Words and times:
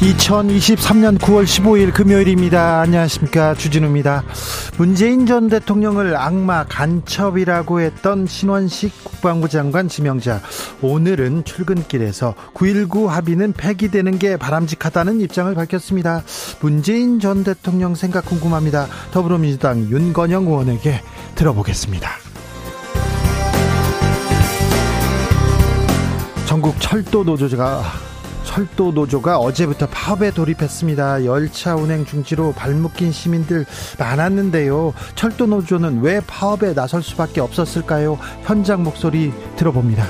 2023년 0.00 1.18
9월 1.18 1.42
15일 1.42 1.92
금요일입니다. 1.92 2.80
안녕하십니까. 2.82 3.54
주진우입니다. 3.54 4.22
문재인 4.76 5.26
전 5.26 5.48
대통령을 5.48 6.16
악마 6.16 6.64
간첩이라고 6.64 7.80
했던 7.80 8.24
신원식 8.24 8.92
국방부 9.02 9.48
장관 9.48 9.88
지명자. 9.88 10.40
오늘은 10.82 11.42
출근길에서 11.42 12.36
9.19 12.54 13.06
합의는 13.06 13.52
폐기되는 13.54 14.20
게 14.20 14.36
바람직하다는 14.36 15.20
입장을 15.20 15.52
밝혔습니다. 15.52 16.22
문재인 16.60 17.18
전 17.18 17.42
대통령 17.42 17.96
생각 17.96 18.24
궁금합니다. 18.24 18.86
더불어민주당 19.10 19.80
윤건영 19.80 20.44
의원에게 20.44 21.02
들어보겠습니다. 21.34 22.08
전국 26.46 26.80
철도 26.80 27.24
노조가 27.24 27.82
철도 28.44 28.92
노조가 28.92 29.38
어제부터 29.38 29.86
파업에 29.86 30.30
돌입했습니다. 30.30 31.24
열차 31.24 31.74
운행 31.74 32.04
중지로 32.04 32.52
발묶인 32.52 33.12
시민들 33.12 33.66
많았는데요. 33.98 34.94
철도 35.14 35.46
노조는 35.46 36.00
왜 36.02 36.20
파업에 36.20 36.74
나설 36.74 37.02
수밖에 37.02 37.40
없었을까요? 37.40 38.18
현장 38.42 38.82
목소리 38.82 39.32
들어봅니다. 39.56 40.06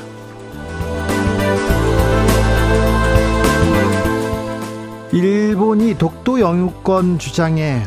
일본이 5.13 5.97
독도 5.97 6.39
영유권 6.39 7.19
주장에 7.19 7.83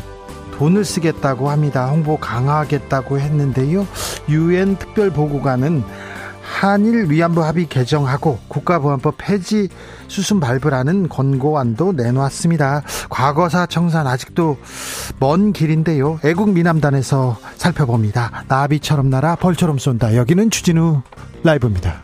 돈을 0.58 0.84
쓰겠다고 0.86 1.50
합니다. 1.50 1.88
홍보 1.88 2.18
강화하겠다고 2.18 3.20
했는데요. 3.20 3.88
유엔 4.30 4.76
특별 4.78 5.10
보고관은 5.10 5.84
한일 6.52 7.10
위안부 7.10 7.44
합의 7.44 7.66
개정하고 7.68 8.38
국가보안법 8.50 9.16
폐지 9.18 9.70
수순 10.08 10.40
밟으라는 10.40 11.10
권고안도 11.10 11.94
내놓았습니다. 11.94 12.84
과거사 13.10 13.66
청산 13.66 14.06
아직도 14.06 14.58
먼 15.20 15.54
길인데요. 15.54 16.20
애국 16.24 16.52
미남단에서 16.52 17.38
살펴봅니다. 17.56 18.44
나비처럼 18.48 19.10
날아 19.10 19.38
벌처럼 19.38 19.80
쏜다. 19.80 20.16
여기는 20.16 20.52
주진우 20.52 21.02
라이브입니다. 21.44 22.04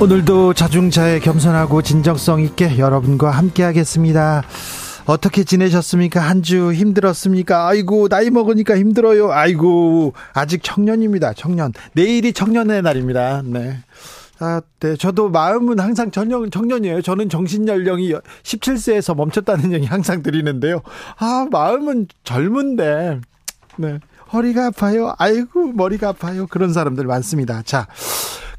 오늘도 0.00 0.54
자중자애 0.54 1.20
겸손하고 1.20 1.82
진정성 1.82 2.40
있게 2.42 2.78
여러분과 2.78 3.30
함께 3.30 3.62
하겠습니다. 3.62 4.42
어떻게 5.08 5.42
지내셨습니까? 5.44 6.20
한 6.20 6.42
주 6.42 6.72
힘들었습니까? 6.72 7.66
아이고, 7.66 8.08
나이 8.08 8.30
먹으니까 8.30 8.78
힘들어요. 8.78 9.32
아이고, 9.32 10.12
아직 10.32 10.60
청년입니다. 10.62 11.32
청년. 11.34 11.72
내일이 11.94 12.32
청년의 12.32 12.82
날입니다. 12.82 13.42
네. 13.44 13.78
아, 14.38 14.60
네. 14.80 14.96
저도 14.96 15.30
마음은 15.30 15.80
항상 15.80 16.10
청년, 16.10 16.50
청년이에요. 16.50 17.02
저는 17.02 17.28
정신연령이 17.28 18.14
17세에서 18.44 19.16
멈췄다는 19.16 19.72
얘기 19.72 19.86
항상 19.86 20.22
드리는데요. 20.22 20.80
아, 21.18 21.46
마음은 21.50 22.06
젊은데, 22.24 23.20
네. 23.76 23.98
허리가 24.32 24.66
아파요. 24.66 25.14
아이고, 25.18 25.72
머리가 25.72 26.10
아파요. 26.10 26.46
그런 26.48 26.72
사람들 26.72 27.04
많습니다. 27.06 27.62
자. 27.62 27.88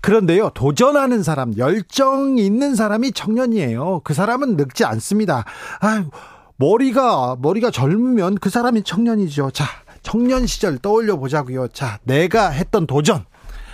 그런데요, 0.01 0.51
도전하는 0.53 1.23
사람, 1.23 1.57
열정 1.57 2.37
있는 2.37 2.73
사람이 2.75 3.11
청년이에요. 3.11 4.01
그 4.05 4.13
사람은 4.13 4.55
늙지 4.55 4.85
않습니다. 4.85 5.43
아이고, 5.81 6.09
머리가 6.59 7.37
머리가 7.39 7.71
젊으면 7.71 8.35
그 8.35 8.49
사람이 8.49 8.83
청년이죠. 8.83 9.51
자, 9.51 9.65
청년 10.03 10.45
시절 10.45 10.77
떠올려 10.77 11.15
보자고요. 11.15 11.69
자, 11.69 11.99
내가 12.03 12.49
했던 12.49 12.85
도전. 12.85 13.25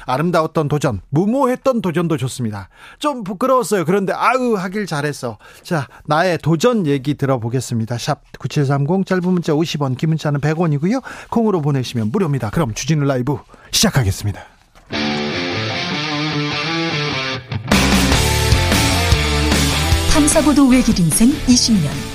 아름다웠던 0.07 0.67
도전, 0.67 1.01
무모했던 1.09 1.81
도전도 1.81 2.17
좋습니다. 2.17 2.69
좀 2.99 3.23
부끄러웠어요. 3.23 3.85
그런데 3.85 4.13
아유 4.13 4.55
하길 4.55 4.85
잘했어. 4.85 5.39
자, 5.63 5.87
나의 6.05 6.37
도전 6.37 6.85
얘기 6.85 7.15
들어보겠습니다. 7.15 7.97
샵 7.97 8.21
9730 8.37 9.07
짧은 9.07 9.27
문자 9.27 9.53
50원, 9.53 9.97
긴 9.97 10.09
문자는 10.09 10.41
100원이고요. 10.41 11.01
콩으로 11.31 11.61
보내시면 11.63 12.11
무료입니다. 12.11 12.51
그럼 12.51 12.75
주진우 12.75 13.03
라이브 13.03 13.39
시작하겠습니다. 13.71 14.41
탐사보도 20.13 20.67
외길 20.67 20.99
인생 20.99 21.29
20년. 21.47 22.14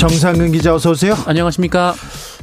정상근 0.00 0.52
기자 0.52 0.74
어서 0.74 0.92
오세요. 0.92 1.14
안녕하십니까. 1.26 1.94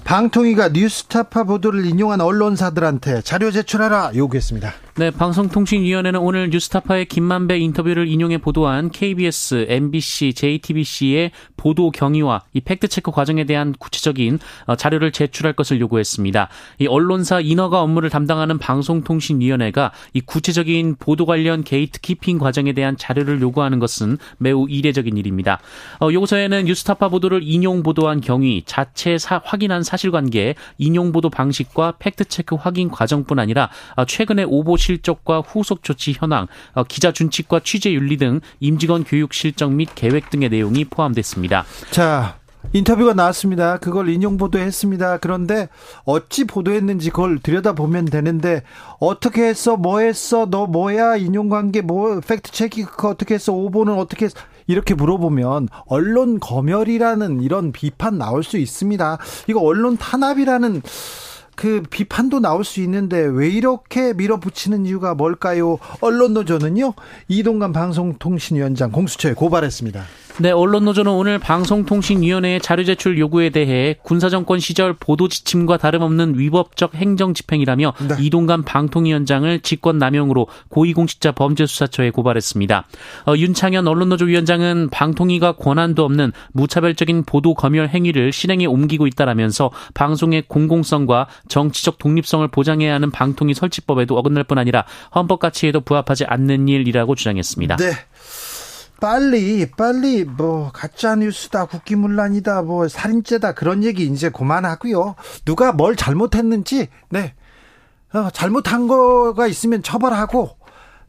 방통위가 0.03 0.69
뉴스타파 0.69 1.45
보도를 1.45 1.87
인용한 1.87 2.21
언론사들한테 2.21 3.23
자료 3.23 3.49
제출하라 3.49 4.11
요구했습니다. 4.13 4.71
네, 4.99 5.11
방송통신위원회는 5.11 6.19
오늘 6.19 6.49
뉴스타파의 6.49 7.05
김만배 7.05 7.59
인터뷰를 7.59 8.07
인용해 8.07 8.39
보도한 8.39 8.89
KBS, 8.89 9.67
MBC, 9.69 10.33
JTBC의 10.33 11.29
보도 11.55 11.91
경위와 11.91 12.41
이 12.53 12.61
팩트체크 12.61 13.11
과정에 13.11 13.43
대한 13.43 13.75
구체적인 13.77 14.39
어, 14.65 14.75
자료를 14.75 15.11
제출할 15.11 15.53
것을 15.53 15.79
요구했습니다. 15.81 16.49
이 16.79 16.87
언론사 16.87 17.41
인허가 17.41 17.83
업무를 17.83 18.09
담당하는 18.09 18.57
방송통신위원회가 18.57 19.91
이 20.13 20.21
구체적인 20.21 20.95
보도 20.97 21.27
관련 21.27 21.63
게이트 21.63 22.01
키핑 22.01 22.39
과정에 22.39 22.73
대한 22.73 22.97
자료를 22.97 23.39
요구하는 23.39 23.77
것은 23.77 24.17
매우 24.39 24.67
이례적인 24.67 25.15
일입니다. 25.15 25.59
어, 26.01 26.09
요구서에는 26.11 26.65
뉴스타파 26.65 27.09
보도를 27.09 27.41
인용 27.43 27.83
보도한 27.83 28.19
경위, 28.19 28.63
자체 28.65 29.19
사, 29.19 29.39
확인한 29.45 29.83
사실관계, 29.83 30.55
인용 30.79 31.11
보도 31.11 31.29
방식과 31.29 31.97
팩트체크 31.99 32.55
확인 32.55 32.89
과정뿐 32.89 33.37
아니라 33.37 33.69
어, 33.95 34.03
최근에 34.03 34.43
오보 34.43 34.77
실적과 34.87 35.41
후속 35.41 35.83
조치 35.83 36.13
현황, 36.13 36.47
어, 36.73 36.83
기자 36.85 37.11
준칙과 37.11 37.59
취재 37.63 37.91
윤리 37.91 38.15
등 38.15 38.39
임직원 38.61 39.03
교육 39.03 39.33
실적 39.33 39.73
및 39.73 39.89
계획 39.95 40.29
등의 40.29 40.49
내용이 40.49 40.85
포함됐습니다. 40.85 41.65
자, 41.91 42.37
인터뷰가 42.73 43.13
나왔습니다. 43.13 43.77
그걸 43.77 44.09
인용 44.09 44.37
보도했습니다. 44.37 45.17
그런데 45.17 45.67
어찌 46.05 46.45
보도했는지 46.45 47.09
그걸 47.09 47.39
들여다보면 47.39 48.05
되는데 48.05 48.63
어떻게 48.99 49.43
했어? 49.43 49.75
뭐 49.77 49.99
했어? 49.99 50.45
너 50.49 50.65
뭐야? 50.67 51.17
인용 51.17 51.49
관계 51.49 51.81
뭐 51.81 52.19
팩트 52.21 52.51
체크 52.51 52.85
어떻게 53.07 53.35
했어? 53.35 53.53
오보는 53.53 53.93
어떻게 53.93 54.25
했어? 54.25 54.37
이렇게 54.67 54.93
물어보면 54.95 55.69
언론 55.85 56.39
검열이라는 56.39 57.41
이런 57.41 57.71
비판 57.71 58.17
나올 58.17 58.43
수 58.43 58.57
있습니다. 58.57 59.17
이거 59.47 59.61
언론 59.61 59.97
탄압이라는 59.97 60.81
그 61.57 61.81
비판도 61.89 62.39
나올 62.39 62.63
수 62.63 62.81
있는데 62.81 63.19
왜 63.19 63.49
이렇게 63.49 64.13
밀어붙이는 64.13 64.85
이유가 64.85 65.15
뭘까요? 65.15 65.79
언론 66.01 66.35
노조는요 66.35 66.93
이동관 67.27 67.73
방송통신위원장 67.73 68.91
공수처에 68.91 69.33
고발했습니다. 69.33 70.03
네, 70.39 70.51
언론노조는 70.51 71.11
오늘 71.11 71.39
방송통신위원회의 71.39 72.61
자료 72.61 72.83
제출 72.83 73.17
요구에 73.17 73.49
대해 73.49 73.95
군사정권 74.03 74.59
시절 74.59 74.93
보도 74.93 75.27
지침과 75.27 75.77
다름없는 75.77 76.37
위법적 76.37 76.93
행정 76.93 77.33
집행이라며 77.33 77.93
네. 78.07 78.15
이동관 78.19 78.61
방통위원장을 78.61 79.59
직권남용으로 79.61 80.47
고위공직자 80.69 81.31
범죄수사처에 81.31 82.11
고발했습니다. 82.11 82.85
어, 83.25 83.35
윤창현 83.35 83.87
언론노조 83.87 84.25
위원장은 84.25 84.89
방통위가 84.91 85.53
권한도 85.53 86.05
없는 86.05 86.31
무차별적인 86.53 87.23
보도 87.23 87.55
검열 87.55 87.89
행위를 87.89 88.31
실행에 88.31 88.67
옮기고 88.67 89.07
있다라면서 89.07 89.71
방송의 89.95 90.43
공공성과 90.47 91.27
정치적 91.47 91.97
독립성을 91.97 92.47
보장해야 92.49 92.93
하는 92.93 93.09
방통위 93.09 93.55
설치법에도 93.55 94.15
어긋날 94.15 94.43
뿐 94.43 94.59
아니라 94.59 94.85
헌법 95.15 95.39
가치에도 95.39 95.81
부합하지 95.81 96.25
않는 96.25 96.67
일이라고 96.67 97.15
주장했습니다. 97.15 97.77
네. 97.77 97.91
빨리 98.99 99.69
빨리 99.77 100.23
뭐 100.23 100.71
가짜 100.73 101.15
뉴스다 101.15 101.65
국기문란이다 101.65 102.63
뭐 102.63 102.87
살인죄다 102.87 103.53
그런 103.53 103.83
얘기 103.83 104.05
이제 104.05 104.29
그만하고요. 104.29 105.15
누가 105.45 105.71
뭘 105.71 105.95
잘못했는지 105.95 106.87
네 107.09 107.33
어, 108.13 108.29
잘못한 108.31 108.87
거가 108.87 109.47
있으면 109.47 109.83
처벌하고 109.83 110.57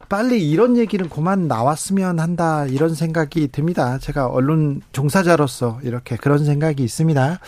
빨리 0.09 0.49
이런 0.49 0.75
얘기는 0.75 1.07
그만 1.07 1.47
나왔으면 1.47 2.19
한다 2.19 2.65
이런 2.65 2.95
생각이 2.95 3.49
듭니다. 3.49 3.99
제가 3.99 4.27
언론 4.27 4.81
종사자로서 4.91 5.79
이렇게 5.83 6.17
그런 6.17 6.43
생각이 6.43 6.83
있습니다. 6.83 7.39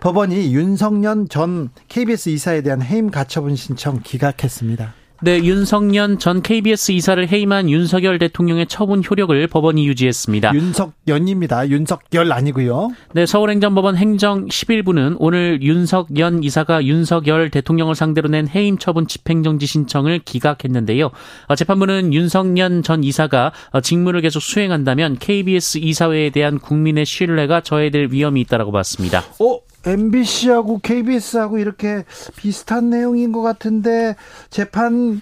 법원이 0.00 0.54
윤석년 0.54 1.28
전 1.28 1.70
KBS 1.88 2.28
이사에 2.30 2.62
대한 2.62 2.82
해임 2.82 3.10
가처분 3.10 3.56
신청 3.56 4.00
기각했습니다. 4.00 4.94
네, 5.22 5.38
윤석년 5.38 6.18
전 6.18 6.42
KBS 6.42 6.92
이사를 6.92 7.28
해임한 7.28 7.70
윤석열 7.70 8.18
대통령의 8.18 8.66
처분 8.66 9.02
효력을 9.08 9.46
법원이 9.46 9.86
유지했습니다. 9.86 10.52
윤석연입니다. 10.54 11.68
윤석열 11.68 12.32
아니고요. 12.32 12.90
네, 13.12 13.24
서울행정법원 13.24 13.96
행정 13.96 14.46
11부는 14.46 15.16
오늘 15.20 15.62
윤석연 15.62 16.42
이사가 16.42 16.84
윤석열 16.84 17.50
대통령을 17.50 17.94
상대로 17.94 18.28
낸 18.28 18.48
해임 18.48 18.76
처분 18.76 19.06
집행정지 19.06 19.66
신청을 19.66 20.18
기각했는데요. 20.18 21.10
어, 21.46 21.54
재판부는 21.54 22.12
윤석연 22.12 22.82
전 22.82 23.04
이사가 23.04 23.52
어, 23.70 23.80
직무를 23.80 24.20
계속 24.20 24.40
수행한다면 24.40 25.18
KBS 25.18 25.78
이사회에 25.78 26.30
대한 26.30 26.58
국민의 26.58 27.06
신뢰가 27.06 27.60
저해될 27.60 28.08
위험이 28.10 28.40
있다고 28.42 28.72
봤습니다. 28.72 29.22
어? 29.40 29.73
MBC하고 29.86 30.78
KBS하고 30.78 31.58
이렇게 31.58 32.04
비슷한 32.36 32.90
내용인 32.90 33.32
것 33.32 33.42
같은데 33.42 34.16
재판 34.50 35.20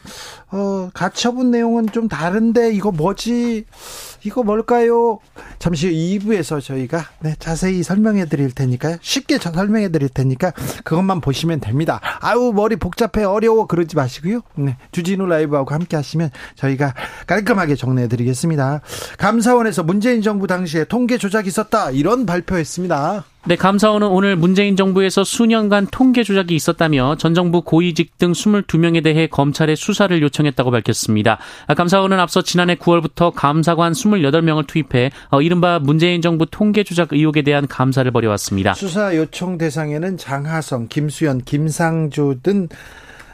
어, 0.51 0.91
가처분 0.93 1.51
내용은 1.51 1.87
좀 1.93 2.09
다른데 2.09 2.73
이거 2.73 2.93
뭐지? 2.93 3.65
이거 4.25 4.43
뭘까요? 4.43 5.19
잠시 5.59 5.89
후 5.89 5.93
2부에서 5.93 6.63
저희가 6.63 7.07
네, 7.21 7.35
자세히 7.39 7.83
설명해 7.83 8.27
드릴 8.27 8.53
테니까요. 8.53 8.99
쉽게 9.01 9.39
설명해 9.39 9.89
드릴 9.91 10.09
테니까 10.09 10.53
그것만 10.85 11.21
보시면 11.21 11.61
됩니다. 11.61 12.01
아우 12.21 12.53
머리 12.53 12.77
복잡해 12.77 13.25
어려워 13.25 13.67
그러지 13.67 13.97
마시고요. 13.97 14.43
네, 14.55 14.77
주진우 14.93 15.27
라이브하고 15.27 15.75
함께 15.75 15.97
하시면 15.97 16.31
저희가 16.55 16.95
깔끔하게 17.27 17.75
정리해 17.75 18.09
드리겠습니다. 18.09 18.83
감사원에서 19.19 19.83
문재인 19.83 20.23
정부 20.23 20.47
당시에 20.47 20.85
통계 20.85 21.19
조작이 21.19 21.49
있었다 21.49 21.91
이런 21.91 22.27
발표했습니다. 22.27 23.25
네, 23.45 23.57
감사원은 23.57 24.07
오늘 24.07 24.37
문재인 24.37 24.77
정부에서 24.77 25.25
수년간 25.25 25.89
통계 25.91 26.23
조작이 26.23 26.55
있었다며 26.55 27.17
전 27.17 27.35
정부 27.35 27.63
고위직 27.63 28.17
등 28.17 28.31
22명에 28.31 29.03
대해 29.03 29.27
검찰에 29.27 29.75
수사를 29.75 30.23
요청했다고 30.23 30.71
밝혔습니다. 30.71 31.39
감사원은 31.77 32.21
앞서 32.21 32.43
지난해 32.43 32.77
9월부터 32.77 33.33
감사관 33.35 33.95
28명을 33.95 34.69
투입해 34.69 35.11
어, 35.31 35.43
이른바 35.43 35.81
문재인 35.81 36.23
정부 36.23 36.47
통계 36.47 36.85
조작 36.85 37.13
의혹에 37.13 37.43
대한 37.43 37.67
감사를 37.67 38.09
벌여왔습니다. 38.13 38.75
수사 38.75 39.17
요청 39.17 39.59
대상에는 39.59 40.19
장하성, 40.19 40.87
김수현, 40.87 41.39
김상조 41.39 42.37
등 42.45 42.69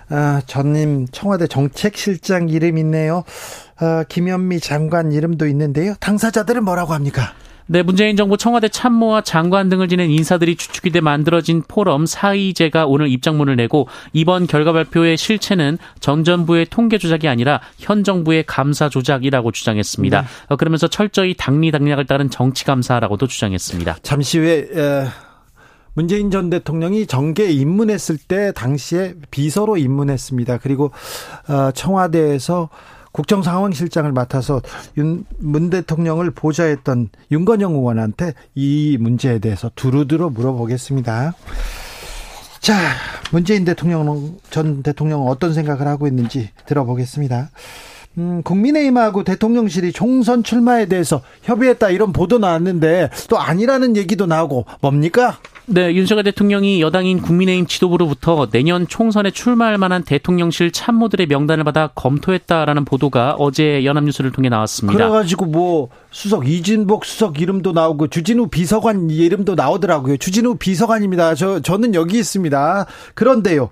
아, 0.09 0.41
전임 0.47 1.07
청와대 1.13 1.47
정책실장 1.47 2.49
이름 2.49 2.79
있네요. 2.79 3.25
아, 3.77 4.05
김현미 4.09 4.61
장관 4.61 5.13
이름도 5.13 5.47
있는데요. 5.49 5.93
당사자들은 6.01 6.65
뭐라고 6.65 6.95
합니까? 6.95 7.35
네, 7.71 7.83
문재인 7.83 8.17
정부 8.17 8.39
청와대 8.39 8.69
참모와 8.69 9.21
장관 9.21 9.69
등을 9.69 9.89
지낸 9.89 10.11
인사들이 10.11 10.57
주축이 10.57 10.91
돼 10.91 11.03
만들어진 11.03 11.63
포럼 11.69 12.07
사의제가 12.07 12.87
오늘 12.87 13.09
입장문을 13.09 13.57
내고 13.57 13.89
이번 14.15 14.47
결과 14.47 14.73
발표의 14.73 15.19
실체는 15.19 15.77
전 16.01 16.25
정부의 16.25 16.67
통계 16.71 16.97
조작이 16.97 17.29
아니라 17.29 17.61
현 17.79 18.05
정부의 18.05 18.45
감사 18.47 18.89
조작이라고 18.89 19.53
주장했습니다. 19.53 20.23
네. 20.23 20.27
어, 20.49 20.57
그러면서 20.57 20.89
철저히 20.89 21.35
당리당략을 21.35 22.07
따른 22.07 22.31
정치 22.31 22.65
감사라고도 22.65 23.27
주장했습니다. 23.27 23.99
잠시 24.03 24.39
후에 24.39 24.69
에... 24.75 25.05
문재인 25.93 26.31
전 26.31 26.49
대통령이 26.49 27.07
정계 27.07 27.51
입문했을 27.51 28.19
때 28.19 28.53
당시에 28.53 29.15
비서로 29.33 29.77
입문했습니다. 29.77 30.59
그리고 30.59 30.93
어, 31.49 31.73
청와대에서 31.73 32.69
국정상황실장을 33.13 34.11
맡아서 34.13 34.61
윤, 34.97 35.25
문 35.39 35.71
대통령을 35.71 36.31
보좌했던 36.31 37.11
윤건영 37.31 37.75
의원한테 37.75 38.35
이 38.55 38.97
문제에 39.01 39.39
대해서 39.39 39.71
두루두루 39.75 40.31
물어보겠습니다. 40.31 41.35
자, 42.61 42.75
문재인 43.31 43.65
대통령, 43.65 44.37
전 44.51 44.83
대통령은 44.83 45.29
어떤 45.29 45.55
생각을 45.55 45.87
하고 45.87 46.07
있는지 46.07 46.51
들어보겠습니다. 46.67 47.51
음, 48.19 48.43
국민의힘하고 48.43 49.23
대통령실이 49.23 49.93
총선 49.93 50.43
출마에 50.43 50.87
대해서 50.87 51.23
협의했다 51.43 51.91
이런 51.91 52.13
보도 52.13 52.39
나왔는데 52.39 53.11
또 53.29 53.39
아니라는 53.39 53.97
얘기도 53.97 54.27
나오고 54.27 54.67
뭡니까? 54.81 55.39
네, 55.71 55.95
윤석열 55.95 56.25
대통령이 56.25 56.81
여당인 56.81 57.21
국민의힘 57.21 57.67
지도부로부터 57.67 58.49
내년 58.51 58.89
총선에 58.89 59.31
출마할 59.31 59.77
만한 59.77 60.03
대통령실 60.03 60.73
참모들의 60.73 61.27
명단을 61.27 61.63
받아 61.63 61.89
검토했다라는 61.89 62.87
보도가 62.87 63.37
어제 63.39 63.85
연합뉴스를 63.85 64.33
통해 64.33 64.49
나왔습니다. 64.49 64.97
그래가지고 64.97 65.45
뭐 65.45 65.91
수석 66.11 66.49
이진복 66.49 67.05
수석 67.05 67.39
이름도 67.39 67.73
나오고 67.73 68.07
주진우 68.09 68.49
비서관 68.49 69.11
이름도 69.11 69.57
나오더라고요. 69.57 70.17
주진우 70.17 70.57
비서관입니다. 70.57 71.35
저 71.35 71.61
저는 71.61 71.95
여기 71.95 72.19
있습니다. 72.19 72.87
그런데요. 73.13 73.69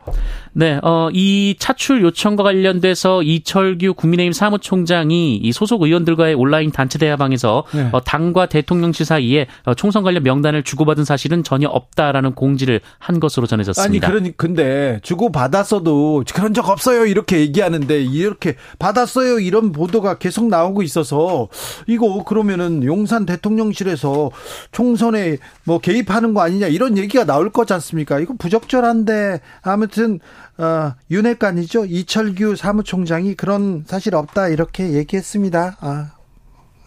네, 0.52 0.78
어, 0.82 1.08
이 1.12 1.56
차출 1.58 2.02
요청과 2.02 2.42
관련돼서 2.42 3.22
이철규 3.22 3.94
국민의힘 3.94 4.32
사무총장이 4.32 5.36
이 5.36 5.52
소속 5.52 5.82
의원들과의 5.82 6.34
온라인 6.34 6.70
단체 6.70 6.98
대화방에서 6.98 7.64
네. 7.72 7.88
어, 7.92 8.02
당과 8.02 8.46
대통령실 8.46 9.06
사이에 9.06 9.46
어, 9.64 9.72
총선 9.72 10.02
관련 10.02 10.22
명단을 10.22 10.62
주고받은 10.62 11.04
사실은 11.04 11.42
전혀 11.42 11.68
없 11.68 11.85
다라는 11.94 12.34
공지를 12.34 12.80
한 12.98 13.20
것으로 13.20 13.46
전해졌습니다. 13.46 14.06
아니, 14.06 14.12
그러니 14.12 14.36
근데 14.36 15.00
주고 15.02 15.30
받았어도 15.30 16.24
그런 16.34 16.52
적 16.52 16.68
없어요 16.68 17.06
이렇게 17.06 17.40
얘기하는데 17.40 18.02
이렇게 18.02 18.56
받았어요 18.78 19.38
이런 19.38 19.72
보도가 19.72 20.18
계속 20.18 20.48
나오고 20.48 20.82
있어서 20.82 21.48
이거 21.86 22.24
그러면은 22.24 22.84
용산 22.84 23.24
대통령실에서 23.26 24.30
총선에 24.72 25.38
뭐 25.64 25.78
개입하는 25.78 26.34
거 26.34 26.42
아니냐 26.42 26.66
이런 26.66 26.98
얘기가 26.98 27.24
나올 27.24 27.50
거지 27.50 27.72
않습니까? 27.72 28.18
이거 28.20 28.34
부적절한데 28.38 29.40
아무튼 29.62 30.20
어, 30.58 30.94
윤핵관이죠. 31.10 31.84
이철규 31.84 32.56
사무총장이 32.56 33.34
그런 33.34 33.84
사실 33.86 34.14
없다 34.14 34.48
이렇게 34.48 34.92
얘기했습니다. 34.92 35.76
아, 35.80 36.12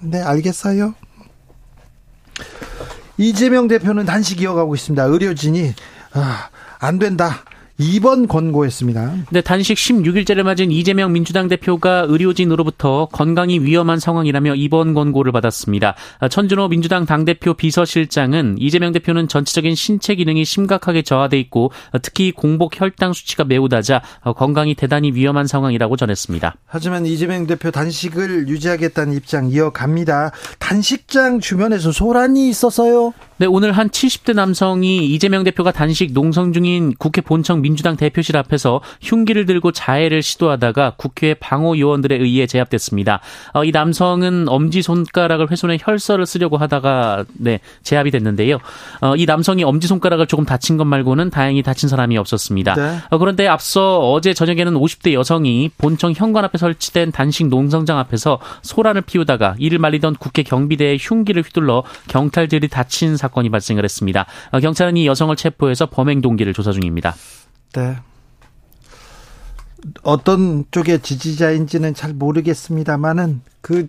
네, 0.02 0.22
알겠어요. 0.22 0.96
이재명 3.20 3.68
대표는 3.68 4.06
단식 4.06 4.42
이어가고 4.42 4.76
있습니다. 4.76 5.04
의료진이 5.04 5.74
아, 6.14 6.50
안 6.80 7.00
된다. 7.00 7.44
2번 7.80 8.28
권고했습니다. 8.28 9.14
네, 9.32 9.42
단식 9.42 9.76
16일째를 9.78 10.44
맞은 10.44 10.70
이재명 10.72 11.14
민주당 11.14 11.48
대표가 11.48 12.06
의료진으로부터 12.10 13.08
건강이 13.12 13.60
위험한 13.60 14.00
상황이라며 14.00 14.54
2번 14.54 14.94
권고를 14.94 15.32
받았습니다. 15.32 15.96
천준호 16.30 16.68
민주당 16.68 17.06
당대표 17.06 17.54
비서실장은 17.54 18.58
이재명 18.60 18.92
대표는 18.92 19.28
전체적인 19.28 19.76
신체 19.76 20.16
기능이 20.16 20.44
심각하게 20.44 21.04
저하돼 21.04 21.40
있고 21.40 21.72
특히 22.02 22.32
공복 22.32 22.80
혈당 22.80 23.14
수치가 23.14 23.46
매우 23.46 23.68
낮아 23.70 24.02
건강이 24.36 24.76
대단히 24.76 25.12
위험한 25.14 25.48
상황이라고 25.48 25.96
전했습니다. 25.96 26.56
하지만 26.66 27.06
이재명 27.06 27.48
대표 27.48 27.72
단식을 27.72 28.50
유지하겠다는 28.50 29.14
입장 29.14 29.50
이어갑니다. 29.50 30.32
단식장 30.60 31.40
주변에서 31.40 31.92
소란이 31.92 32.50
있었어요. 32.50 33.14
네, 33.40 33.46
오늘 33.46 33.72
한 33.72 33.88
70대 33.88 34.34
남성이 34.34 35.06
이재명 35.06 35.46
대표가 35.46 35.72
단식 35.72 36.12
농성 36.12 36.52
중인 36.52 36.94
국회 37.00 37.22
본청 37.22 37.62
민주당 37.62 37.96
대표실 37.96 38.36
앞에서 38.36 38.82
흉기를 39.02 39.46
들고 39.46 39.72
자해를 39.72 40.22
시도하다가 40.22 40.96
국회 40.98 41.34
방호 41.36 41.80
요원들에 41.80 42.18
의해 42.18 42.48
제압됐습니다. 42.48 43.22
어, 43.54 43.64
이 43.64 43.72
남성은 43.72 44.50
엄지 44.50 44.82
손가락을 44.82 45.50
훼손해 45.50 45.78
혈서를 45.80 46.26
쓰려고 46.26 46.58
하다가 46.58 47.24
네, 47.36 47.62
제압이 47.84 48.12
됐는데요. 48.12 48.58
어, 49.00 49.16
이 49.16 49.26
남성이 49.26 49.64
엄지 49.64 49.88
손가락을 49.88 50.28
조금 50.28 50.44
다친 50.44 50.76
것 50.76 50.84
말고는 50.84 51.30
다행히 51.30 51.64
다친 51.64 51.88
사람이 51.88 52.18
없었습니다. 52.18 52.76
네. 52.76 52.98
어, 53.10 53.18
그런데 53.20 53.48
앞서 53.48 54.12
어제 54.12 54.34
저녁에는 54.34 54.74
50대 54.74 55.14
여성이 55.14 55.72
본청 55.78 56.12
현관 56.14 56.44
앞에 56.44 56.58
설치된 56.58 57.14
단식 57.14 57.48
농성장 57.48 58.00
앞에서 58.00 58.40
소란을 58.64 59.04
피우다가 59.04 59.56
이를 59.60 59.80
말리던 59.80 60.16
국회 60.16 60.44
경비대의 60.44 60.98
흉기를 61.00 61.42
휘둘러 61.44 61.84
경찰들이 62.10 62.68
다친 62.68 63.16
사건 63.16 63.29
사건이 63.30 63.50
발생을 63.50 63.84
했습니다. 63.84 64.26
어, 64.52 64.60
경찰은 64.60 64.98
이 64.98 65.08
여성을 65.08 65.36
체포해서 65.36 65.86
범행 65.88 66.22
동기를 66.22 66.54
조사 66.54 66.72
중입니다. 66.72 67.16
네. 67.74 67.98
어떤 70.04 70.66
쪽의 70.72 71.00
지지자인지는 71.00 71.94
잘 71.94 72.14
모르겠습니다만은 72.14 73.42
그 73.62 73.88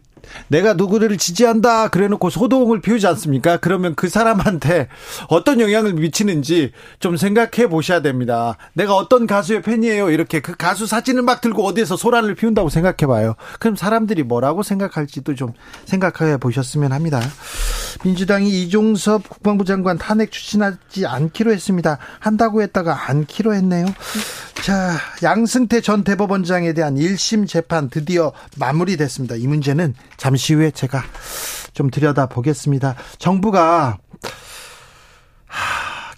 내가 0.49 0.75
누구를 0.75 1.19
지지한다 1.19 1.89
그래놓고 1.89 2.31
소동을 2.31 2.81
피우지 2.81 3.07
않습니까? 3.07 3.57
그러면 3.59 3.95
그 3.95 4.09
사람한테 4.09 4.89
어떤 5.29 5.61
영향을 5.61 5.95
미치는지 5.95 6.73
좀 6.99 7.17
생각해 7.17 7.69
보셔야 7.69 8.03
됩니다. 8.03 8.57
내가 8.73 8.95
어떤 8.95 9.27
가수의 9.27 9.63
팬이에요. 9.63 10.11
이렇게 10.11 10.41
그 10.41 10.57
가수 10.57 10.87
사진을 10.87 11.23
막 11.23 11.41
들고 11.41 11.65
어디에서 11.67 11.97
소란을 11.97 12.35
피운다고 12.35 12.69
생각해 12.69 13.07
봐요. 13.07 13.35
그럼 13.59 13.77
사람들이 13.77 14.23
뭐라고 14.23 14.63
생각할지도 14.63 15.35
좀 15.35 15.53
생각해 15.85 16.37
보셨으면 16.39 16.93
합니다. 16.93 17.21
민주당이 18.05 18.63
이종섭 18.63 19.29
국방부 19.29 19.65
장관 19.65 19.99
탄핵 19.99 20.31
추진하지 20.31 21.07
않기로 21.07 21.53
했습니다. 21.53 21.99
한다고 22.19 22.63
했다가 22.63 23.11
않기로 23.11 23.55
했네요. 23.55 23.87
자, 24.63 24.99
양승태 25.23 25.81
전 25.81 26.05
대법원장에 26.05 26.75
대한 26.75 26.97
1심 26.97 27.49
재판 27.49 27.89
드디어 27.89 28.33
마무리됐습니다. 28.59 29.37
이 29.37 29.47
문제는 29.47 29.95
잠시 30.21 30.53
후에 30.53 30.71
제가 30.71 31.03
좀 31.73 31.91
들여다 31.91 32.27
보겠습니다. 32.27 32.95
정부가 33.17 33.97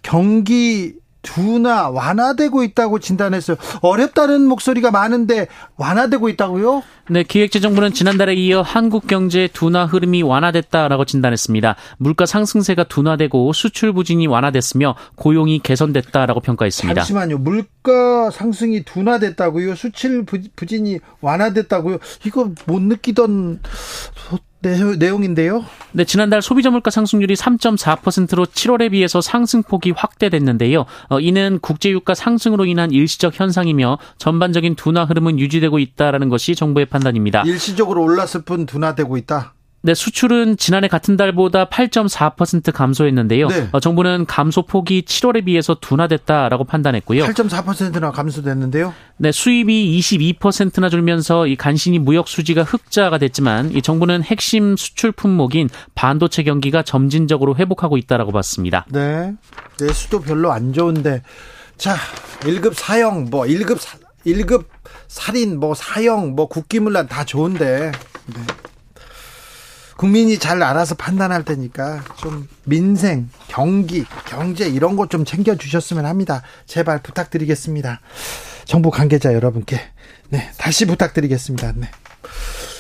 경기 0.02 0.94
둔화 1.22 1.88
완화되고 1.88 2.62
있다고 2.64 2.98
진단했어요. 2.98 3.56
어렵다는 3.80 4.42
목소리가 4.46 4.90
많은데 4.90 5.46
완화되고 5.76 6.28
있다고요? 6.28 6.82
네, 7.10 7.22
기획재정부는 7.22 7.92
지난달에 7.92 8.34
이어 8.34 8.62
한국 8.62 9.06
경제 9.06 9.48
둔화 9.52 9.86
흐름이 9.86 10.22
완화됐다라고 10.22 11.04
진단했습니다. 11.04 11.76
물가 11.98 12.26
상승세가 12.26 12.84
둔화되고 12.84 13.52
수출 13.52 13.92
부진이 13.92 14.26
완화됐으며 14.26 14.94
고용이 15.16 15.58
개선됐다라고 15.60 16.40
평가했습니다. 16.40 17.00
잠시만요. 17.02 17.38
물가 17.38 18.30
상승이 18.30 18.84
둔화됐다고요? 18.84 19.74
수출 19.74 20.24
부진이 20.56 20.98
완화됐다고요? 21.20 21.98
이거 22.26 22.50
못 22.66 22.82
느끼던 22.82 23.60
내용인데요. 24.62 25.64
네, 25.92 26.04
지난달 26.04 26.40
소비자 26.40 26.70
물가 26.70 26.90
상승률이 26.90 27.34
3.4%로 27.34 28.46
7월에 28.46 28.92
비해서 28.92 29.20
상승폭이 29.20 29.90
확대됐는데요. 29.90 30.86
어, 31.08 31.20
이는 31.20 31.58
국제유가 31.60 32.14
상승으로 32.14 32.64
인한 32.64 32.92
일시적 32.92 33.38
현상이며 33.38 33.98
전반적인 34.18 34.76
둔화 34.76 35.04
흐름은 35.04 35.38
유지되고 35.38 35.78
있다라는 35.78 36.28
것이 36.28 36.54
정부의 36.54 36.86
판단입니다. 36.86 37.42
일시적으로 37.42 38.02
올랐을 38.02 38.42
뿐 38.44 38.66
둔화되고 38.66 39.16
있다. 39.16 39.54
네, 39.84 39.94
수출은 39.94 40.56
지난해 40.58 40.86
같은 40.86 41.16
달보다 41.16 41.64
8.4% 41.64 42.72
감소했는데요. 42.72 43.48
네. 43.48 43.68
어, 43.72 43.80
정부는 43.80 44.26
감소 44.26 44.62
폭이 44.62 45.02
7월에 45.02 45.44
비해서 45.44 45.74
둔화됐다라고 45.74 46.64
판단했고요. 46.64 47.24
8.4%나 47.24 48.12
감소됐는데요. 48.12 48.94
네, 49.16 49.32
수입이 49.32 49.98
22%나 49.98 50.88
줄면서 50.88 51.48
이 51.48 51.56
간신히 51.56 51.98
무역 51.98 52.28
수지가 52.28 52.62
흑자가 52.62 53.18
됐지만 53.18 53.72
이 53.72 53.82
정부는 53.82 54.22
핵심 54.22 54.76
수출 54.76 55.10
품목인 55.10 55.68
반도체 55.96 56.44
경기가 56.44 56.82
점진적으로 56.82 57.56
회복하고 57.56 57.96
있다라고 57.96 58.30
봤습니다. 58.30 58.86
네. 58.88 59.34
내수도 59.80 60.20
별로 60.20 60.52
안 60.52 60.72
좋은데 60.72 61.22
자, 61.76 61.96
1급 62.40 62.74
사형 62.74 63.30
뭐 63.30 63.46
1급 63.46 63.78
사, 63.78 63.98
1급 64.24 64.66
살인 65.08 65.58
뭐 65.58 65.74
사형 65.74 66.36
뭐 66.36 66.46
국기문란 66.46 67.08
다 67.08 67.24
좋은데 67.24 67.90
네. 68.26 68.42
국민이 69.96 70.38
잘 70.38 70.62
알아서 70.62 70.94
판단할 70.94 71.44
테니까 71.44 72.02
좀 72.16 72.48
민생, 72.64 73.28
경기, 73.48 74.04
경제 74.26 74.66
이런 74.68 74.96
것 74.96 75.08
좀 75.08 75.24
챙겨 75.24 75.54
주셨으면 75.56 76.06
합니다. 76.06 76.42
제발 76.66 77.02
부탁드리겠습니다. 77.02 78.00
정부 78.64 78.90
관계자 78.90 79.34
여러분께 79.34 79.78
네, 80.30 80.50
다시 80.56 80.86
부탁드리겠습니다. 80.86 81.72
네. 81.76 81.90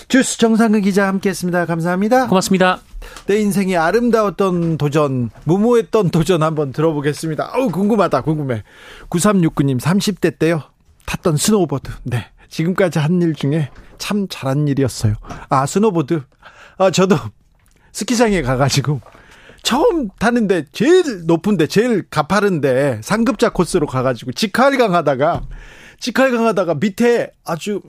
주스 0.08 0.38
정상근 0.38 0.80
기자 0.82 1.06
함께했습니다. 1.08 1.66
감사합니다. 1.66 2.26
고맙습니다. 2.28 2.80
내 3.26 3.38
인생이 3.40 3.76
아름다웠던 3.76 4.78
도전, 4.78 5.30
무모했던 5.44 6.10
도전 6.10 6.42
한번 6.42 6.72
들어보겠습니다. 6.72 7.52
어우, 7.54 7.70
궁금하다, 7.70 8.22
궁금해. 8.22 8.62
9369님, 9.10 9.80
30대 9.80 10.38
때요. 10.38 10.62
탔던 11.06 11.36
스노우보드. 11.36 11.90
네. 12.04 12.26
지금까지 12.48 12.98
한 12.98 13.20
일 13.22 13.34
중에 13.34 13.70
참 13.98 14.26
잘한 14.28 14.68
일이었어요. 14.68 15.14
아, 15.48 15.66
스노보드. 15.66 16.22
아, 16.78 16.90
저도 16.90 17.16
스키장에 17.92 18.42
가가지고 18.42 19.00
처음 19.62 20.08
타는데 20.18 20.64
제일 20.72 21.26
높은데 21.26 21.66
제일 21.66 22.08
가파른데 22.08 23.00
상급자 23.02 23.50
코스로 23.50 23.86
가가지고 23.86 24.32
직활강 24.32 24.94
하다가 24.94 25.42
직할강 26.00 26.46
하다가 26.46 26.74
밑에 26.74 27.30
아주 27.44 27.80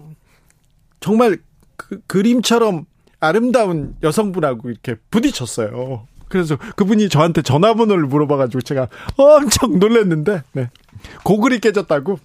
정말 1.00 1.38
그, 1.75 2.00
그림처럼 2.06 2.86
아름다운 3.20 3.96
여성분하고 4.04 4.70
이렇게 4.70 4.96
부딪혔어요. 5.10 6.08
그래서 6.28 6.58
그분이 6.75 7.10
저한테 7.10 7.42
전화번호를 7.42 8.06
물어봐가지고 8.06 8.62
제가 8.62 8.88
엄청 9.18 9.80
놀랐는데, 9.80 10.42
네. 10.54 10.70
고글이 11.24 11.60
깨졌다고 11.60 12.20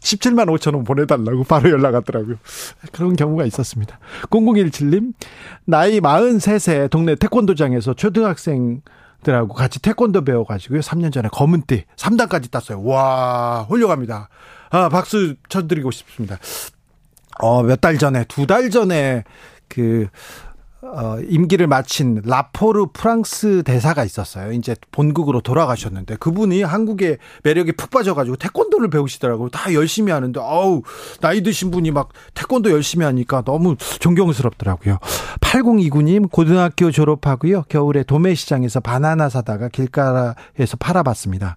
17만 0.00 0.46
5천 0.58 0.74
원 0.74 0.84
보내달라고 0.84 1.44
바로 1.44 1.70
연락 1.70 1.94
왔더라고요. 1.94 2.36
그런 2.92 3.16
경우가 3.16 3.44
있었습니다. 3.44 3.98
0017님, 4.30 5.12
나이 5.66 6.00
43세 6.00 6.90
동네 6.90 7.14
태권도장에서 7.14 7.94
초등학생 7.94 8.80
들하고 9.22 9.52
같이 9.54 9.80
태권도 9.82 10.24
배워가지고요. 10.24 10.80
3년 10.80 11.12
전에 11.12 11.28
검은띠 11.30 11.84
3단까지 11.96 12.50
땄어요. 12.50 12.82
와, 12.82 13.66
훌륭합니다. 13.68 14.30
아, 14.70 14.88
박수 14.88 15.34
쳐드리고 15.48 15.90
싶습니다. 15.90 16.38
어, 17.42 17.62
몇 17.62 17.80
달 17.80 17.98
전에, 17.98 18.24
두 18.24 18.46
달 18.46 18.70
전에 18.70 19.24
그, 19.68 20.08
어, 20.82 21.18
임기를 21.28 21.66
마친 21.66 22.22
라포르 22.24 22.86
프랑스 22.94 23.62
대사가 23.64 24.02
있었어요. 24.02 24.52
이제 24.52 24.74
본국으로 24.92 25.42
돌아가셨는데 25.42 26.16
그분이 26.16 26.62
한국의 26.62 27.18
매력에 27.42 27.72
푹 27.72 27.90
빠져가지고 27.90 28.36
태권도를 28.36 28.88
배우시더라고요. 28.88 29.50
다 29.50 29.74
열심히 29.74 30.10
하는데 30.10 30.40
어우 30.40 30.82
나이 31.20 31.42
드신 31.42 31.70
분이 31.70 31.90
막 31.90 32.08
태권도 32.32 32.70
열심히 32.70 33.04
하니까 33.04 33.42
너무 33.42 33.76
존경스럽더라고요. 33.76 34.98
8029님 35.40 36.30
고등학교 36.30 36.90
졸업하고요. 36.90 37.64
겨울에 37.68 38.02
도매시장에서 38.02 38.80
바나나 38.80 39.28
사다가 39.28 39.68
길가에서 39.68 40.76
팔아봤습니다. 40.78 41.56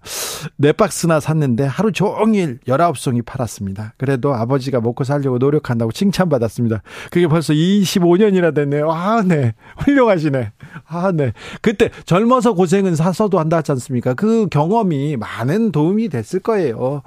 네 0.56 0.72
박스나 0.72 1.20
샀는데 1.20 1.64
하루 1.64 1.92
종일 1.92 2.58
19송이 2.66 3.24
팔았습니다. 3.24 3.94
그래도 3.96 4.34
아버지가 4.34 4.82
먹고 4.82 5.04
살려고 5.04 5.38
노력한다고 5.38 5.92
칭찬받았습니다. 5.92 6.82
그게 7.10 7.26
벌써 7.26 7.54
25년이나 7.54 8.54
됐네요. 8.54 8.90
아, 8.90 9.13
아, 9.16 9.22
네. 9.22 9.54
훌륭하시네. 9.78 10.52
아, 10.86 11.12
네. 11.12 11.32
그때 11.60 11.90
젊어서 12.04 12.54
고생은 12.54 12.96
사서도 12.96 13.38
한다 13.38 13.58
하지 13.58 13.72
않습니까? 13.72 14.14
그 14.14 14.46
경험이 14.48 15.16
많은 15.16 15.72
도움이 15.72 16.08
됐을 16.08 16.40
거예요. 16.40 17.02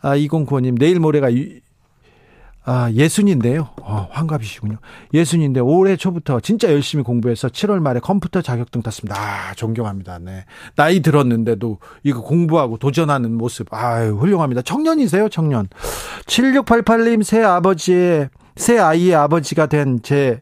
아, 0.00 0.16
2095님, 0.16 0.78
내일 0.78 1.00
모레가 1.00 1.28
아, 2.64 2.88
예순인데요. 2.92 3.70
어, 3.82 4.08
환갑이시군요. 4.12 4.76
예순인데 5.12 5.58
올해 5.58 5.96
초부터 5.96 6.38
진짜 6.38 6.70
열심히 6.70 7.02
공부해서 7.02 7.48
7월 7.48 7.80
말에 7.80 7.98
컴퓨터 7.98 8.40
자격증 8.40 8.82
땄습니다. 8.82 9.16
아, 9.20 9.52
존경합니다. 9.54 10.20
네. 10.20 10.44
나이 10.76 11.00
들었는데도 11.00 11.78
이거 12.04 12.22
공부하고 12.22 12.78
도전하는 12.78 13.32
모습. 13.36 13.66
아유, 13.74 14.16
훌륭합니다. 14.16 14.62
청년이세요, 14.62 15.28
청년. 15.28 15.68
7688님 16.26 17.24
새 17.24 17.42
아버지의 17.42 18.30
새 18.54 18.78
아이의 18.78 19.14
아버지가 19.16 19.66
된 19.66 19.98
제 20.02 20.40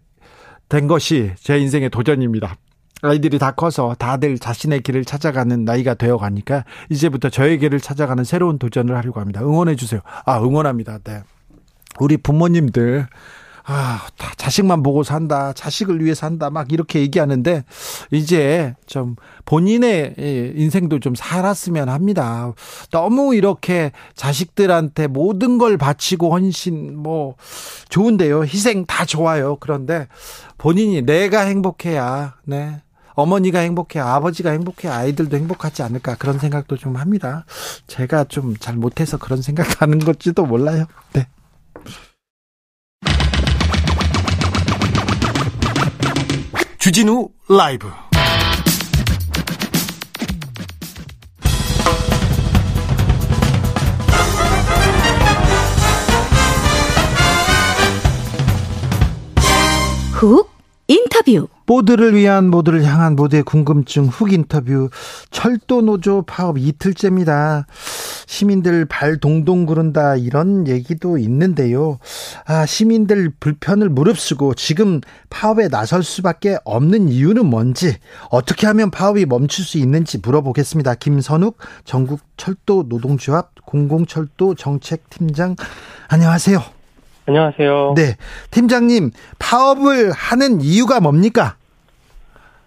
된 0.71 0.87
것이 0.87 1.33
제 1.37 1.59
인생의 1.59 1.91
도전입니다. 1.91 2.57
아이들이 3.03 3.39
다 3.39 3.51
커서 3.51 3.95
다들 3.99 4.39
자신의 4.39 4.83
길을 4.83 5.05
찾아가는 5.05 5.65
나이가 5.65 5.95
되어 5.95 6.17
가니까 6.17 6.65
이제부터 6.91 7.29
저의 7.29 7.59
길을 7.59 7.81
찾아가는 7.81 8.25
새로운 8.25 8.59
도전을 8.59 8.97
하려고 8.97 9.21
합니다. 9.21 9.41
응원해 9.43 9.75
주세요. 9.75 10.01
아, 10.25 10.39
응원합니다. 10.39 10.99
네. 11.05 11.23
우리 11.99 12.17
부모님들 12.17 13.07
아, 13.73 14.01
다 14.17 14.33
자식만 14.37 14.83
보고 14.83 15.05
산다. 15.05 15.53
자식을 15.53 16.05
위해 16.05 16.13
산다. 16.13 16.51
막 16.51 16.73
이렇게 16.73 16.99
얘기하는데 17.01 17.63
이제 18.11 18.75
좀 18.87 19.15
본인의 19.45 20.17
인생도 20.57 20.99
좀 20.99 21.15
살았으면 21.15 21.89
합니다. 21.89 22.53
너무 22.91 23.33
이렇게 23.37 23.93
자식들한테 24.17 25.07
모든 25.07 25.59
걸 25.59 25.77
바치고 25.77 26.33
헌신 26.33 26.97
뭐 26.97 27.37
좋은데요. 27.91 28.43
희생 28.45 28.87
다 28.87 29.05
좋아요. 29.05 29.57
그런데 29.61 30.09
본인이 30.59 31.03
내가 31.03 31.43
행복해야 31.43 32.35
네. 32.45 32.83
어머니가 33.15 33.59
행복해, 33.61 34.01
아버지가 34.01 34.51
행복해, 34.51 34.89
아이들도 34.89 35.37
행복하지 35.37 35.83
않을까 35.83 36.17
그런 36.17 36.39
생각도 36.39 36.77
좀 36.77 36.97
합니다. 36.97 37.45
제가 37.87 38.25
좀 38.25 38.55
잘 38.59 38.75
못해서 38.77 39.17
그런 39.17 39.43
생각하는 39.43 39.99
것지도 40.05 40.45
몰라요. 40.47 40.87
네. 41.13 41.27
주진우 46.91 47.29
라이브. 47.49 47.89
훅 60.15 60.51
인터뷰 60.89 61.47
모두를 61.71 62.17
위한 62.17 62.49
모두를 62.49 62.85
향한 62.85 63.15
모두의 63.15 63.45
궁금증 63.45 64.07
훅 64.07 64.33
인터뷰 64.33 64.91
철도 65.31 65.83
노조 65.83 66.23
파업 66.23 66.59
이틀째입니다. 66.59 67.69
시민들 68.27 68.87
발 68.87 69.19
동동 69.19 69.67
구른다 69.67 70.17
이런 70.17 70.67
얘기도 70.67 71.17
있는데요. 71.17 72.01
아, 72.45 72.67
시민들 72.67 73.31
불편을 73.39 73.89
무릅쓰고 73.89 74.55
지금 74.55 75.01
파업에 75.31 75.69
나설 75.69 76.03
수밖에 76.03 76.59
없는 76.65 77.09
이유는 77.09 77.47
뭔지 77.47 77.99
어떻게 78.31 78.67
하면 78.67 78.91
파업이 78.91 79.27
멈출 79.27 79.65
수 79.65 79.79
있는지 79.79 80.19
물어보겠습니다. 80.19 80.97
김선욱 80.97 81.57
전국 81.85 82.19
철도 82.37 82.87
노동조합 82.89 83.51
공공철도 83.65 84.57
정책팀장 84.57 85.55
안녕하세요. 86.09 86.61
안녕하세요. 87.27 87.95
네. 87.95 88.17
팀장님, 88.51 89.13
파업을 89.39 90.11
하는 90.11 90.61
이유가 90.61 90.99
뭡니까? 90.99 91.55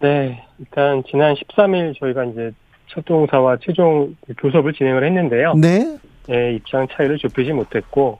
네. 0.07 0.43
일단 0.59 1.01
지난 1.09 1.33
13일 1.33 1.97
저희가 1.97 2.25
이제 2.25 2.51
철도공사와 2.87 3.57
최종 3.61 4.15
교섭을 4.37 4.73
진행을 4.73 5.05
했는데요. 5.05 5.53
네. 5.55 5.97
예, 6.29 6.53
입장 6.55 6.85
차이를 6.91 7.17
좁히지 7.17 7.53
못했고 7.53 8.19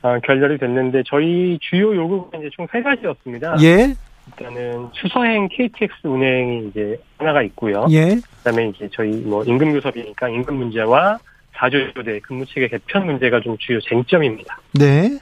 아, 0.00 0.18
결렬이 0.20 0.56
됐는데 0.58 1.02
저희 1.06 1.58
주요 1.60 1.94
요구가 1.94 2.38
이제 2.38 2.48
총 2.54 2.66
세 2.72 2.80
가지였습니다. 2.82 3.56
예. 3.62 3.94
일단은 4.28 4.88
수서행 4.94 5.48
KTX 5.50 6.06
운행이 6.06 6.68
이제 6.68 6.98
하나가 7.18 7.42
있고요. 7.42 7.86
예. 7.90 8.16
그다음에 8.38 8.68
이제 8.74 8.88
저희 8.92 9.10
뭐 9.10 9.44
임금 9.44 9.72
교섭이니까 9.72 10.28
임금 10.30 10.54
문제와 10.54 11.18
사조교대 11.56 12.20
근무 12.20 12.46
체계 12.46 12.68
개편 12.68 13.04
문제가 13.06 13.40
좀 13.40 13.56
주요 13.58 13.78
쟁점입니다. 13.80 14.58
네. 14.78 15.18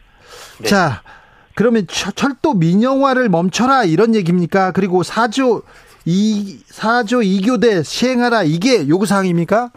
네. 0.61 0.69
자, 0.69 1.03
그러면 1.55 1.87
철- 1.89 2.13
철도 2.13 2.53
민영화를 2.55 3.29
멈춰라 3.29 3.85
이런 3.85 4.15
얘기입니까? 4.15 4.73
그리고 4.73 5.03
4조 5.03 5.63
이 6.07 6.61
4조 6.69 7.25
2교대 7.25 7.83
시행하라 7.83 8.45
이게 8.45 8.89
요구 8.89 9.07
사항입니까? 9.07 9.73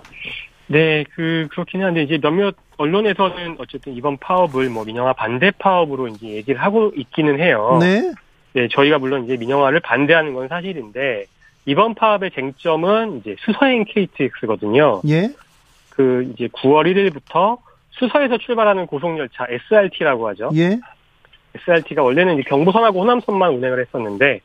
네, 0.67 1.03
그 1.15 1.48
그렇긴 1.50 1.83
한데 1.83 2.03
이제 2.03 2.19
몇몇 2.19 2.55
언론에서는 2.77 3.55
어쨌든 3.57 3.95
이번 3.95 4.17
파업을 4.17 4.69
뭐 4.69 4.86
민영화 4.86 5.13
반대 5.13 5.50
파업으로 5.50 6.07
이제 6.07 6.27
얘기를 6.27 6.62
하고 6.62 6.91
있기는 6.95 7.39
해요. 7.39 7.79
네. 7.81 8.13
네, 8.53 8.67
저희가 8.71 9.00
물론 9.00 9.25
이제 9.25 9.38
민영화를 9.38 9.79
반대하는 9.79 10.33
건 10.36 10.48
사실인데 10.48 11.25
이번 11.65 11.95
파업의 11.95 12.31
쟁점은 12.31 13.19
이제 13.19 13.36
수서행 13.39 13.86
KTX거든요. 13.86 15.01
예. 15.07 15.31
그 15.89 16.31
이제 16.33 16.48
9월 16.48 16.86
1일부터 16.88 17.57
수서에서 17.91 18.38
출발하는 18.38 18.86
고속열차 18.86 19.48
SRT라고 19.50 20.27
하죠. 20.29 20.51
예. 20.55 20.79
SRT가 21.55 22.03
원래는 22.03 22.36
이제 22.36 22.43
경부선하고 22.48 23.01
호남선만 23.01 23.53
운행을 23.55 23.81
했었는데 23.81 24.41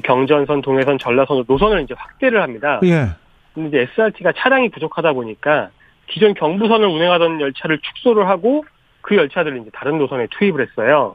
경전선, 0.00 0.62
동해선, 0.62 0.98
전라선 0.98 1.44
노선을 1.46 1.82
이제 1.82 1.94
확대를 1.96 2.42
합니다. 2.42 2.80
예. 2.84 3.08
근데 3.54 3.68
이제 3.68 3.92
SRT가 3.92 4.32
차량이 4.36 4.68
부족하다 4.68 5.12
보니까 5.12 5.70
기존 6.06 6.34
경부선을 6.34 6.86
운행하던 6.86 7.40
열차를 7.40 7.78
축소를 7.78 8.28
하고 8.28 8.64
그 9.00 9.16
열차들을 9.16 9.58
이제 9.58 9.70
다른 9.72 9.98
노선에 9.98 10.26
투입을 10.38 10.66
했어요. 10.66 11.14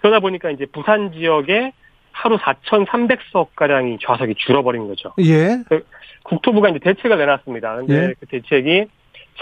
그러다 0.00 0.20
보니까 0.20 0.50
이제 0.50 0.66
부산 0.66 1.12
지역에 1.12 1.72
하루 2.12 2.36
4,300석 2.38 3.48
가량이 3.54 3.98
좌석이 4.04 4.34
줄어버린 4.36 4.88
거죠. 4.88 5.12
예. 5.20 5.62
국토부가 6.22 6.68
이제 6.68 6.78
대책을 6.78 7.16
내놨습니다. 7.18 7.76
근데 7.76 7.94
예. 7.94 8.14
그 8.18 8.26
대책이 8.26 8.86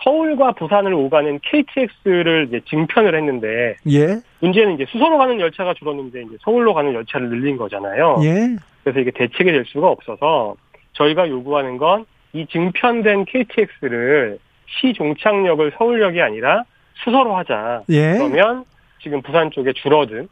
서울과 0.02 0.52
부산을 0.52 0.92
오가는 0.94 1.40
KTX를 1.42 2.46
이제 2.48 2.60
증편을 2.68 3.14
했는데 3.14 3.76
예. 3.90 4.20
문제는 4.40 4.74
이제 4.74 4.86
수서로 4.88 5.18
가는 5.18 5.40
열차가 5.40 5.74
줄었는데 5.74 6.22
이제 6.22 6.36
서울로 6.42 6.74
가는 6.74 6.92
열차를 6.94 7.28
늘린 7.28 7.56
거잖아요. 7.56 8.20
예. 8.22 8.56
그래서 8.84 9.00
이게 9.00 9.10
대책이 9.10 9.50
될 9.50 9.64
수가 9.66 9.88
없어서 9.88 10.54
저희가 10.94 11.28
요구하는 11.28 11.78
건 11.78 12.04
이 12.32 12.46
증편된 12.46 13.24
KTX를 13.24 14.38
시 14.66 14.92
종착역을 14.92 15.72
서울역이 15.78 16.20
아니라 16.20 16.64
수서로 17.04 17.36
하자. 17.36 17.82
예. 17.88 18.14
그러면 18.14 18.64
지금 19.02 19.22
부산 19.22 19.50
쪽에 19.50 19.72
줄어든 19.72 20.28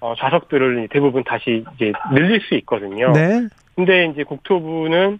어, 0.00 0.14
좌석들을 0.16 0.88
대부분 0.90 1.24
다시 1.24 1.64
이제 1.74 1.92
늘릴 2.12 2.40
수 2.42 2.54
있거든요. 2.56 3.12
네. 3.12 3.48
근데 3.74 4.06
이제 4.06 4.24
국토부는 4.24 5.18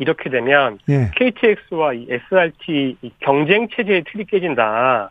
이렇게 0.00 0.30
되면 0.30 0.78
예. 0.88 1.10
KTX와 1.14 1.92
이 1.92 2.06
SRT 2.08 2.96
이 3.02 3.10
경쟁 3.20 3.68
체제의 3.68 4.04
틀이 4.10 4.24
깨진다. 4.24 5.10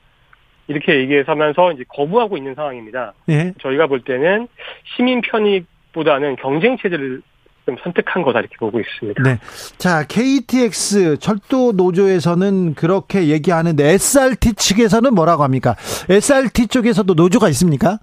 이렇게 0.68 1.00
얘기해서 1.00 1.32
하면서 1.32 1.72
이제 1.72 1.84
거부하고 1.88 2.38
있는 2.38 2.56
상황입니다. 2.56 3.14
예. 3.30 3.54
저희가 3.62 3.88
볼 3.88 4.02
때는 4.02 4.48
시민 4.96 5.22
편익보다는 5.22 6.36
경쟁 6.36 6.78
체제를 6.78 7.22
좀 7.66 7.78
선택한 7.84 8.24
거다 8.24 8.40
이렇게 8.40 8.56
보고 8.58 8.80
있습니다. 8.80 9.22
네. 9.24 9.38
자, 9.78 10.04
KTX 10.08 11.18
철도 11.20 11.72
노조에서는 11.72 12.74
그렇게 12.74 13.28
얘기하는데 13.28 13.84
SRT 13.84 14.54
측에서는 14.56 15.14
뭐라고 15.14 15.44
합니까? 15.44 15.76
SRT 16.10 16.68
쪽에서도 16.68 17.14
노조가 17.14 17.48
있습니까? 17.50 18.00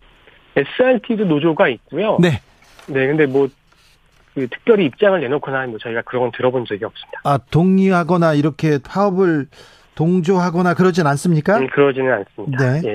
SRT도 0.56 1.24
노조가 1.24 1.68
있고요. 1.68 2.18
네. 2.20 2.40
네, 2.86 3.06
근데 3.08 3.26
뭐, 3.26 3.48
그 4.36 4.46
특별히 4.48 4.84
입장을 4.84 5.18
내놓거나 5.18 5.66
뭐 5.68 5.78
저희가 5.78 6.02
그런 6.02 6.24
건 6.24 6.32
들어본 6.36 6.66
적이 6.68 6.84
없습니다. 6.84 7.20
아, 7.24 7.38
동의하거나 7.50 8.34
이렇게 8.34 8.78
파업을 8.86 9.46
동조하거나 9.94 10.74
그러진 10.74 11.06
않습니까? 11.06 11.56
음, 11.56 11.68
그러지는 11.72 12.12
않습니다. 12.12 12.72
네. 12.72 12.82
예. 12.84 12.94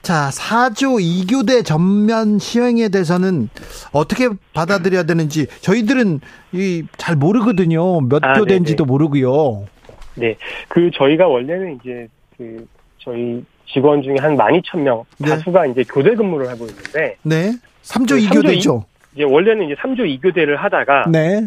자, 0.00 0.30
4조 0.32 0.98
2교대 0.98 1.62
전면 1.62 2.38
시행에 2.38 2.88
대해서는 2.88 3.50
어떻게 3.92 4.30
받아들여야 4.54 5.02
되는지 5.02 5.46
저희들은 5.60 6.20
이 6.52 6.84
잘 6.96 7.16
모르거든요. 7.16 8.00
몇 8.00 8.24
아, 8.24 8.32
교대인지도 8.32 8.84
네네. 8.84 8.90
모르고요. 8.90 9.66
네. 10.14 10.36
그 10.68 10.90
저희가 10.94 11.26
원래는 11.28 11.78
이제 11.82 12.08
그 12.38 12.66
저희 12.96 13.44
직원 13.70 14.00
중에 14.00 14.16
한 14.18 14.34
12,000명 14.38 15.04
네. 15.18 15.28
다수가 15.28 15.66
이제 15.66 15.84
교대 15.86 16.14
근무를 16.14 16.48
하고 16.48 16.64
있는데 16.64 17.16
네. 17.24 17.52
3조 17.82 18.08
그 18.30 18.40
2교대죠. 18.40 18.84
이제 19.18 19.24
원래는 19.24 19.66
이제 19.66 19.74
3조 19.74 20.00
2교대를 20.20 20.54
하다가 20.56 21.06
네. 21.10 21.40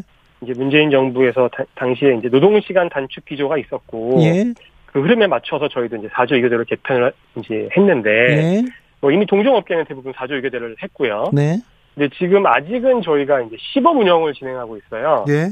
이제 0.44 0.52
문재인 0.58 0.92
정부에서 0.92 1.48
다- 1.56 1.64
당시에 1.76 2.16
이제 2.16 2.28
노동 2.28 2.60
시간 2.60 2.90
단축 2.90 3.24
기조가 3.24 3.58
있었고 3.60 4.18
예. 4.24 4.44
그 4.88 5.02
흐름에 5.02 5.26
맞춰서 5.28 5.70
저희도 5.70 5.96
이제 5.96 6.10
4조 6.10 6.32
2교대로 6.34 6.68
개편을 6.68 7.14
이제 7.38 7.70
했는데 7.78 8.10
예. 8.10 8.62
뭐 9.00 9.10
이미 9.12 9.26
동종업계는 9.26 9.86
대부분 9.86 10.12
4조 10.12 10.32
2교대를 10.44 10.76
했고요. 10.84 11.30
네. 11.32 11.60
근데 11.96 12.10
지금 12.18 12.46
아직은 12.46 13.02
저희가 13.04 13.40
이제 13.42 13.56
시범 13.58 14.00
운영을 14.00 14.34
진행하고 14.34 14.76
있어요. 14.78 15.24
예. 15.30 15.48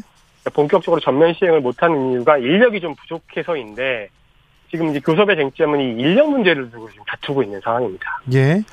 본격적으로 0.53 0.99
전면 0.99 1.33
시행을 1.35 1.61
못하는 1.61 2.11
이유가 2.11 2.37
인력이 2.37 2.81
좀 2.81 2.95
부족해서인데 2.95 4.09
지금 4.71 4.89
이제 4.89 4.99
교섭의 4.99 5.35
쟁점은 5.35 5.79
이 5.79 6.01
인력 6.01 6.29
문제를 6.29 6.69
두고 6.71 6.89
지금 6.89 7.03
다투고 7.07 7.43
있는 7.43 7.59
상황입니다. 7.63 8.21
예. 8.33 8.63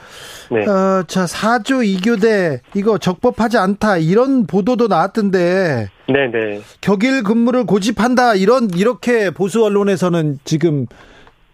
네. 0.50 0.66
어, 0.68 1.02
자, 1.06 1.24
4조 1.24 1.82
2교대 1.84 2.60
이거 2.74 2.98
적법하지 2.98 3.58
않다 3.58 3.96
이런 3.98 4.46
보도도 4.46 4.88
나왔던데 4.88 5.88
네 6.08 6.30
네. 6.30 6.60
격일 6.80 7.22
근무를 7.22 7.64
고집한다 7.64 8.34
이런 8.34 8.68
이렇게 8.76 9.30
보수 9.30 9.64
언론에서는 9.64 10.38
지금 10.44 10.86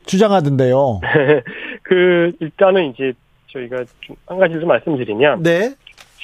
주장하던데요. 0.07 1.01
그 1.85 2.33
일단은 2.41 2.91
이제 2.91 3.13
저희가 3.53 3.85
좀 4.01 4.17
한 4.27 4.39
가지 4.39 4.55
좀 4.55 4.67
말씀드리면 4.67 5.43
네. 5.43 5.75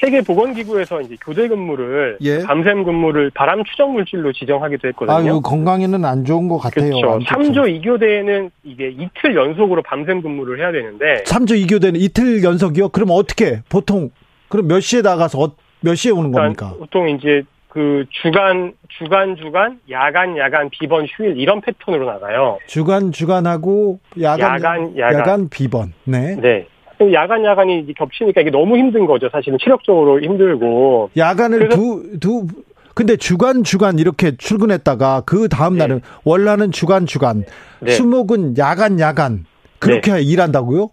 세계보건기구에서 0.00 1.00
이제 1.02 1.16
교대 1.24 1.48
근무를 1.48 2.18
예. 2.22 2.42
밤샘 2.42 2.84
근무를 2.84 3.30
바람 3.34 3.64
추적 3.64 3.90
물질로 3.90 4.32
지정하기도 4.32 4.88
했거든요. 4.88 5.16
아유 5.16 5.40
건강에는 5.40 6.04
안 6.04 6.24
좋은 6.24 6.48
것 6.48 6.58
같아요. 6.58 6.90
그렇죠. 6.90 7.11
안 7.12 7.20
좋죠. 7.20 7.34
3조 7.62 7.82
2교대에는 7.82 8.50
이게 8.64 8.88
이틀 8.88 9.34
연속으로 9.34 9.82
밤샘 9.82 10.22
근무를 10.22 10.58
해야 10.61 10.72
되는데 10.72 11.24
3조 11.24 11.66
2교대는 11.66 11.96
이틀 12.00 12.42
연속이요? 12.44 12.90
그럼 12.90 13.08
어떻게 13.12 13.61
보통 13.68 14.11
그럼 14.48 14.68
몇 14.68 14.80
시에 14.80 15.02
나가서 15.02 15.40
어- 15.40 15.52
몇 15.80 15.94
시에 15.94 16.11
오는 16.12 16.32
그러니까 16.32 16.66
겁니까? 16.70 16.78
보통 16.78 17.08
이제 17.08 17.42
그 17.68 18.06
주간 18.11 18.72
주간 18.88 19.37
주간 19.37 19.78
야간 19.90 20.37
야간 20.38 20.70
비번 20.70 21.06
휴일 21.06 21.37
이런 21.38 21.61
패턴으로 21.61 22.06
나가요. 22.06 22.58
주간 22.66 23.12
주간하고 23.12 24.00
야간 24.20 24.54
야간, 24.54 24.98
야간. 24.98 25.48
비번. 25.50 25.92
네. 26.04 26.37
네. 26.40 26.66
그럼 26.98 27.12
야간 27.14 27.44
야간이 27.44 27.94
겹치니까 27.94 28.40
이게 28.40 28.50
너무 28.50 28.76
힘든 28.76 29.06
거죠. 29.06 29.28
사실은 29.30 29.56
체력적으로 29.62 30.20
힘들고. 30.20 31.11
야간을 31.16 31.68
두 31.70 32.18
두 32.20 32.46
근데 32.94 33.16
주간 33.16 33.62
주간 33.62 34.00
이렇게 34.00 34.37
출근했다가 34.37 35.22
그 35.24 35.48
다음 35.48 35.74
네. 35.74 35.78
날은 35.78 36.00
월라는 36.24 36.72
주간 36.72 37.06
주간, 37.06 37.44
네. 37.78 37.92
수목은 37.92 38.58
야간 38.58 38.98
야간 38.98 39.46
그렇게 39.78 40.20
일한다고요? 40.20 40.90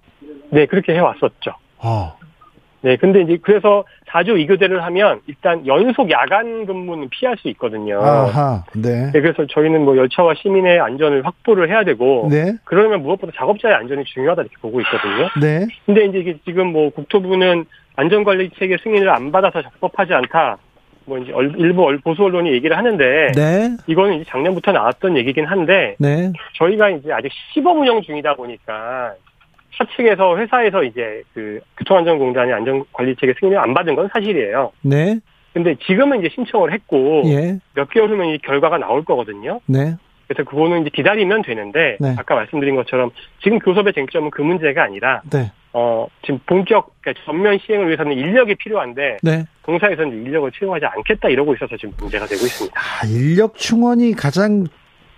네, 0.52 0.68
그렇게 0.68 0.94
해 0.94 1.00
왔었죠. 1.00 1.56
아, 1.80 2.14
네, 2.86 2.98
근데 2.98 3.22
이제 3.22 3.40
그래서 3.42 3.84
4조 4.10 4.36
2교대를 4.46 4.78
하면 4.78 5.20
일단 5.26 5.66
연속 5.66 6.12
야간 6.12 6.68
근무는 6.68 7.10
피할 7.10 7.36
수 7.36 7.48
있거든요. 7.50 8.00
아하, 8.00 8.64
네, 8.76 9.10
네, 9.12 9.22
그래서 9.22 9.44
저희는 9.48 9.84
뭐 9.84 9.98
열차와 9.98 10.36
시민의 10.36 10.80
안전을 10.80 11.26
확보를 11.26 11.68
해야 11.68 11.84
되고 11.84 12.28
네, 12.30 12.54
그러려면 12.64 13.02
무엇보다 13.02 13.34
작업자의 13.36 13.74
안전이 13.74 14.04
중요하다 14.04 14.44
이렇게 14.44 14.56
보고 14.62 14.80
있거든요. 14.82 15.30
네, 15.42 15.66
근데 15.88 16.06
이제 16.06 16.38
지금 16.46 16.68
뭐 16.74 16.92
국토부는 16.92 17.66
안전관리 17.96 18.52
체계 18.60 18.78
승인을 18.84 19.10
안 19.10 19.32
받아서 19.32 19.64
적법하지 19.64 20.14
않다. 20.14 20.58
뭐 21.08 21.18
이제 21.18 21.32
얼- 21.34 21.54
일부 21.58 21.84
얼- 21.86 21.98
보수 22.00 22.24
언론이 22.24 22.52
얘기를 22.52 22.78
하는데 22.78 23.32
네, 23.34 23.70
이거는 23.88 24.16
이제 24.18 24.26
작년부터 24.30 24.72
나왔던 24.74 25.18
얘기긴 25.18 25.46
한데 25.46 25.96
네, 25.98 26.32
저희가 26.54 26.90
이제 26.92 27.12
아직 27.12 27.32
시범 27.54 27.82
운영 27.82 28.02
중이다 28.04 28.36
보니까 28.36 29.14
사측에서 29.78 30.38
회사에서 30.38 30.84
이제 30.84 31.24
그 31.34 31.60
교통안전공단이 31.78 32.52
안전관리체계 32.54 33.36
승인을 33.40 33.60
안 33.60 33.74
받은 33.74 33.96
건 33.96 34.10
사실이에요. 34.12 34.72
네, 34.82 35.20
근데 35.54 35.76
지금은 35.86 36.20
이제 36.20 36.30
신청을 36.34 36.74
했고 36.74 37.24
예, 37.26 37.60
몇 37.74 37.90
개월 37.90 38.10
후면 38.10 38.28
이 38.28 38.38
결과가 38.40 38.78
나올 38.78 39.04
거거든요. 39.04 39.60
네, 39.66 39.96
그래서 40.28 40.50
그거는 40.50 40.82
이제 40.82 40.90
기다리면 40.94 41.44
되는데 41.44 41.98
네. 42.00 42.16
아까 42.18 42.36
말씀드린 42.36 42.76
것처럼 42.76 43.12
지금 43.44 43.60
교섭의 43.60 43.94
쟁점은 43.94 44.32
그 44.32 44.42
문제가 44.42 44.84
아니라 44.84 45.22
네, 45.32 45.52
어 45.74 46.08
지금 46.24 46.40
본격 46.46 46.96
그러니까 47.02 47.24
전면 47.26 47.60
시행을 47.60 47.88
위해서는 47.88 48.14
인력이 48.14 48.56
필요한데 48.56 49.18
네. 49.24 49.46
공사에서는 49.62 50.10
이제 50.10 50.18
인력을 50.18 50.52
채용하지 50.52 50.86
않겠다 50.86 51.30
이러고 51.30 51.54
있어서 51.56 51.76
지금 51.78 51.94
문제가 51.98 52.26
되고 52.26 52.42
있습니다. 52.42 52.80
아, 52.80 53.06
인력 53.08 53.56
충원이 53.56 54.14
가장 54.14 54.66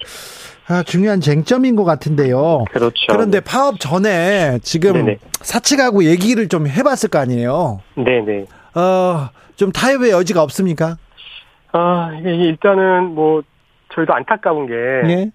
아, 0.04 0.37
중요한 0.86 1.22
쟁점인 1.22 1.76
것 1.76 1.84
같은데요. 1.84 2.66
그렇죠. 2.72 3.08
그런데 3.10 3.40
파업 3.40 3.80
전에 3.80 4.60
지금 4.62 4.94
네네. 4.94 5.18
사측하고 5.42 6.04
얘기를 6.04 6.48
좀 6.48 6.68
해봤을 6.68 7.10
거 7.10 7.20
아니에요. 7.20 7.82
네네. 7.96 8.46
어, 8.76 9.30
좀 9.56 9.72
타협의 9.72 10.12
여지가 10.12 10.42
없습니까? 10.44 10.98
아 11.72 12.12
이게 12.20 12.32
일단은 12.32 13.16
뭐 13.16 13.42
저희도 13.94 14.14
안타까운 14.14 14.68
게 14.68 14.74
예, 14.74 15.32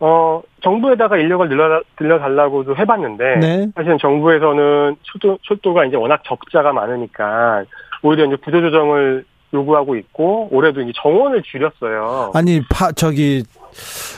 어, 0.00 0.42
정부에다가 0.62 1.16
인력을 1.16 1.48
늘려, 1.48 1.82
늘려달라고도 2.00 2.76
해봤는데, 2.76 3.36
네, 3.40 3.66
사실은 3.74 3.98
정부에서는 3.98 4.96
철도, 5.02 5.38
철도가 5.42 5.86
이제 5.86 5.96
워낙 5.96 6.22
적자가 6.24 6.72
많으니까, 6.72 7.64
오히려 8.02 8.26
이제 8.26 8.36
구조조정을 8.36 9.24
요구하고 9.52 9.96
있고, 9.96 10.48
올해도 10.50 10.82
이제 10.82 10.92
정원을 10.96 11.42
줄였어요. 11.42 12.32
아니 12.34 12.60
파 12.70 12.92
저기 12.92 13.44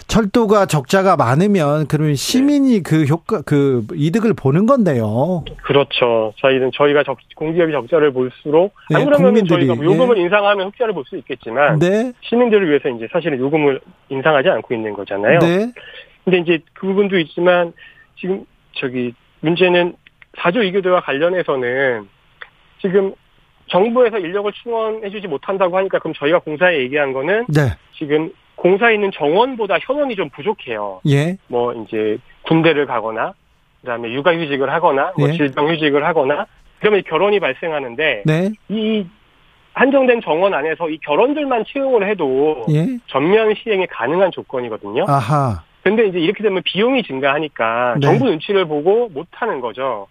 철도가 0.08 0.66
적자가 0.66 1.16
많으면 1.16 1.86
그러면 1.86 2.14
시민이 2.14 2.82
그 2.82 3.04
효과 3.04 3.42
그 3.42 3.86
이득을 3.92 4.34
보는 4.34 4.66
건데요. 4.66 5.44
그렇죠. 5.62 6.32
저희는 6.38 6.70
저희가 6.74 7.04
적, 7.04 7.18
공기업이 7.36 7.72
적자를 7.72 8.12
볼수록, 8.12 8.74
안 8.92 9.00
네, 9.00 9.04
그러면 9.04 9.26
국민들이, 9.28 9.66
저희가 9.66 9.74
뭐 9.76 9.84
요금을 9.84 10.18
예. 10.18 10.22
인상하면 10.22 10.68
흑자를 10.68 10.94
볼 10.94 11.04
수 11.04 11.16
있겠지만, 11.16 11.78
네, 11.78 12.12
시민들을 12.22 12.68
위해서 12.68 12.88
이제 12.88 13.08
사실은 13.12 13.38
요금을 13.38 13.80
인상하지 14.08 14.48
않고 14.48 14.74
있는 14.74 14.92
거잖아요. 14.94 15.38
네, 15.40 15.72
근데 16.24 16.38
이제 16.38 16.58
그 16.74 16.86
부분도 16.86 17.18
있지만 17.18 17.72
지금 18.18 18.44
저기 18.72 19.14
문제는 19.40 19.94
4조 20.36 20.56
2교대와 20.56 21.02
관련해서는 21.04 22.08
지금 22.80 23.12
정부에서 23.70 24.18
인력을 24.18 24.52
충원해주지 24.52 25.28
못한다고 25.28 25.76
하니까 25.78 25.98
그럼 25.98 26.12
저희가 26.14 26.40
공사에 26.40 26.78
얘기한 26.80 27.12
거는 27.12 27.46
네, 27.48 27.76
지금 27.96 28.30
공사에 28.56 28.94
있는 28.94 29.10
정원보다 29.12 29.78
현원이 29.80 30.16
좀 30.16 30.28
부족해요. 30.30 31.00
예, 31.08 31.36
뭐 31.48 31.72
이제 31.72 32.18
군대를 32.42 32.86
가거나 32.86 33.32
그다음에 33.80 34.12
육아휴직을 34.12 34.70
하거나 34.70 35.12
뭐 35.16 35.28
예. 35.28 35.32
질병휴직을 35.32 36.04
하거나 36.04 36.46
그러면 36.80 37.02
결혼이 37.06 37.40
발생하는데 37.40 38.22
네, 38.26 38.50
이 38.68 39.06
한정된 39.72 40.20
정원 40.22 40.52
안에서 40.52 40.90
이 40.90 40.98
결혼들만 40.98 41.64
채용을 41.68 42.08
해도 42.08 42.66
예, 42.70 42.98
전면 43.06 43.54
시행이 43.54 43.86
가능한 43.86 44.32
조건이거든요. 44.32 45.04
아하, 45.08 45.62
근데 45.82 46.06
이제 46.06 46.18
이렇게 46.18 46.42
되면 46.42 46.62
비용이 46.64 47.04
증가하니까 47.04 47.94
네. 48.00 48.06
정부 48.06 48.26
눈치를 48.26 48.66
보고 48.66 49.08
못 49.08 49.28
하는 49.30 49.60
거죠. 49.60 50.08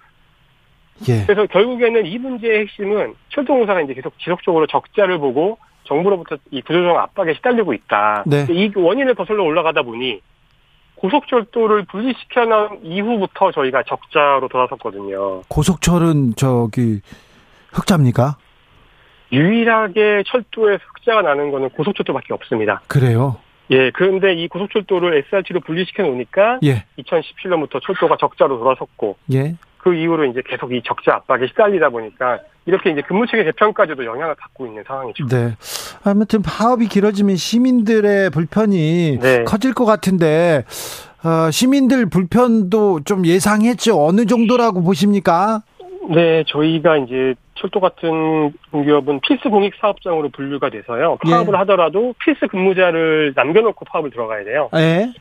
예, 1.08 1.24
그래서 1.26 1.46
결국에는 1.46 2.06
이 2.06 2.18
문제의 2.18 2.62
핵심은 2.62 3.14
철도공사가 3.30 3.82
이제 3.82 3.94
계속 3.94 4.18
지속적으로 4.20 4.68
적자를 4.68 5.18
보고 5.18 5.58
정부로부터 5.84 6.38
이 6.52 6.62
구조조정 6.62 6.98
압박에 7.00 7.34
시달리고 7.36 7.74
있다. 7.74 8.24
네. 8.28 8.46
이 8.50 8.72
원인을 8.76 9.16
거슬러 9.16 9.44
올라가다 9.44 9.82
보니 9.82 10.22
고속철도를 10.96 11.86
분리시켜 11.86 12.46
놓은 12.46 12.84
이후부터 12.84 13.52
저희가 13.52 13.84
적자로 13.84 14.48
돌아섰거든요. 14.50 15.42
고속철은 15.48 16.36
저기 16.36 17.02
흑자입니까? 17.72 18.38
유일하게 19.32 20.24
철도에서 20.28 20.84
흑자가 20.96 21.22
나는 21.22 21.52
거는 21.52 21.70
고속철도밖에 21.70 22.34
없습니다. 22.34 22.82
그래요. 22.88 23.38
예, 23.72 23.92
그런데 23.92 24.34
이 24.34 24.48
고속철도를 24.48 25.24
SRT로 25.28 25.60
분리시켜 25.62 26.04
놓으니까 26.04 26.60
예, 26.64 26.86
2017년부터 26.98 27.80
철도가 27.84 28.18
적자로 28.20 28.58
돌아섰고 28.58 29.18
예, 29.34 29.56
그 29.90 29.96
이후로 29.96 30.26
이제 30.26 30.42
계속 30.46 30.72
이 30.72 30.82
적자 30.86 31.16
압박에 31.16 31.48
시달리다 31.48 31.90
보니까 31.90 32.40
이렇게 32.68 32.92
이제 32.92 33.02
근무 33.02 33.26
체계 33.26 33.44
개편까지도 33.46 34.06
영향을 34.06 34.36
받고 34.36 34.68
있는 34.68 34.84
상황이죠. 34.86 35.26
네. 35.28 35.56
아무튼 36.04 36.44
파업이 36.44 36.88
길어지면 36.88 37.36
시민들의 37.36 38.30
불편이 38.30 39.18
네. 39.20 39.44
커질 39.46 39.74
것 39.74 39.86
같은데 39.86 40.64
어, 41.24 41.50
시민들 41.52 42.08
불편도 42.08 43.02
좀 43.06 43.26
예상했죠. 43.26 44.00
어느 44.06 44.26
정도라고 44.28 44.84
보십니까? 44.84 45.64
네, 46.10 46.44
저희가 46.48 46.98
이제 46.98 47.34
철도 47.56 47.80
같은 47.80 48.54
공기업은 48.72 49.20
필수 49.22 49.50
공익 49.50 49.74
사업장으로 49.82 50.30
분류가 50.30 50.70
돼서요. 50.70 51.18
예. 51.26 51.30
파업을 51.32 51.60
하더라도 51.62 52.14
필수 52.24 52.48
근무자를 52.48 53.34
남겨놓고 53.36 53.86
파업을 53.86 54.12
들어가야 54.12 54.44
돼요. 54.46 54.70
예, 54.76 55.12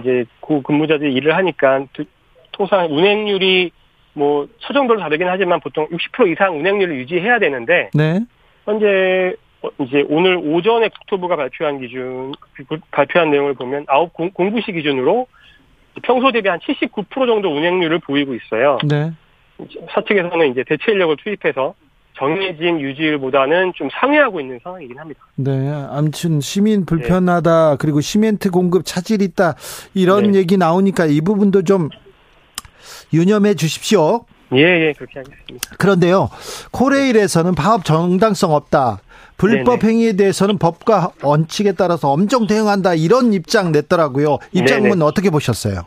이제 0.00 0.24
그 0.46 0.60
근무자들이 0.62 1.14
일을 1.14 1.34
하니까 1.36 1.84
두- 1.92 2.04
통상 2.52 2.86
운행률이 2.90 3.70
뭐 4.18 4.48
처정별로 4.58 4.98
다르긴 5.00 5.28
하지만 5.28 5.60
보통 5.60 5.86
60% 5.88 6.32
이상 6.32 6.58
운행률을 6.58 6.96
유지해야 6.96 7.38
되는데 7.38 7.88
네, 7.94 8.20
현재 8.64 9.34
어, 9.62 9.68
이제 9.80 10.04
오늘 10.08 10.36
오전에 10.36 10.88
국토부가 10.88 11.36
발표한 11.36 11.80
기준 11.80 12.32
그 12.68 12.78
발표한 12.90 13.30
내용을 13.30 13.54
보면 13.54 13.84
아홉 13.86 14.12
공- 14.12 14.30
공부시 14.32 14.72
기준으로 14.72 15.26
평소 16.02 16.32
대비 16.32 16.48
한 16.48 16.58
79% 16.58 17.26
정도 17.26 17.54
운행률을 17.56 18.00
보이고 18.00 18.34
있어요. 18.34 18.78
네, 18.88 19.12
사측에서는 19.94 20.50
이제 20.50 20.64
대체 20.66 20.92
인력을 20.92 21.16
투입해서 21.22 21.74
정해진 22.16 22.80
유지율보다는 22.80 23.72
좀 23.76 23.88
상회하고 23.92 24.40
있는 24.40 24.58
상황이긴 24.64 24.98
합니다. 24.98 25.20
네. 25.36 25.52
아무튼 25.90 26.40
시민 26.40 26.84
불편하다 26.84 27.76
그리고 27.76 28.00
시멘트 28.00 28.50
공급 28.50 28.82
차질 28.84 29.22
있다 29.22 29.54
이런 29.94 30.32
네. 30.32 30.38
얘기 30.40 30.56
나오니까 30.56 31.06
이 31.06 31.20
부분도 31.20 31.62
좀 31.62 31.88
유념해 33.12 33.54
주십시오. 33.54 34.24
예, 34.54 34.60
예, 34.60 34.92
그렇게 34.96 35.20
하겠습니다. 35.20 35.76
그런데요, 35.76 36.30
코레일에서는 36.70 37.54
파업 37.54 37.84
정당성 37.84 38.52
없다. 38.54 39.00
불법 39.36 39.80
네네. 39.80 39.92
행위에 39.92 40.12
대해서는 40.14 40.58
법과 40.58 41.12
원칙에 41.22 41.72
따라서 41.72 42.10
엄정 42.10 42.46
대응한다. 42.46 42.94
이런 42.94 43.32
입장 43.32 43.70
냈더라고요. 43.70 44.38
입장문 44.52 44.90
네네. 44.90 45.04
어떻게 45.04 45.30
보셨어요? 45.30 45.82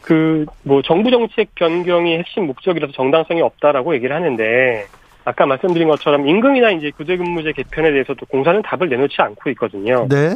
그, 0.00 0.44
뭐, 0.64 0.82
정부 0.82 1.10
정책 1.10 1.54
변경이 1.54 2.18
핵심 2.18 2.46
목적이라서 2.46 2.92
정당성이 2.94 3.42
없다라고 3.42 3.94
얘기를 3.94 4.16
하는데, 4.16 4.86
아까 5.24 5.46
말씀드린 5.46 5.86
것처럼 5.86 6.26
임금이나 6.26 6.70
이제 6.72 6.90
교대근무제 6.96 7.52
개편에 7.52 7.92
대해서도 7.92 8.26
공사는 8.26 8.60
답을 8.62 8.88
내놓지 8.88 9.14
않고 9.18 9.50
있거든요. 9.50 10.08
네, 10.08 10.34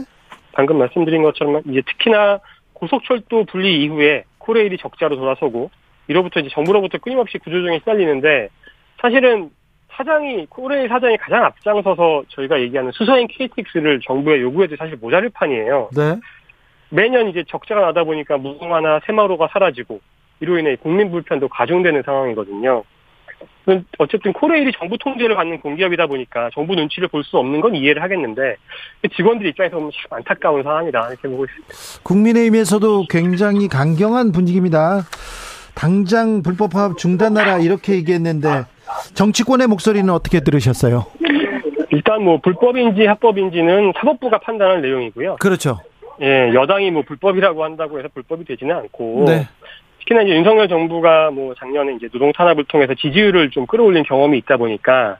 방금 0.53 0.79
말씀드린 0.79 1.25
것처럼 1.25 1.63
이제 1.69 1.83
특히나 1.87 2.39
고속철도 2.75 3.47
분리 3.47 3.83
이후에 3.83 4.25
코레일이 4.39 4.77
적자로 4.79 5.17
돌아서고, 5.17 5.71
이로부터 6.09 6.41
이제 6.41 6.49
정부로부터 6.53 6.99
끊임없이 6.99 7.39
구조조정이 7.39 7.79
시달리는데, 7.81 8.49
사실은 9.01 9.51
사장이 9.91 10.47
코레일 10.47 10.89
사장이 10.89 11.17
가장 11.19 11.45
앞장서서 11.45 12.25
저희가 12.31 12.61
얘기하는 12.61 12.91
수서인 12.93 13.29
KTX를 13.29 14.01
정부에 14.05 14.41
요구해도 14.41 14.75
사실 14.77 14.97
모자를 14.97 15.31
판이에요. 15.31 15.91
네. 15.95 16.17
매년 16.91 17.29
이제 17.29 17.45
적자가 17.49 17.81
나다 17.81 18.03
보니까 18.03 18.37
무궁화나 18.37 19.01
새마루가 19.07 19.49
사라지고 19.53 20.01
이로 20.41 20.59
인해 20.59 20.77
국민 20.77 21.11
불편도 21.13 21.49
가중되는 21.49 22.03
상황이거든요. 22.05 22.83
어쨌든 23.99 24.33
코레일이 24.33 24.73
정부 24.79 24.99
통제를 24.99 25.37
받는 25.37 25.61
공기업이다 25.61 26.07
보니까 26.07 26.51
정부 26.53 26.75
눈치를 26.75 27.09
볼 27.09 27.23
수 27.25 27.39
없는 27.39 27.61
건 27.61 27.75
이해를 27.75 28.03
하겠는데 28.03 28.57
직원들 29.17 29.47
입장에서 29.47 29.77
보면 29.77 29.91
참 29.93 30.19
안타까운 30.19 30.63
상황이다 30.63 31.09
이렇게 31.09 31.29
보고 31.29 31.45
있습니다. 31.45 31.75
국민의힘에서도 32.03 33.07
굉장히 33.09 33.69
강경한 33.69 34.33
분위기입니다. 34.33 35.03
당장 35.75 36.43
불법 36.43 36.73
파업 36.73 36.99
중단하라 36.99 37.59
이렇게 37.59 37.95
얘기했는데 37.95 38.65
정치권의 39.15 39.67
목소리는 39.67 40.09
어떻게 40.11 40.41
들으셨어요? 40.41 41.07
일단 41.91 42.23
뭐 42.23 42.39
불법인지 42.43 43.07
합법인지는 43.07 43.93
사법부가 43.97 44.39
판단할 44.39 44.83
내용이고요. 44.83 45.37
그렇죠. 45.41 45.79
예, 46.21 46.53
여당이 46.55 46.91
뭐 46.91 47.03
불법이라고 47.03 47.65
한다고 47.65 47.99
해서 47.99 48.09
불법이 48.13 48.45
되지는 48.45 48.77
않고 48.77 49.25
네. 49.27 49.49
특히나 50.01 50.23
이제 50.23 50.35
윤석열 50.35 50.69
정부가 50.69 51.31
뭐 51.31 51.55
작년에 51.55 51.95
이제 51.95 52.09
노동 52.09 52.33
탄압을 52.33 52.65
통해서 52.65 52.95
지지율을 52.95 53.51
좀 53.51 53.67
끌어올린 53.67 54.05
경험이 54.05 54.39
있다 54.39 54.57
보니까 54.57 55.19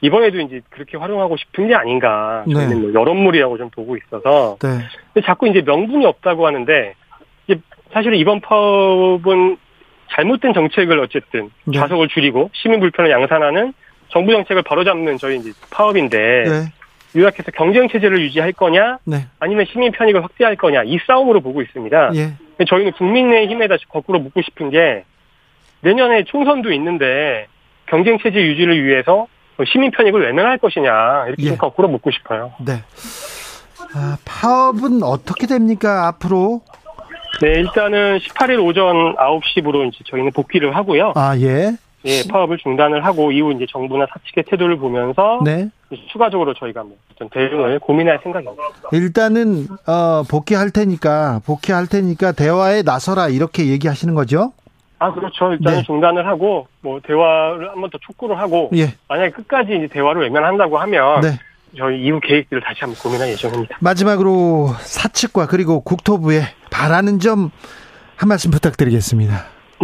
이번에도 0.00 0.40
이제 0.40 0.60
그렇게 0.70 0.98
활용하고 0.98 1.36
싶은 1.36 1.68
게 1.68 1.74
아닌가 1.74 2.44
저희는 2.50 2.68
네. 2.68 2.74
뭐 2.74 3.00
여론물이라고 3.00 3.56
좀 3.56 3.70
보고 3.70 3.96
있어서 3.96 4.56
네. 4.60 4.68
근데 5.12 5.26
자꾸 5.26 5.48
이제 5.48 5.62
명분이 5.62 6.04
없다고 6.04 6.46
하는데 6.46 6.94
이제 7.46 7.60
사실 7.92 8.14
이번 8.14 8.40
파업은 8.40 9.56
잘못된 10.12 10.52
정책을 10.54 10.98
어쨌든 11.00 11.50
네. 11.64 11.78
좌석을 11.78 12.08
줄이고 12.08 12.50
시민 12.52 12.80
불편을 12.80 13.10
양산하는 13.10 13.72
정부 14.08 14.32
정책을 14.32 14.62
바로잡는 14.62 15.18
저희 15.18 15.38
이제 15.38 15.52
파업인데 15.70 16.18
네. 16.18 16.72
요약해서 17.16 17.50
경쟁 17.52 17.88
체제를 17.88 18.20
유지할 18.22 18.52
거냐 18.52 18.98
네. 19.04 19.26
아니면 19.38 19.66
시민 19.70 19.92
편익을 19.92 20.22
확대할 20.22 20.56
거냐 20.56 20.82
이 20.84 20.98
싸움으로 21.06 21.40
보고 21.40 21.62
있습니다. 21.62 22.10
예. 22.14 22.34
저희는 22.68 22.92
국민의힘에다 22.92 23.76
거꾸로 23.88 24.18
묻고 24.20 24.42
싶은 24.42 24.70
게 24.70 25.04
내년에 25.80 26.24
총선도 26.24 26.72
있는데 26.72 27.46
경쟁 27.86 28.18
체제 28.18 28.38
유지를 28.40 28.84
위해서 28.84 29.26
시민 29.66 29.90
편익을 29.92 30.22
외면할 30.22 30.58
것이냐 30.58 31.26
이렇게 31.28 31.44
예. 31.44 31.48
좀 31.50 31.58
거꾸로 31.58 31.88
묻고 31.88 32.10
싶어요. 32.10 32.52
네. 32.64 32.82
아, 33.94 34.16
파업은 34.24 35.02
어떻게 35.04 35.46
됩니까 35.46 36.08
앞으로? 36.08 36.62
네, 37.40 37.60
일단은 37.60 38.18
18일 38.18 38.64
오전 38.64 39.14
9시부로 39.16 39.86
이제 39.88 39.98
저희는 40.06 40.32
복귀를 40.32 40.74
하고요. 40.76 41.12
아 41.16 41.36
예. 41.38 41.76
예, 42.06 42.22
파업을 42.30 42.58
중단을 42.58 43.02
하고 43.04 43.32
이후 43.32 43.50
이제 43.54 43.64
정부나 43.70 44.06
사측의 44.12 44.44
태도를 44.44 44.76
보면서 44.76 45.40
네. 45.42 45.70
추가적으로 46.12 46.52
저희가 46.52 46.82
뭐 46.82 46.96
어떤 47.14 47.30
대응을 47.30 47.78
고민할 47.78 48.20
생각입니다. 48.22 48.62
일단은 48.92 49.66
어, 49.86 50.22
복귀할 50.28 50.70
테니까 50.70 51.40
복귀할 51.46 51.86
테니까 51.86 52.32
대화에 52.32 52.82
나서라 52.82 53.28
이렇게 53.28 53.68
얘기하시는 53.68 54.12
거죠? 54.14 54.52
아, 54.98 55.12
그렇죠. 55.12 55.52
일단은 55.52 55.78
네. 55.78 55.84
중단을 55.84 56.26
하고 56.26 56.66
뭐 56.82 57.00
대화를 57.02 57.70
한 57.70 57.80
번 57.80 57.90
더 57.90 57.96
촉구를 57.98 58.38
하고 58.38 58.70
예. 58.76 58.94
만약에 59.08 59.30
끝까지 59.30 59.74
이제 59.76 59.86
대화를 59.88 60.22
외면한다고 60.22 60.76
하면 60.78 61.20
네. 61.22 61.28
저희 61.76 62.00
이후 62.02 62.20
계획들을 62.20 62.62
다시 62.62 62.80
한번 62.80 62.96
고민할 63.02 63.28
예정입니다. 63.30 63.78
마지막으로 63.80 64.68
사측과 64.78 65.46
그리고 65.46 65.80
국토부에 65.82 66.40
바라는 66.70 67.18
점 67.20 67.50
한 68.16 68.28
말씀 68.28 68.52
부탁드리겠습니다. 68.52 69.34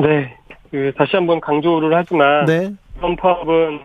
네. 0.03 0.37
그 0.71 0.93
다시 0.97 1.17
한번 1.17 1.41
강조를 1.41 1.93
하지만 1.97 2.45
네. 2.47 2.71
이번 2.97 3.17
파업은 3.17 3.81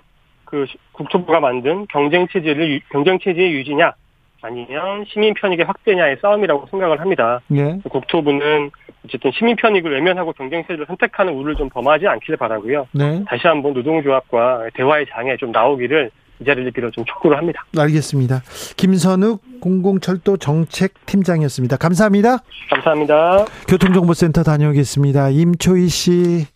그 0.45 0.67
시- 0.67 0.77
국토부가 0.91 1.39
만든 1.39 1.87
경쟁 1.89 2.27
체제를 2.31 2.75
유- 2.75 2.79
경쟁 2.91 3.17
체제의 3.17 3.53
유지냐 3.53 3.91
아니면 4.43 5.03
시민 5.11 5.33
편익의 5.33 5.65
확대냐의 5.65 6.17
싸움이라고 6.21 6.67
생각을 6.69 6.99
합니다. 6.99 7.41
예. 7.55 7.79
국토부는 7.89 8.69
어쨌든 9.03 9.31
시민 9.33 9.55
편익을 9.55 9.91
외면하고 9.91 10.31
경쟁 10.33 10.61
체제를 10.67 10.85
선택하는 10.85 11.33
우를 11.33 11.55
좀 11.55 11.67
범하지 11.69 12.05
않기를 12.07 12.37
바라고요. 12.37 12.87
네. 12.91 13.23
다시 13.27 13.47
한번 13.47 13.73
노동조합과 13.73 14.65
대화의 14.75 15.07
장에 15.11 15.37
좀 15.37 15.51
나오기를 15.51 16.11
이 16.39 16.45
자리를 16.45 16.71
빌어 16.71 16.91
좀 16.91 17.05
촉구를 17.05 17.37
합니다. 17.37 17.65
알겠습니다. 17.77 18.41
김선욱 18.75 19.41
공공철도 19.61 20.37
정책팀장이었습니다. 20.37 21.77
감사합니다. 21.77 22.39
감사합니다. 22.69 23.45
교통정보센터 23.67 24.43
다녀오겠습니다. 24.43 25.29
임초희 25.29 25.87
씨. 25.89 26.47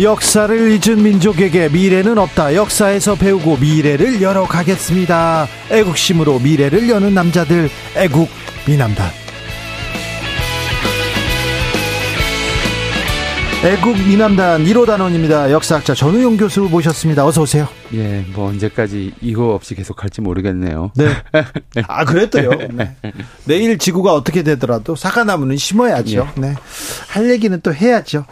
역사를 0.00 0.56
잊은 0.56 1.02
민족에게 1.02 1.68
미래는 1.68 2.16
없다. 2.16 2.54
역사에서 2.54 3.16
배우고 3.16 3.58
미래를 3.58 4.22
열어가겠습니다. 4.22 5.46
애국심으로 5.70 6.38
미래를 6.38 6.88
여는 6.88 7.12
남자들 7.12 7.68
애국 7.96 8.30
미남단. 8.66 9.10
애국 13.62 13.94
미남단 13.98 14.64
1호 14.64 14.86
단원입니다. 14.86 15.50
역사학자 15.52 15.94
전우용 15.94 16.38
교수 16.38 16.62
모셨습니다. 16.62 17.26
어서 17.26 17.42
오세요. 17.42 17.68
예, 17.92 18.24
뭐 18.32 18.48
언제까지 18.48 19.12
이거 19.20 19.52
없이 19.54 19.74
계속 19.74 20.02
할지 20.02 20.22
모르겠네요. 20.22 20.92
네. 20.94 21.08
아, 21.86 22.06
그랬어요. 22.06 22.50
네. 22.72 22.96
내일 23.44 23.76
지구가 23.76 24.14
어떻게 24.14 24.42
되더라도 24.42 24.96
사과나무는 24.96 25.58
심어야죠. 25.58 26.30
네. 26.36 26.54
할 27.08 27.28
얘기는 27.28 27.60
또 27.60 27.74
해야죠. 27.74 28.24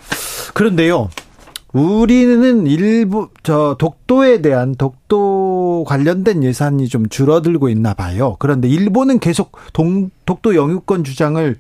그런데요. 0.55 1.11
우리는 1.73 2.67
일부 2.67 3.29
저 3.43 3.77
독도에 3.79 4.41
대한 4.41 4.75
독도 4.75 5.85
관련된 5.87 6.43
예산이 6.43 6.89
좀 6.89 7.09
줄어들고 7.09 7.69
있나 7.69 7.93
봐요. 7.93 8.37
그런데 8.39 8.69
일본은 8.69 9.19
계속 9.19 9.53
동, 9.73 10.11
독도 10.25 10.55
영유권 10.55 11.05
주장을 11.05 11.57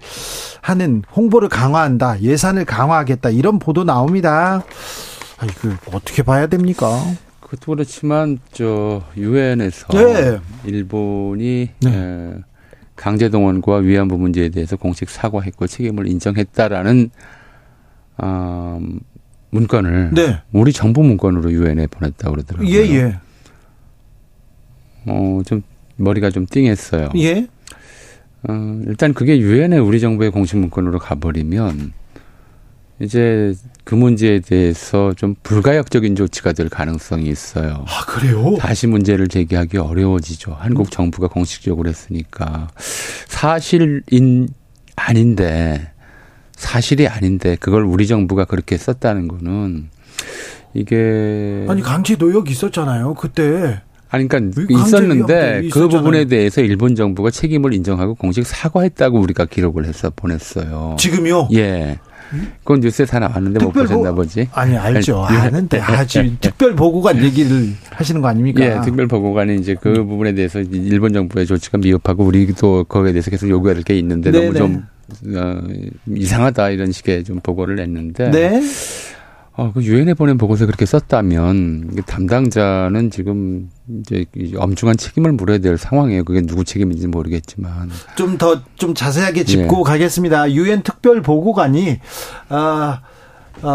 하는 0.62 1.02
홍보를 1.14 1.48
강화한다. 1.48 2.22
예산을 2.22 2.64
강화하겠다. 2.64 3.30
이런 3.30 3.58
보도 3.58 3.84
나옵니다. 3.84 4.64
아, 5.38 5.44
이거 5.44 5.74
어떻게 5.92 6.22
봐야 6.22 6.46
됩니까? 6.46 6.88
그것도 7.40 7.72
그렇지만 7.72 8.38
저 8.52 9.02
유엔에서 9.16 9.88
네. 9.88 10.38
일본이 10.64 11.70
네. 11.80 11.90
에, 11.90 12.34
강제 12.96 13.28
동원과 13.28 13.76
위안부 13.76 14.18
문제에 14.18 14.48
대해서 14.48 14.76
공식 14.76 15.08
사과했고 15.08 15.66
책임을 15.66 16.08
인정했다라는 16.08 17.10
어, 18.18 18.80
문건을 19.50 20.10
네. 20.14 20.40
우리 20.52 20.72
정부 20.72 21.02
문건으로 21.02 21.50
유엔에 21.52 21.86
보냈다고 21.88 22.34
그러더라고요. 22.34 22.70
예, 22.70 22.80
예. 22.94 23.18
어, 25.06 25.40
좀 25.46 25.62
머리가 25.96 26.30
좀 26.30 26.46
띵했어요. 26.48 27.10
예. 27.16 27.46
어, 28.48 28.80
일단 28.86 29.14
그게 29.14 29.38
유엔의 29.38 29.80
우리 29.80 30.00
정부의 30.00 30.30
공식 30.30 30.56
문건으로 30.58 30.98
가버리면 30.98 31.92
이제 33.00 33.54
그 33.84 33.94
문제에 33.94 34.40
대해서 34.40 35.12
좀 35.14 35.34
불가역적인 35.42 36.16
조치가 36.16 36.52
될 36.52 36.68
가능성이 36.68 37.28
있어요. 37.28 37.84
아, 37.86 38.04
그래요? 38.06 38.56
다시 38.58 38.86
문제를 38.86 39.28
제기하기 39.28 39.78
어려워지죠. 39.78 40.56
한국 40.58 40.90
정부가 40.90 41.28
공식적으로 41.28 41.88
했으니까. 41.88 42.68
사실인 43.28 44.48
아닌데, 44.96 45.92
사실이 46.58 47.06
아닌데, 47.06 47.56
그걸 47.60 47.84
우리 47.84 48.06
정부가 48.06 48.44
그렇게 48.44 48.76
썼다는 48.76 49.28
거는, 49.28 49.88
이게. 50.74 51.64
아니 51.68 51.80
강제 51.82 52.16
노역 52.16 52.50
있었잖아요. 52.50 53.14
그때. 53.14 53.80
아니, 54.10 54.26
그러니까 54.26 54.62
있었는데 54.68 55.68
그. 55.72 55.88
부분에 55.88 56.24
대해서 56.24 56.60
일본 56.62 56.94
정부가 56.94 57.30
책임을 57.30 57.74
인정하고 57.74 58.14
공식 58.14 58.44
사과했다고 58.46 59.20
우리가 59.20 59.44
기록을 59.46 59.84
해서 59.84 60.10
보냈어요. 60.14 60.96
지금요? 60.98 61.48
예. 61.54 61.98
그건 62.58 62.80
뉴스에 62.80 63.06
다 63.06 63.18
나왔는데 63.20 63.60
못 63.64 63.68
특별 63.68 63.86
보셨나 63.86 64.10
보- 64.10 64.16
보지? 64.16 64.48
아니 64.52 64.76
알죠. 64.76 65.26
예. 65.30 65.36
아는데 65.36 65.80
아주 65.80 66.34
특별 66.40 66.74
보고관 66.74 67.22
얘기를 67.22 67.72
하시는 67.90 68.20
거 68.20 68.28
아닙니까? 68.28 68.62
예, 68.64 68.80
특별 68.84 69.08
보고관이 69.08 69.56
이제 69.56 69.74
그 69.80 69.90
음. 69.90 70.08
부분에 70.08 70.34
대해서 70.34 70.60
일본 70.60 71.12
정부의 71.14 71.46
조치가 71.46 71.78
미흡하고 71.78 72.24
우리도 72.24 72.84
거기에 72.84 73.12
대해서 73.12 73.30
계속 73.30 73.62
될게 73.62 73.98
있는데 73.98 74.30
너무 74.30 74.44
네네. 74.52 74.58
좀 74.58 74.84
어, 75.34 75.60
이상하다 76.06 76.70
이런 76.70 76.92
식의 76.92 77.24
좀 77.24 77.40
보고를 77.40 77.76
냈는데 77.76 78.30
네. 78.30 78.62
어, 79.58 79.72
그 79.72 79.82
유엔에 79.82 80.14
보낸 80.14 80.38
보고서 80.38 80.66
그렇게 80.66 80.86
썼다면 80.86 81.88
이게 81.92 82.02
담당자는 82.02 83.10
지금 83.10 83.68
이제 84.00 84.24
이 84.36 84.54
엄중한 84.54 84.96
책임을 84.96 85.32
물어야 85.32 85.58
될 85.58 85.76
상황이에요. 85.76 86.22
그게 86.22 86.42
누구 86.42 86.62
책임인지 86.62 87.08
모르겠지만 87.08 87.90
좀 88.14 88.38
더좀 88.38 88.94
자세하게 88.94 89.42
짚고 89.42 89.80
예. 89.80 89.82
가겠습니다. 89.82 90.52
유엔 90.52 90.82
특별 90.82 91.22
보고관이 91.22 91.98
아 92.48 93.00
어, 93.02 93.17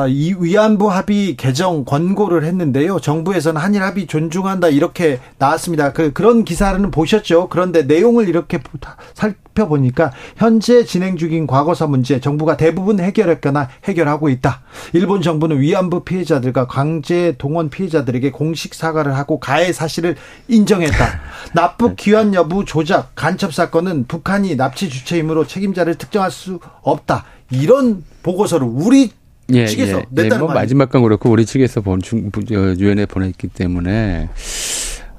이 0.08 0.36
위안부 0.39 0.89
합의 0.89 1.36
개정 1.36 1.84
권고를 1.84 2.46
했는데요. 2.46 3.00
정부에서는 3.00 3.60
한일 3.60 3.84
합의 3.84 4.08
존중한다 4.08 4.69
이렇게 4.69 5.19
나왔습니다. 5.38 5.91
그 5.91 6.13
그런 6.13 6.46
기사는 6.46 6.89
보셨죠. 6.89 7.50
그런데 7.50 7.84
내용을 7.84 8.30
이렇게 8.30 8.60
살펴보니까 9.13 10.12
현재 10.38 10.86
진행 10.86 11.17
중인 11.17 11.48
과거사 11.48 11.88
문제 11.88 12.22
정부가 12.22 12.56
대부분 12.56 13.00
해결했거나 13.02 13.69
해결하고 13.84 14.30
있다. 14.30 14.62
일본 14.93 15.22
정부는 15.22 15.60
위안부 15.60 16.06
피해자들과 16.06 16.67
강제 16.67 17.36
동원 17.38 17.69
피해자들에게 17.69 18.32
공식 18.32 18.74
사과를 18.74 19.17
하고 19.17 19.39
가해 19.39 19.74
사실을 19.74 20.15
인정했다. 20.48 21.06
납북 21.54 21.98
귀환 21.98 22.34
여부 22.34 22.63
조작 22.63 23.12
간첩 23.15 23.54
사건은 23.54 24.06
북한이 24.08 24.56
납치 24.56 24.89
주체이므로 24.89 25.46
책임자를 25.46 25.96
특정할 25.96 26.32
수 26.32 26.60
없다. 26.84 27.26
이런 27.52 28.04
보고서를 28.24 28.65
우리 28.67 29.12
예, 29.51 29.65
측에서 29.67 29.99
예, 29.99 30.06
냈다는 30.10 30.36
예, 30.36 30.39
뭐 30.39 30.53
마지막 30.53 30.89
건 30.89 31.03
그렇고 31.03 31.29
우리 31.29 31.45
측에서 31.45 31.82
본 31.82 32.01
중, 32.01 32.29
유엔에 32.49 33.06
보냈기 33.06 33.49
때문에 33.49 34.29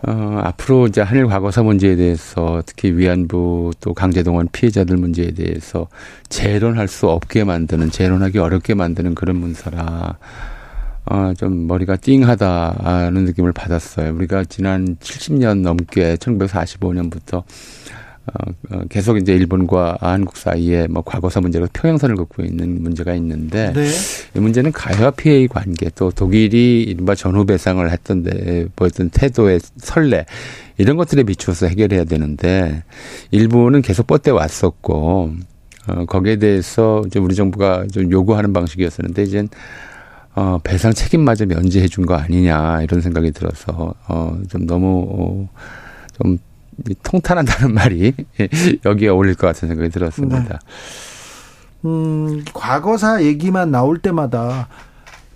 어, 0.07 0.41
앞으로 0.45 0.87
이제 0.87 1.01
한일 1.01 1.27
과거사 1.27 1.63
문제에 1.63 1.97
대해서 1.97 2.63
특히 2.67 2.91
위안부 2.93 3.73
또 3.81 3.95
강제동원 3.95 4.49
피해자들 4.53 4.97
문제에 4.97 5.31
대해서 5.31 5.89
재론할 6.29 6.89
수 6.89 7.09
없게 7.09 7.45
만드는 7.45 7.91
재론하기 7.91 8.39
어렵게 8.39 8.75
만드는 8.75 9.15
그런 9.15 9.37
문서라 9.37 10.19
어, 11.07 11.33
좀 11.37 11.67
머리가 11.67 11.97
띵하다는 11.97 13.25
느낌을 13.25 13.53
받았어요. 13.53 14.15
우리가 14.15 14.45
지난 14.45 14.97
70년 14.97 15.61
넘게 15.61 16.17
1945년부터 16.17 17.43
어, 18.27 18.51
어, 18.71 18.81
계속 18.89 19.19
이제 19.19 19.35
일본과 19.35 19.99
한국 20.01 20.37
사이에 20.39 20.87
뭐 20.87 21.03
과거사 21.03 21.41
문제로 21.41 21.69
평행선을 21.73 22.17
긋고 22.17 22.43
있는 22.43 22.83
문제가 22.83 23.15
있는데 23.15 23.73
네. 23.75 23.89
이 24.35 24.41
문제는 24.41 24.73
가해와 24.73 25.11
피해의 25.11 25.49
관계 25.49 25.91
또 25.95 26.11
독일이 26.11 26.83
이른바 26.83 27.15
전후 27.15 27.45
배상을 27.45 27.89
했던 27.91 28.23
데 28.23 28.67
보였던 28.77 29.11
태도의 29.11 29.61
선례 29.77 30.25
이런 30.79 30.97
것들에 30.97 31.23
비추어서 31.25 31.67
해결해야 31.67 32.05
되는데 32.05 32.83
일본은 33.31 33.83
계속 33.83 34.07
뻗대 34.07 34.31
왔었고 34.31 35.33
어, 35.89 36.05
거기에 36.07 36.37
대해서 36.37 37.03
이제 37.07 37.19
우리 37.19 37.35
정부가 37.35 37.87
좀 37.93 38.11
요구하는 38.11 38.55
방식이었었는데 38.55 39.23
이젠 39.23 39.49
어, 40.35 40.59
배상 40.65 40.93
책임마저 40.95 41.45
면제해 41.47 41.87
준 41.89 42.07
거 42.07 42.15
아니냐 42.15 42.83
이런 42.83 43.03
생각이 43.03 43.31
들어서 43.33 43.95
어, 44.09 44.39
좀 44.49 44.67
너무 44.67 45.07
어, 45.11 45.49
좀 46.19 46.39
통탄한다는 47.03 47.75
말이 47.75 48.13
여기에 48.85 49.09
어울릴 49.09 49.35
것 49.35 49.47
같은 49.47 49.69
생각이 49.69 49.91
들었습니다. 49.91 50.41
네. 50.41 50.49
음, 51.85 52.45
과거사 52.53 53.23
얘기만 53.25 53.71
나올 53.71 53.99
때마다 53.99 54.69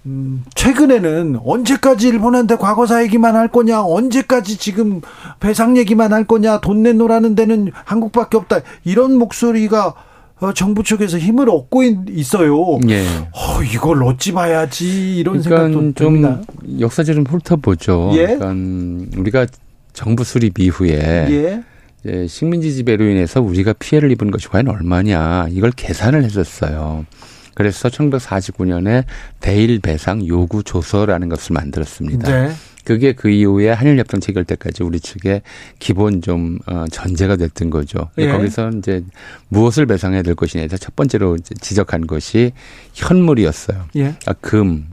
음, 0.07 0.43
최근에는 0.55 1.41
언제까지 1.45 2.09
일본한테 2.09 2.57
과거사 2.57 3.03
얘기만 3.05 3.37
할 3.37 3.49
거냐, 3.49 3.83
언제까지 3.83 4.57
지금 4.57 5.03
배상 5.39 5.77
얘기만 5.77 6.13
할 6.13 6.25
거냐, 6.25 6.61
돈 6.61 6.83
내놓으라는 6.83 7.35
데는 7.35 7.71
한국밖에 7.85 8.39
없다. 8.39 8.61
이런 8.85 9.19
목소리가 9.19 9.95
어, 10.41 10.53
정부 10.53 10.83
쪽에서 10.85 11.19
힘을 11.19 11.51
얻고 11.51 11.83
있어요. 12.11 12.79
예. 12.89 13.05
어, 13.33 13.63
이걸 13.63 14.03
어찌 14.05 14.33
봐야지 14.33 15.17
이런 15.17 15.43
그러니까 15.43 15.65
생각도 15.69 15.95
듭니다. 15.95 16.41
좀 16.63 16.81
역사적으로 16.81 17.25
훑어보죠. 17.25 18.11
예? 18.15 18.37
그러니까 18.37 19.21
우리가 19.21 19.47
정부 19.93 20.25
수립 20.25 20.59
이후에 20.59 21.27
예. 21.31 21.63
이제 22.05 22.27
식민지 22.27 22.75
지배로 22.75 23.05
인해서 23.05 23.41
우리가 23.41 23.73
피해를 23.75 24.11
입은 24.13 24.31
것이 24.31 24.49
과연 24.49 24.69
얼마냐 24.69 25.49
이걸 25.51 25.71
계산을 25.73 26.25
했었어요. 26.25 27.07
그래서 27.55 27.89
1949년에 27.89 29.05
대일 29.41 29.81
배상 29.81 30.25
요구 30.29 30.63
조서라는 30.63 31.29
것을 31.29 31.55
만들었습니다. 31.55 32.31
네. 32.31 32.53
그게 32.85 33.13
그 33.13 33.29
이후에 33.29 33.71
한일 33.71 33.99
협정 33.99 34.21
체결 34.21 34.45
때까지 34.45 34.83
우리 34.83 34.99
측에 34.99 35.43
기본 35.79 36.23
좀 36.23 36.59
어, 36.67 36.87
전제가 36.91 37.37
됐던 37.37 37.69
거죠. 37.69 38.09
예. 38.17 38.29
거기서 38.29 38.71
이제 38.79 39.05
무엇을 39.49 39.85
배상해야 39.85 40.23
될 40.23 40.35
것이냐 40.35 40.63
해서 40.63 40.77
첫 40.79 40.97
번째로 40.97 41.37
지적한 41.37 42.07
것이 42.07 42.53
현물이었어요. 42.95 43.87
예. 43.97 44.15
아, 44.25 44.33
금, 44.41 44.87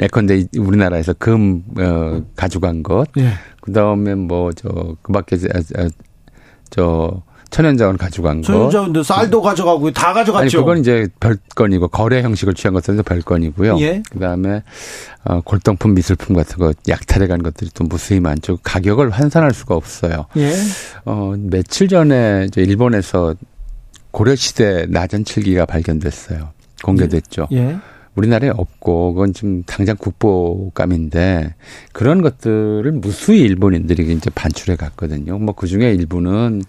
예컨대 0.00 0.46
우리나라에서 0.56 1.12
금 1.12 1.62
어, 1.78 2.22
가져간 2.34 2.82
것, 2.82 3.06
예. 3.18 3.34
그 3.62 3.72
다음에 3.72 4.14
뭐 4.14 4.52
저 4.52 4.68
그 5.02 5.12
밖에 5.12 5.36
저, 5.38 5.48
저 6.70 7.22
천연자원 7.50 7.98
가져간 7.98 8.40
거. 8.40 8.46
천연자원도 8.46 9.02
쌀도 9.02 9.42
가져가고 9.42 9.90
다 9.92 10.12
가져갔죠. 10.14 10.42
아니 10.42 10.50
그건 10.50 10.78
이제 10.78 11.06
별건이고 11.20 11.88
거래 11.88 12.22
형식을 12.22 12.54
취한 12.54 12.72
것은 12.72 13.02
별건이고요. 13.02 13.78
예. 13.80 14.02
그다음에 14.10 14.62
어, 15.24 15.40
골동품 15.42 15.92
미술품 15.94 16.34
같은 16.34 16.56
거 16.58 16.72
약탈해 16.88 17.26
간 17.26 17.42
것들이 17.42 17.70
또 17.74 17.84
무수히 17.84 18.20
많죠. 18.20 18.58
가격을 18.62 19.10
환산할 19.10 19.52
수가 19.52 19.74
없어요. 19.74 20.26
예. 20.38 20.54
어 21.04 21.34
며칠 21.38 21.88
전에 21.88 22.46
이제 22.48 22.62
일본에서 22.62 23.34
고려 24.12 24.34
시대 24.34 24.86
나전 24.88 25.24
칠기가 25.24 25.66
발견됐어요. 25.66 26.50
공개됐죠. 26.82 27.48
예. 27.52 27.56
예. 27.58 27.76
우리나라에 28.14 28.50
없고 28.50 29.14
그건 29.14 29.32
지금 29.32 29.62
당장 29.64 29.96
국보감인데 29.96 31.54
그런 31.92 32.20
것들을 32.22 32.90
무수히 32.92 33.40
일본인들이 33.40 34.12
이제 34.12 34.30
반출해 34.34 34.76
갔거든요. 34.76 35.38
뭐 35.38 35.54
그 35.54 35.66
중에 35.66 35.92
일부는 35.92 36.62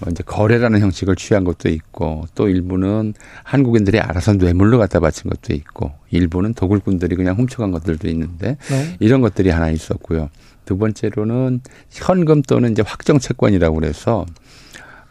뭐 0.00 0.08
이제 0.10 0.22
거래라는 0.24 0.80
형식을 0.80 1.16
취한 1.16 1.44
것도 1.44 1.68
있고 1.68 2.24
또 2.34 2.48
일부는 2.48 3.14
한국인들이 3.42 3.98
알아서 3.98 4.34
뇌물로 4.34 4.78
갖다 4.78 5.00
바친 5.00 5.28
것도 5.30 5.52
있고 5.54 5.92
일부는 6.10 6.54
도굴꾼들이 6.54 7.16
그냥 7.16 7.36
훔쳐간 7.36 7.72
것들도 7.72 8.08
있는데 8.08 8.56
네. 8.70 8.96
이런 9.00 9.20
것들이 9.20 9.50
하나 9.50 9.70
있었고요. 9.70 10.30
두 10.64 10.78
번째로는 10.78 11.60
현금 11.90 12.42
또는 12.42 12.72
이제 12.72 12.82
확정 12.86 13.18
채권이라고 13.18 13.74
그래서 13.74 14.24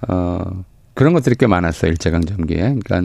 어 0.07 0.63
그런 0.93 1.13
것들이 1.13 1.35
꽤 1.35 1.47
많았어요 1.47 1.91
일제강점기에. 1.91 2.75
그러니까 2.83 3.01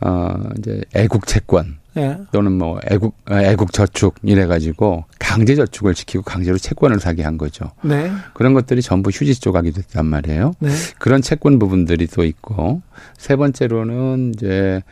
어 0.00 0.34
이제 0.58 0.82
애국 0.94 1.26
채권 1.26 1.78
예. 1.96 2.18
또는 2.30 2.52
뭐 2.52 2.78
애국 2.90 3.16
애국 3.30 3.72
저축 3.72 4.16
이래 4.22 4.46
가지고 4.46 5.04
강제 5.18 5.54
저축을 5.54 5.94
지키고 5.94 6.22
강제로 6.22 6.58
채권을 6.58 7.00
사게 7.00 7.22
한 7.22 7.38
거죠. 7.38 7.72
네. 7.82 8.10
그런 8.34 8.52
것들이 8.52 8.82
전부 8.82 9.10
휴지 9.10 9.40
조각이 9.40 9.72
됐단 9.72 10.04
말이에요. 10.04 10.52
네. 10.60 10.70
그런 10.98 11.22
채권 11.22 11.58
부분들이 11.58 12.06
또 12.06 12.24
있고 12.24 12.82
세 13.16 13.36
번째로는 13.36 14.32
이제 14.34 14.82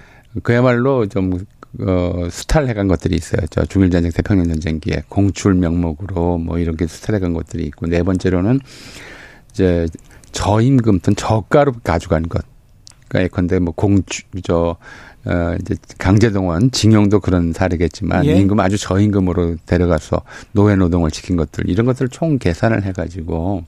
그야말로 0.43 1.07
좀 1.07 1.39
어, 1.81 2.29
수탈 2.31 2.69
해간 2.69 2.89
것들이 2.89 3.17
있어요. 3.17 3.41
저 3.51 3.65
중일 3.65 3.91
전쟁, 3.91 4.13
태평양 4.13 4.47
전쟁기에 4.47 5.03
공출 5.09 5.55
명목으로 5.55 6.39
뭐 6.39 6.59
이렇게 6.59 6.87
수탈 6.87 7.17
해간 7.17 7.35
것들이 7.35 7.65
있고 7.65 7.87
네 7.87 8.03
번째로는 8.03 8.61
이제 9.51 9.87
저임금 10.33 11.01
또는 11.01 11.17
저가로 11.17 11.75
가져간 11.83 12.29
것. 12.29 12.45
그러니까 13.09 13.25
예컨대 13.25 13.59
뭐 13.59 13.73
공주 13.75 14.23
저 14.43 14.77
어, 15.27 15.57
이제 15.61 15.75
강제동원, 15.99 16.71
징용도 16.71 17.21
그런 17.21 17.53
사례겠지만 17.53 18.27
예. 18.27 18.37
임금 18.37 18.61
아주 18.61 18.77
저임금으로 18.77 19.57
데려가서 19.65 20.23
노예 20.53 20.75
노동을 20.75 21.11
시킨 21.11 21.37
것들 21.37 21.69
이런 21.69 21.87
것들을 21.87 22.11
총 22.11 22.39
계산을 22.39 22.85
해가지고 22.85 23.65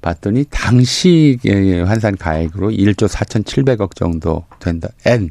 봤더니 0.00 0.46
당시 0.48 1.38
환산 1.84 2.16
가액으로 2.16 2.70
1조 2.70 3.06
4,700억 3.08 3.94
정도 3.94 4.44
된다. 4.58 4.88
N 5.04 5.28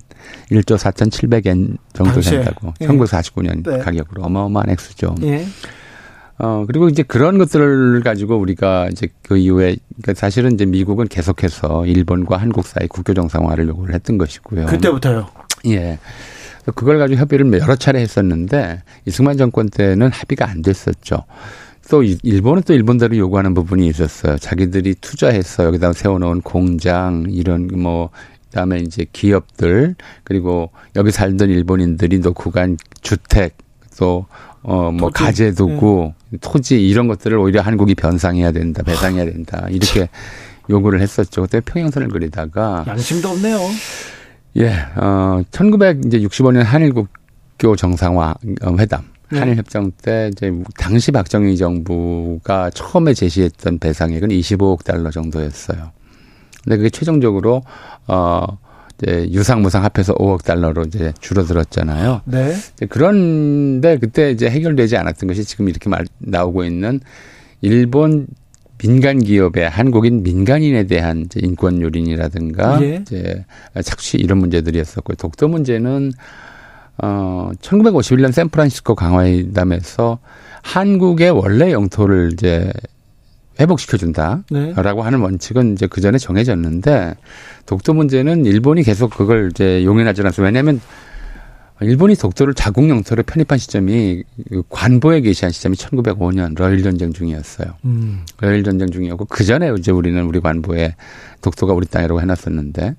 1조 0.51 0.77
4,700엔 0.77 1.77
정도 1.93 2.11
당시에. 2.13 2.43
된다고. 2.43 2.73
예. 2.81 2.87
1949년 2.87 3.63
네. 3.67 3.79
가격으로 3.79 4.23
어마어마한 4.23 4.69
액수죠. 4.69 5.15
예. 5.23 5.47
어, 6.39 6.63
그리고 6.65 6.87
이제 6.87 7.03
그런 7.03 7.37
것들을 7.37 8.01
가지고 8.01 8.37
우리가 8.37 8.87
이제 8.91 9.09
그 9.23 9.37
이후에, 9.37 9.75
그러니까 10.01 10.13
사실은 10.13 10.53
이제 10.53 10.65
미국은 10.65 11.07
계속해서 11.09 11.85
일본과 11.85 12.37
한국 12.37 12.65
사이 12.65 12.87
국교 12.87 13.13
정상화를 13.13 13.67
요구를 13.67 13.93
했던 13.93 14.17
것이고요. 14.17 14.67
그때부터요? 14.67 15.27
예. 15.67 15.99
그걸 16.75 16.97
가지고 16.97 17.19
협의를 17.19 17.51
여러 17.59 17.75
차례 17.75 17.99
했었는데 17.99 18.83
이승만 19.05 19.37
정권 19.37 19.69
때는 19.69 20.11
합의가 20.11 20.49
안 20.49 20.61
됐었죠. 20.61 21.25
또 21.89 22.03
일본은 22.03 22.63
또 22.63 22.73
일본대로 22.73 23.17
요구하는 23.17 23.53
부분이 23.53 23.87
있었어요. 23.87 24.37
자기들이 24.37 24.95
투자해서 25.01 25.65
여기다 25.65 25.91
세워놓은 25.91 26.41
공장 26.41 27.25
이런 27.29 27.67
뭐 27.73 28.11
그다음에 28.49 28.77
이제 28.77 29.05
기업들 29.11 29.95
그리고 30.23 30.71
여기 30.95 31.11
살던 31.11 31.49
일본인들이 31.49 32.19
놓고 32.19 32.51
간 32.51 32.77
주택 33.01 33.57
또 33.97 34.27
어뭐 34.63 35.09
가재 35.13 35.51
두고 35.51 36.13
네. 36.29 36.37
토지 36.41 36.85
이런 36.85 37.07
것들을 37.07 37.37
오히려 37.37 37.61
한국이 37.61 37.95
변상해야 37.95 38.51
된다 38.51 38.83
배상해야 38.83 39.25
된다 39.25 39.67
이렇게 39.69 40.09
요구를 40.69 41.01
했었죠. 41.01 41.41
그때 41.41 41.59
평행선을 41.61 42.09
그리다가 42.09 42.83
양심도 42.87 43.29
없네요. 43.29 43.59
예, 44.57 44.71
어, 44.95 45.41
1965년 45.51 46.63
한일국교 46.63 47.75
정상화 47.75 48.35
어, 48.63 48.75
회담. 48.77 49.03
네. 49.31 49.39
한일 49.39 49.57
협정 49.57 49.91
때 49.91 50.31
이제 50.31 50.51
당시 50.77 51.11
박정희 51.11 51.55
정부가 51.57 52.71
처음에 52.71 53.13
제시했던 53.13 53.77
배상액은 53.79 54.29
25억 54.29 54.83
달러 54.83 55.11
정도였어요. 55.11 55.91
근데 56.63 56.77
그게 56.77 56.89
최종적으로 56.89 57.63
어 58.07 58.57
이제 59.01 59.29
유상 59.31 59.61
무상 59.61 59.83
합해서 59.83 60.13
5억 60.15 60.43
달러로 60.43 60.83
이제 60.83 61.13
줄어들었잖아요. 61.19 62.21
네. 62.25 62.55
그런데 62.89 63.97
그때 63.97 64.31
이제 64.31 64.49
해결되지 64.49 64.97
않았던 64.97 65.27
것이 65.27 65.45
지금 65.45 65.69
이렇게 65.69 65.89
말 65.89 66.05
나오고 66.19 66.63
있는 66.63 66.99
일본 67.61 68.27
민간 68.77 69.19
기업의 69.19 69.69
한국인 69.69 70.23
민간인에 70.23 70.85
대한 70.85 71.21
이제 71.21 71.39
인권 71.43 71.81
요린이라든가 71.81 72.81
예. 72.81 72.95
이제 73.01 73.45
착취 73.83 74.17
이런 74.17 74.37
문제들이었었고요. 74.39 75.15
독도 75.15 75.47
문제는 75.49 76.13
어 77.01 77.51
1951년 77.61 78.31
샌프란시스코 78.31 78.95
강화회담에서 78.95 80.19
한국의 80.61 81.31
원래 81.31 81.71
영토를 81.71 82.31
이제 82.33 82.71
회복시켜준다라고 83.59 84.43
네. 84.51 85.01
하는 85.01 85.19
원칙은 85.19 85.73
이제 85.73 85.87
그 85.87 86.01
전에 86.01 86.17
정해졌는데 86.17 87.15
독도 87.65 87.93
문제는 87.93 88.45
일본이 88.45 88.83
계속 88.83 89.11
그걸 89.11 89.49
이제 89.51 89.83
용인하지 89.83 90.21
않았어요. 90.21 90.45
왜냐하면 90.45 90.79
일본이 91.81 92.15
독도를 92.15 92.53
자국 92.53 92.89
영토로 92.89 93.23
편입한 93.23 93.57
시점이 93.57 94.23
그 94.49 94.63
관보에 94.67 95.21
계시한 95.21 95.51
시점이 95.51 95.77
1905년 95.77 96.57
러일 96.57 96.83
전쟁 96.83 97.13
중이었어요. 97.13 97.73
음. 97.85 98.25
러일 98.39 98.63
전쟁 98.63 98.91
중이었고 98.91 99.25
그 99.25 99.45
전에 99.45 99.71
이제 99.77 99.91
우리는 99.91 100.21
우리 100.25 100.41
관보에 100.41 100.95
독도가 101.41 101.73
우리 101.73 101.87
땅이라고 101.87 102.21
해놨었는데 102.21 102.95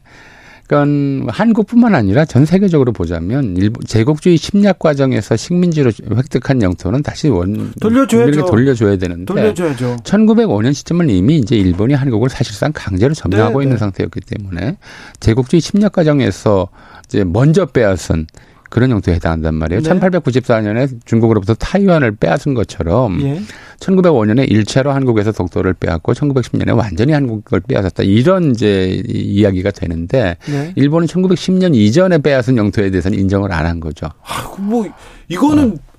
그러니까 0.70 1.32
한국뿐만 1.32 1.96
아니라 1.96 2.24
전 2.24 2.46
세계적으로 2.46 2.92
보자면 2.92 3.56
일본 3.56 3.82
제국주의 3.84 4.38
침략 4.38 4.78
과정에서 4.78 5.36
식민지로 5.36 5.90
획득한 6.14 6.62
영토는 6.62 7.02
다시 7.02 7.28
원 7.28 7.72
돌려줘야죠. 7.80 8.46
돌려줘야 8.46 8.96
되는데 8.96 9.24
돌려줘야죠. 9.24 9.96
1905년 10.04 10.72
시점은 10.72 11.10
이미 11.10 11.38
이제 11.38 11.56
일본이 11.56 11.94
한국을 11.94 12.28
사실상 12.28 12.70
강제로 12.72 13.14
점령하고 13.14 13.58
네, 13.58 13.64
있는 13.64 13.74
네. 13.74 13.80
상태였기 13.80 14.20
때문에 14.20 14.76
제국주의 15.18 15.60
침략 15.60 15.90
과정에서 15.90 16.68
이제 17.06 17.24
먼저 17.24 17.66
빼앗은 17.66 18.28
그런 18.70 18.90
용도에 18.90 19.14
해당한단 19.16 19.54
말이에요. 19.56 19.82
네. 19.82 19.90
1894년에 19.90 20.88
중국으로부터 21.04 21.54
타이완을 21.54 22.12
빼앗은 22.16 22.54
것처럼 22.54 23.20
예. 23.22 23.40
1905년에 23.80 24.48
1차로 24.50 24.88
한국에서 24.88 25.32
독도를 25.32 25.74
빼앗고 25.74 26.12
1910년에 26.14 26.76
완전히 26.76 27.12
한국을 27.12 27.60
빼앗았다. 27.60 28.02
이런 28.04 28.52
이제 28.52 29.02
이야기가 29.06 29.70
되는데 29.72 30.36
네. 30.46 30.72
일본은 30.76 31.06
1910년 31.08 31.74
이전에 31.74 32.18
빼앗은 32.18 32.56
영토에 32.56 32.90
대해서는 32.90 33.18
인정을 33.18 33.52
안 33.52 33.66
한 33.66 33.78
거죠. 33.80 34.06
아, 34.24 34.54
뭐 34.58 34.86
이거는 35.28 35.72
어. 35.72 35.89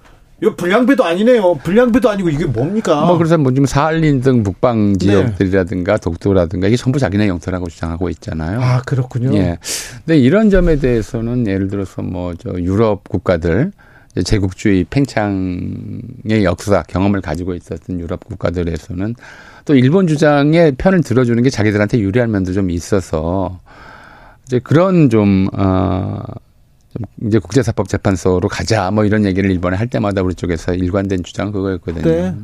이거 0.41 0.55
불량배도 0.55 1.03
아니네요. 1.05 1.55
불량배도 1.63 2.09
아니고 2.09 2.29
이게 2.29 2.45
뭡니까? 2.45 3.05
뭐 3.05 3.17
그래서 3.17 3.37
뭐 3.37 3.51
지금 3.51 3.67
사할린 3.67 4.21
등 4.21 4.41
북방 4.41 4.97
지역들이라든가 4.97 5.93
네. 5.93 6.01
독도라든가 6.01 6.67
이게 6.67 6.75
전부 6.75 6.97
자기네 6.97 7.27
영토라고 7.27 7.69
주장하고 7.69 8.09
있잖아요. 8.09 8.59
아 8.59 8.81
그렇군요. 8.85 9.35
예. 9.35 9.59
근데 10.03 10.17
이런 10.17 10.49
점에 10.49 10.77
대해서는 10.77 11.45
예를 11.45 11.67
들어서 11.67 12.01
뭐 12.01 12.33
저 12.39 12.49
유럽 12.59 13.07
국가들 13.07 13.71
제국주의 14.25 14.83
팽창의 14.89 16.43
역사 16.43 16.81
경험을 16.83 17.21
가지고 17.21 17.53
있었던 17.53 17.99
유럽 17.99 18.25
국가들에서는 18.25 19.15
또 19.65 19.75
일본 19.75 20.07
주장의 20.07 20.73
편을 20.77 21.01
들어주는 21.01 21.41
게 21.43 21.49
자기들한테 21.51 21.99
유리한 21.99 22.31
면도 22.31 22.51
좀 22.51 22.71
있어서 22.71 23.59
이제 24.47 24.59
그런 24.59 25.09
좀 25.11 25.47
어. 25.53 26.19
이제 27.25 27.39
국제사법재판소로 27.39 28.49
가자 28.49 28.91
뭐 28.91 29.05
이런 29.05 29.25
얘기를 29.25 29.49
일본에 29.49 29.77
할 29.77 29.87
때마다 29.87 30.21
우리 30.21 30.35
쪽에서 30.35 30.73
일관된 30.73 31.23
주장은 31.23 31.51
그거였거든요. 31.51 32.03
네. 32.03 32.35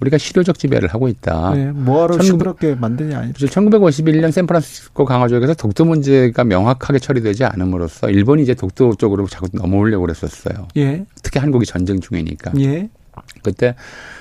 우리가 0.00 0.18
실효적 0.18 0.58
지배를 0.58 0.88
하고 0.88 1.08
있다. 1.08 1.54
네. 1.54 1.66
뭐하러 1.72 2.18
1900, 2.18 2.24
시끄럽게 2.24 2.74
만드냐. 2.74 3.18
아니죠. 3.18 3.46
1951년 3.46 4.32
샌프란시스코 4.32 5.04
강화조약에서 5.04 5.54
독도 5.54 5.84
문제가 5.84 6.44
명확하게 6.44 6.98
처리되지 6.98 7.44
않음으로써 7.44 8.10
일본이 8.10 8.42
이제 8.42 8.54
독도 8.54 8.94
쪽으로 8.96 9.26
자꾸 9.28 9.48
넘어오려고 9.52 10.02
그랬었어요. 10.02 10.68
예. 10.76 11.04
특히 11.22 11.38
한국이 11.40 11.64
전쟁 11.66 12.00
중이니까. 12.00 12.52
예. 12.60 12.88
그때 13.42 13.74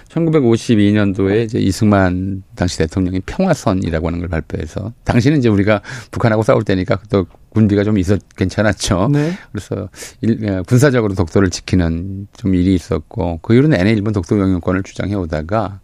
1952년도에 0.09 1.45
이제 1.45 1.59
이승만 1.59 2.43
당시 2.55 2.77
대통령이 2.77 3.21
평화선이라고 3.21 4.07
하는 4.07 4.19
걸 4.19 4.27
발표해서 4.29 4.93
당시는 5.03 5.39
이제 5.39 5.49
우리가 5.49 5.81
북한하고 6.11 6.43
싸울 6.43 6.63
때니까 6.63 6.99
또 7.09 7.25
군비가 7.49 7.83
좀 7.83 7.97
있었 7.97 8.19
괜찮았죠. 8.35 9.09
네. 9.11 9.33
그래서 9.51 9.89
일, 10.21 10.49
어, 10.49 10.63
군사적으로 10.63 11.13
독도를 11.13 11.49
지키는 11.49 12.27
좀 12.35 12.55
일이 12.55 12.73
있었고 12.75 13.39
그 13.41 13.53
이후로 13.53 13.69
내내 13.69 13.91
일본 13.91 14.13
독도 14.13 14.39
영유권을 14.39 14.83
주장해 14.83 15.15
오다가 15.15 15.79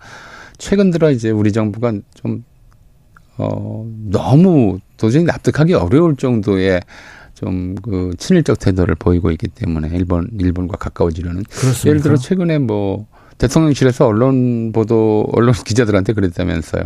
최근 0.57 0.91
들어 0.91 1.12
이제 1.12 1.30
우리 1.30 1.51
정부가 1.51 1.93
좀 2.14 2.43
어, 3.38 3.89
너무 4.10 4.80
도저히 4.97 5.24
납득하기 5.24 5.74
어려울 5.74 6.18
정도의 6.18 6.82
좀 7.40 7.76
그 7.82 8.12
친일적 8.18 8.60
태도를 8.60 8.96
보이고 8.96 9.32
있기 9.32 9.48
때문에 9.48 9.90
일본 9.94 10.30
일본과 10.40 10.78
가까워지려는 10.78 11.44
그렇습니까? 11.44 11.90
예를 11.90 12.02
들어 12.02 12.18
최근에 12.18 12.60
뭐 12.60 13.08
대통령실에서 13.38 14.06
언론 14.08 14.72
보도 14.72 15.28
언론 15.34 15.54
기자들한테 15.66 16.14
그랬다면서요. 16.14 16.84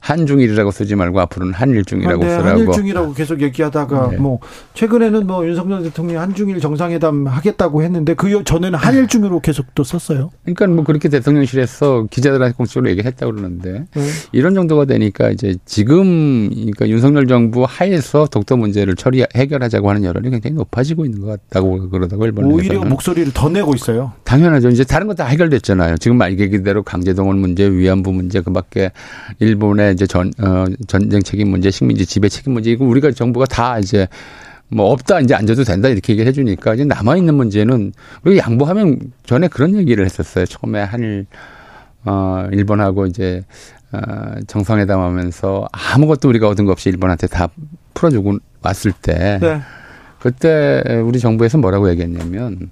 한중일이라고 0.00 0.70
쓰지 0.70 0.96
말고 0.96 1.20
앞으로는 1.20 1.54
한일중이라고 1.54 2.22
아, 2.22 2.26
네, 2.26 2.30
쓰라고. 2.32 2.48
한일중이라고 2.48 3.14
계속 3.14 3.40
얘기하다가 3.42 4.08
네. 4.10 4.16
뭐 4.16 4.40
최근에는 4.74 5.26
뭐 5.26 5.46
윤석열 5.46 5.82
대통령이 5.84 6.18
한중일 6.18 6.60
정상회담 6.60 7.26
하겠다고 7.26 7.82
했는데 7.82 8.14
그 8.14 8.42
전에는 8.42 8.78
한일중으로 8.78 9.40
계속 9.40 9.74
또 9.74 9.84
썼어요. 9.84 10.30
그러니까 10.42 10.66
뭐 10.66 10.84
그렇게 10.84 11.08
대통령실에서 11.08 12.06
기자들한테 12.10 12.54
공식적으로 12.56 12.90
얘기했다고 12.90 13.32
그러는데 13.32 13.84
네. 13.94 14.02
이런 14.32 14.54
정도가 14.54 14.86
되니까 14.86 15.30
이제 15.30 15.54
지금 15.64 16.48
그러니까 16.50 16.88
윤석열 16.88 17.26
정부 17.28 17.64
하에서 17.68 18.26
독도 18.26 18.56
문제를 18.56 18.96
처리 18.96 19.24
해결하자고 19.36 19.88
하는 19.88 20.02
여론이 20.04 20.30
굉장히 20.30 20.56
높아지고 20.56 21.04
있는 21.04 21.20
것 21.20 21.26
같다고 21.48 21.88
그러다고 21.90 22.24
일본에서는 22.26 22.56
오히려 22.56 22.84
목소리를 22.84 23.32
더 23.32 23.48
내고 23.48 23.74
있어요. 23.74 24.12
당연하죠. 24.24 24.70
이제 24.70 24.82
다른 24.84 25.06
거 25.06 25.20
다 25.20 25.26
해결됐잖아요. 25.26 25.98
지금 25.98 26.16
말 26.16 26.38
얘기대로 26.40 26.82
강제동원 26.82 27.38
문제, 27.38 27.68
위안부 27.70 28.10
문제 28.10 28.40
그밖에 28.40 28.90
일본의 29.38 29.89
이제 29.90 30.06
전, 30.06 30.32
어, 30.38 30.64
전쟁 30.86 31.22
책임 31.22 31.50
문제, 31.50 31.70
식민지 31.70 32.06
지배 32.06 32.28
책임 32.28 32.52
문제, 32.52 32.70
이거 32.70 32.84
우리가 32.84 33.10
정부가 33.12 33.46
다 33.46 33.78
이제 33.78 34.06
뭐 34.70 34.90
없다 34.92 35.20
이제 35.20 35.34
앉아도 35.34 35.64
된다 35.64 35.88
이렇게 35.88 36.12
얘기를 36.12 36.28
해주니까 36.28 36.74
이제 36.74 36.84
남아 36.84 37.16
있는 37.16 37.34
문제는 37.34 37.92
우리가 38.24 38.44
양보하면 38.44 39.12
전에 39.24 39.48
그런 39.48 39.74
얘기를 39.74 40.04
했었어요. 40.04 40.46
처음에 40.46 40.80
한일 40.82 41.26
어 42.04 42.46
일본하고 42.52 43.06
이제 43.06 43.42
어 43.92 44.00
정상회담하면서 44.46 45.68
아무것도 45.72 46.28
우리가 46.28 46.48
얻은 46.48 46.66
거 46.66 46.72
없이 46.72 46.88
일본한테 46.88 47.26
다 47.26 47.48
풀어주고 47.94 48.38
왔을 48.62 48.92
때 48.92 49.38
네. 49.42 49.60
그때 50.20 50.82
우리 51.04 51.18
정부에서 51.18 51.58
뭐라고 51.58 51.90
얘기했냐면 51.90 52.70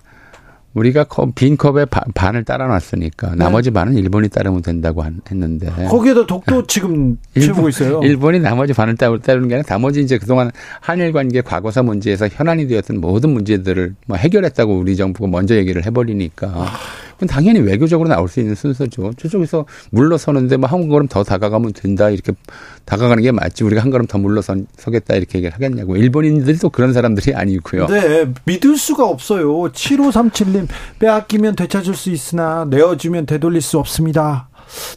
우리가 0.75 1.07
빈 1.35 1.57
컵에 1.57 1.87
반을 2.15 2.45
따라놨으니까 2.45 3.31
네. 3.31 3.37
나머지 3.37 3.71
반은 3.71 3.97
일본이 3.97 4.29
따르면 4.29 4.63
된다고 4.63 5.05
했는데 5.05 5.71
거기에다 5.89 6.27
독도 6.27 6.67
지금 6.67 7.17
채우고 7.39 7.69
있어요. 7.71 8.01
일본이 8.03 8.39
나머지 8.39 8.73
반을 8.73 8.97
따르는 8.97 9.49
게 9.49 9.55
아니라 9.55 9.63
나머지 9.67 10.01
이제 10.01 10.19
그동안 10.19 10.51
한일 10.81 11.13
관계 11.13 11.41
과거사 11.41 11.83
문제에서 11.83 12.29
현안이 12.29 12.69
되었던 12.69 13.01
모든 13.01 13.31
문제들을 13.31 13.95
뭐 14.07 14.17
해결했다고 14.17 14.79
우리 14.79 14.97
정부가 14.97 15.29
먼저 15.29 15.57
얘기를 15.57 15.85
해버리니까 15.85 16.47
아. 16.49 16.73
그건 17.19 17.27
당연히 17.29 17.59
외교적으로 17.59 18.09
나올 18.09 18.29
수 18.29 18.39
있는 18.39 18.55
순서죠. 18.55 19.13
저쪽에서 19.19 19.67
물러서는데 19.91 20.57
뭐 20.57 20.69
한 20.69 20.89
걸음 20.89 21.09
더 21.09 21.25
다가가면 21.25 21.73
된다 21.73 22.11
이렇게 22.11 22.33
다가가는 22.85 23.23
게 23.23 23.33
맞지 23.33 23.65
우리가 23.65 23.83
한 23.83 23.91
걸음 23.91 24.07
더 24.07 24.19
물러서겠다 24.19 25.17
이렇게 25.17 25.39
얘기를 25.39 25.53
하겠냐고 25.53 25.97
일본인들이 25.97 26.59
또 26.59 26.71
그런 26.71 26.93
사람들이 26.93 27.35
아니고요. 27.35 27.87
네, 27.87 28.33
믿을 28.45 28.77
수가 28.77 29.09
없어요. 29.09 29.49
7537님 29.73 30.69
빼앗기면 31.01 31.57
되찾을 31.57 31.95
수 31.95 32.11
있으나 32.11 32.65
내어주면 32.71 33.27
되돌릴 33.27 33.61
수 33.63 33.79
없습니다. 33.79 34.49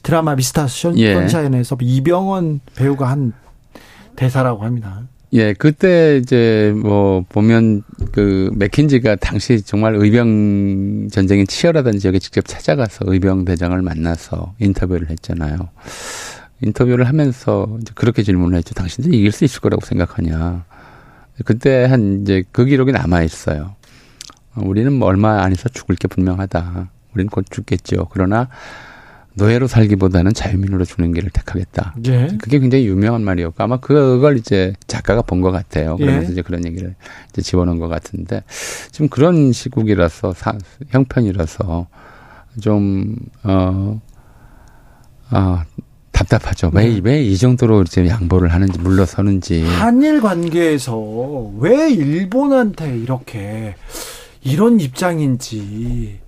드라마 0.04 0.36
미스터 0.36 0.68
션샤인에서 0.68 1.78
예. 1.82 1.86
이병헌 1.86 2.60
배우가 2.76 3.10
한 3.10 3.34
대사라고 4.16 4.64
합니다. 4.64 5.02
예, 5.34 5.54
그때 5.54 6.18
이제 6.18 6.74
뭐 6.76 7.24
보면 7.30 7.84
그 8.12 8.52
맥킨지가 8.54 9.16
당시 9.16 9.62
정말 9.62 9.96
의병 9.96 11.08
전쟁이 11.10 11.48
치열하다는 11.48 12.00
지역에 12.00 12.20
직접 12.20 12.44
찾아가서 12.46 13.06
의병 13.08 13.46
대장을 13.46 13.82
만나서 13.82 14.56
인터뷰를 14.60 15.10
했잖아요. 15.10 15.70
인터뷰를 16.62 17.08
하면서 17.08 17.78
이제 17.82 17.94
그렇게 17.96 18.24
질문을 18.24 18.58
했죠. 18.58 18.74
당신들 18.74 19.14
이길 19.14 19.32
수 19.32 19.46
있을 19.46 19.62
거라고 19.62 19.86
생각하냐. 19.86 20.66
그때 21.46 21.86
한 21.86 22.22
이제 22.22 22.44
그 22.52 22.66
기록이 22.66 22.92
남아 22.92 23.24
있어요. 23.24 23.76
우리는 24.58 24.92
뭐 24.92 25.08
얼마 25.08 25.42
안에서 25.44 25.70
죽을 25.70 25.96
게 25.96 26.10
분명하다. 26.10 26.90
우리는 27.14 27.30
곧 27.30 27.46
죽겠죠. 27.50 28.10
그러나 28.12 28.50
노예로 29.36 29.68
살기보다는 29.68 30.34
자유민으로 30.34 30.86
주는 30.86 31.14
길을 31.14 31.30
택하겠다. 31.32 31.96
예. 32.08 32.28
그게 32.40 32.60
굉장히 32.60 32.86
유명한 32.88 33.24
말이었고 33.24 33.64
아마 33.64 33.78
그걸 33.78 34.38
이제 34.38 34.74
작가가 34.88 35.22
본 35.22 35.42
것 35.42 35.52
같아요. 35.52 35.98
그러면서 35.98 36.28
예. 36.30 36.32
이제 36.34 36.42
그런 36.42 36.66
얘기를 36.66 36.96
이제 37.30 37.42
집어넣은 37.42 37.80
것 37.80 37.88
같은데 37.88 38.44
지금 38.92 39.08
그런 39.10 39.52
시국이라서 39.52 40.34
사, 40.34 40.54
형편이라서 40.90 41.88
좀 42.62 43.16
어, 43.44 44.02
어 45.32 45.62
답답하죠. 46.12 46.70
왜, 46.74 46.88
네. 46.88 47.02
왜이 47.04 47.38
정도로 47.38 47.82
이제 47.84 48.08
양보를 48.08 48.54
하는지, 48.54 48.78
물러서는지. 48.80 49.64
한일 49.64 50.22
관계에서 50.22 50.98
왜 51.58 51.90
일본한테 51.92 52.98
이렇게 52.98 53.76
이런 54.44 54.80
입장인지, 54.80 56.20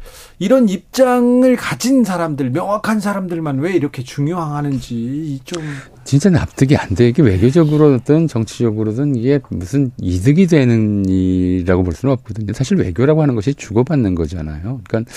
이런 0.44 0.68
입장을 0.68 1.56
가진 1.56 2.04
사람들, 2.04 2.50
명확한 2.50 3.00
사람들만 3.00 3.60
왜 3.60 3.72
이렇게 3.72 4.04
중요하는지 4.04 5.40
좀. 5.46 5.64
진짜 6.04 6.30
납득이 6.30 6.76
안 6.76 6.96
돼. 6.96 7.08
이게 7.08 7.22
외교적으로든 7.24 8.28
정치적으로든 8.28 9.16
이게 9.16 9.40
무슨 9.48 9.92
이득이 10.02 10.48
되는 10.48 11.06
일이라고 11.08 11.84
볼 11.84 11.94
수는 11.94 12.12
없거든요. 12.16 12.52
사실 12.52 12.76
외교라고 12.76 13.22
하는 13.22 13.36
것이 13.36 13.54
주고받는 13.54 14.16
거잖아요. 14.16 14.82
그러니까, 14.86 15.10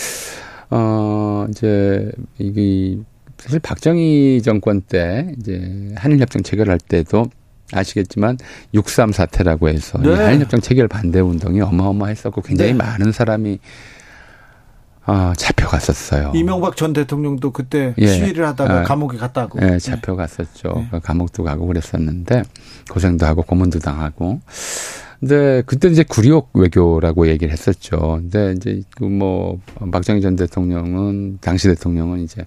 어, 0.70 1.48
이제, 1.50 2.08
이게, 2.38 2.96
사실 3.38 3.58
박정희 3.58 4.42
정권 4.44 4.80
때 4.80 5.34
이제 5.40 5.92
한일협정 5.96 6.44
체결할 6.44 6.78
때도 6.78 7.26
아시겠지만 7.72 8.38
6.3 8.74 9.10
사태라고 9.10 9.68
해서 9.68 9.98
네. 9.98 10.14
한일협정 10.14 10.60
체결 10.60 10.86
반대 10.86 11.18
운동이 11.18 11.60
어마어마했었고 11.62 12.42
굉장히 12.42 12.70
네. 12.70 12.78
많은 12.78 13.10
사람이 13.10 13.58
아, 15.06 15.32
잡혀갔었어요. 15.36 16.32
이명박 16.34 16.76
전 16.76 16.92
대통령도 16.92 17.52
그때 17.52 17.94
예. 17.98 18.06
시위를 18.06 18.46
하다가 18.46 18.80
아, 18.80 18.82
감옥에 18.82 19.16
갔다고. 19.16 19.58
예, 19.62 19.78
잡혀갔었죠. 19.78 20.88
네. 20.92 20.98
감옥도 21.00 21.44
가고 21.44 21.66
그랬었는데 21.66 22.42
고생도 22.90 23.24
하고 23.24 23.42
고문도 23.42 23.78
당하고. 23.78 24.40
근데 25.20 25.62
그때 25.64 25.88
이제 25.88 26.02
구리옥 26.02 26.50
외교라고 26.54 27.28
얘기를 27.28 27.52
했었죠. 27.52 28.18
근데 28.20 28.52
이제 28.56 28.82
그뭐 28.96 29.60
박정희 29.90 30.20
전 30.20 30.36
대통령은 30.36 31.38
당시 31.40 31.68
대통령은 31.68 32.20
이제 32.20 32.44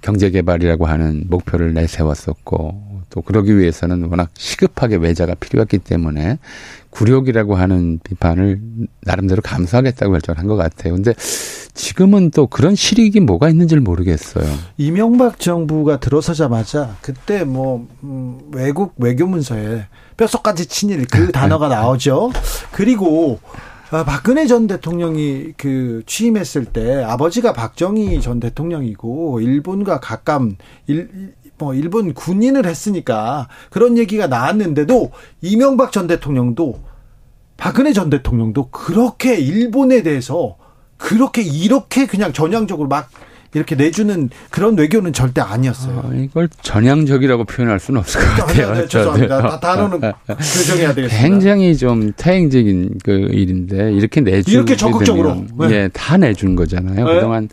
경제 0.00 0.30
개발이라고 0.30 0.86
하는 0.86 1.24
목표를 1.28 1.74
내세웠었고 1.74 2.87
또 3.10 3.22
그러기 3.22 3.56
위해서는 3.58 4.04
워낙 4.04 4.30
시급하게 4.34 4.96
외자가 4.96 5.34
필요했기 5.34 5.78
때문에 5.78 6.38
굴욕이라고 6.90 7.54
하는 7.54 8.00
비판을 8.02 8.60
나름대로 9.02 9.42
감수하겠다고 9.42 10.12
결정한 10.12 10.46
것 10.46 10.56
같아요. 10.56 10.94
근데 10.94 11.14
지금은 11.74 12.30
또 12.32 12.46
그런 12.46 12.74
실익이 12.74 13.20
뭐가 13.20 13.48
있는지를 13.48 13.80
모르겠어요. 13.82 14.44
이명박 14.76 15.38
정부가 15.38 16.00
들어서자마자 16.00 16.96
그때 17.00 17.44
뭐 17.44 17.86
음, 18.02 18.40
외국 18.52 18.94
외교문서에 18.98 19.86
뼛속까지 20.16 20.66
친일 20.66 21.06
그 21.06 21.26
네. 21.26 21.32
단어가 21.32 21.68
나오죠. 21.68 22.32
그리고 22.72 23.38
아, 23.90 24.04
박근혜 24.04 24.46
전 24.46 24.66
대통령이 24.66 25.54
그 25.56 26.02
취임했을 26.04 26.66
때 26.66 27.02
아버지가 27.02 27.54
박정희 27.54 28.20
전 28.20 28.38
대통령이고 28.38 29.40
일본과 29.40 29.98
가까운 29.98 30.58
일, 30.88 31.32
뭐 31.58 31.74
일본 31.74 32.14
군인을 32.14 32.66
했으니까 32.66 33.48
그런 33.70 33.98
얘기가 33.98 34.26
나왔는데도 34.26 35.10
이명박 35.40 35.92
전 35.92 36.06
대통령도 36.06 36.80
박근혜 37.56 37.92
전 37.92 38.08
대통령도 38.08 38.70
그렇게 38.70 39.36
일본에 39.36 40.02
대해서 40.02 40.56
그렇게 40.96 41.42
이렇게 41.42 42.06
그냥 42.06 42.32
전향적으로 42.32 42.88
막 42.88 43.10
이렇게 43.54 43.74
내주는 43.76 44.28
그런 44.50 44.76
외교는 44.76 45.12
절대 45.12 45.40
아니었어요. 45.40 46.04
아, 46.04 46.14
이걸 46.14 46.48
전향적이라고 46.60 47.44
표현할 47.44 47.80
수는 47.80 48.00
없을 48.00 48.20
것 48.20 48.46
같아요. 48.46 48.74
네, 48.74 48.80
네, 48.82 48.88
죄송합니다. 48.88 49.60
단어는 49.60 50.00
교정해야 50.00 50.94
되겠습니다. 50.94 51.28
굉장히 51.28 51.76
좀 51.76 52.12
태행적인 52.12 52.98
그 53.02 53.12
일인데 53.12 53.92
이렇게 53.94 54.20
내주 54.20 54.50
이렇게 54.50 54.76
적극적으로 54.76 55.46
네. 55.60 55.70
예, 55.70 55.90
다 55.92 56.18
내준 56.18 56.56
거잖아요. 56.56 57.06
네. 57.06 57.14
그동안 57.14 57.48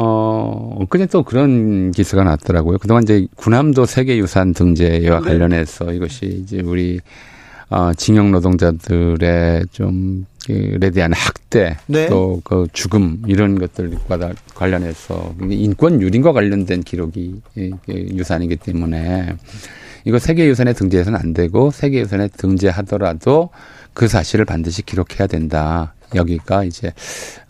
어, 0.00 0.76
엊그제 0.82 1.06
또 1.06 1.24
그런 1.24 1.90
기사가 1.90 2.22
났더라고요. 2.22 2.78
그동안 2.78 3.02
이제 3.02 3.26
군함도 3.34 3.84
세계유산 3.84 4.52
등재와 4.54 5.18
네. 5.18 5.24
관련해서 5.24 5.92
이것이 5.92 6.40
이제 6.40 6.60
우리 6.64 7.00
어, 7.68 7.92
징용 7.94 8.30
노동자들의 8.30 9.64
좀, 9.72 10.24
그에 10.46 10.90
대한 10.90 11.12
학대, 11.12 11.76
네. 11.86 12.06
또그 12.06 12.68
죽음, 12.72 13.22
이런 13.26 13.58
것들과 13.58 14.34
관련해서 14.54 15.34
인권 15.50 16.00
유린과 16.00 16.32
관련된 16.32 16.84
기록이 16.84 17.42
유산이기 17.88 18.54
때문에 18.56 19.34
이거 20.04 20.20
세계유산에 20.20 20.74
등재해서는 20.74 21.18
안 21.18 21.34
되고 21.34 21.72
세계유산에 21.72 22.28
등재하더라도 22.28 23.50
그 23.94 24.06
사실을 24.06 24.44
반드시 24.44 24.82
기록해야 24.82 25.26
된다. 25.26 25.92
여기가 26.14 26.62
이제, 26.64 26.92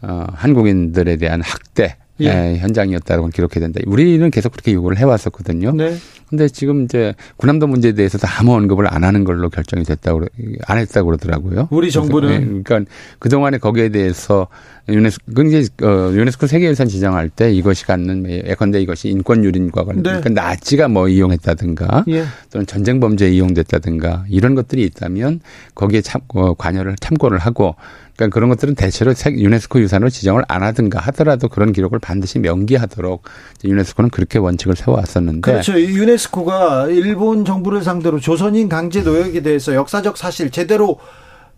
어, 0.00 0.24
한국인들에 0.32 1.16
대한 1.16 1.42
학대, 1.42 1.96
예. 2.20 2.26
예, 2.26 2.58
현장이었다고 2.58 3.28
기록해야 3.28 3.60
된다. 3.60 3.80
우리는 3.86 4.30
계속 4.30 4.52
그렇게 4.52 4.72
요구를 4.72 4.98
해왔었거든요. 4.98 5.72
네. 5.72 5.96
근데 6.28 6.46
지금 6.48 6.84
이제 6.84 7.14
군함도 7.36 7.66
문제에 7.66 7.92
대해서도 7.92 8.26
아무 8.38 8.54
언급을 8.54 8.92
안 8.92 9.04
하는 9.04 9.24
걸로 9.24 9.48
결정이 9.48 9.84
됐다고 9.84 10.26
안 10.66 10.78
했다고 10.78 11.06
그러더라고요. 11.06 11.68
우리 11.70 11.90
정부는 11.90 12.28
네, 12.28 12.62
그러니까 12.64 12.90
그 13.18 13.28
동안에 13.30 13.58
거기에 13.58 13.88
대해서 13.88 14.46
유네스코 14.88 15.32
굉장히 15.34 15.66
어 15.82 16.12
유네스코 16.12 16.46
세계유산 16.46 16.88
지정할 16.88 17.30
때 17.30 17.50
이것이 17.52 17.86
갖는 17.86 18.26
예컨대 18.46 18.80
이것이 18.80 19.08
인권 19.08 19.42
유린과 19.44 19.84
관련 19.84 20.02
네. 20.02 20.20
그러니까 20.20 20.30
나치가 20.30 20.88
뭐 20.88 21.08
이용했다든가 21.08 22.04
예. 22.08 22.24
또는 22.50 22.66
전쟁 22.66 23.00
범죄에 23.00 23.30
이용됐다든가 23.30 24.24
이런 24.28 24.54
것들이 24.54 24.82
있다면 24.84 25.40
거기에 25.74 26.02
참 26.02 26.20
어, 26.28 26.54
관여를 26.54 26.96
참고를 27.00 27.38
하고 27.38 27.74
그러니까 28.18 28.34
그런 28.34 28.50
것들은 28.50 28.74
대체로 28.74 29.14
유네스코 29.30 29.80
유산으로 29.80 30.10
지정을 30.10 30.42
안 30.48 30.64
하든가 30.64 30.98
하더라도 30.98 31.48
그런 31.48 31.72
기록을 31.72 32.00
반드시 32.00 32.40
명기하도록 32.40 33.22
유네스코는 33.64 34.10
그렇게 34.10 34.40
원칙을 34.40 34.74
세워왔었는데 34.74 35.40
그렇죠. 35.40 35.80
유네스코가 35.80 36.88
일본 36.88 37.44
정부를 37.44 37.82
상대로 37.82 38.18
조선인 38.18 38.68
강제 38.68 39.02
노역에 39.02 39.40
대해서 39.42 39.72
역사적 39.72 40.18
사실 40.18 40.50
제대로 40.50 40.98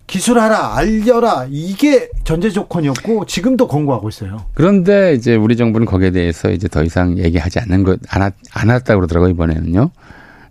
기술하라, 0.07 0.77
알려라 0.77 1.47
이게 1.49 2.11
전제 2.25 2.51
조건이었고 2.51 3.25
지금도 3.25 3.67
권고하고 3.67 4.11
있어요. 4.11 4.45
그런데 4.53 5.15
이제 5.15 5.37
우리 5.37 5.57
정부는 5.57 5.87
거기에 5.87 6.11
대해서 6.11 6.51
이제 6.51 6.69
더 6.69 6.83
이상 6.83 7.17
얘기하지 7.17 7.61
않는 7.61 7.85
것, 7.85 8.01
안, 8.11 8.31
안 8.53 8.71
했다고 8.71 9.01
그러더라고요 9.01 9.31
이번에는요. 9.31 9.91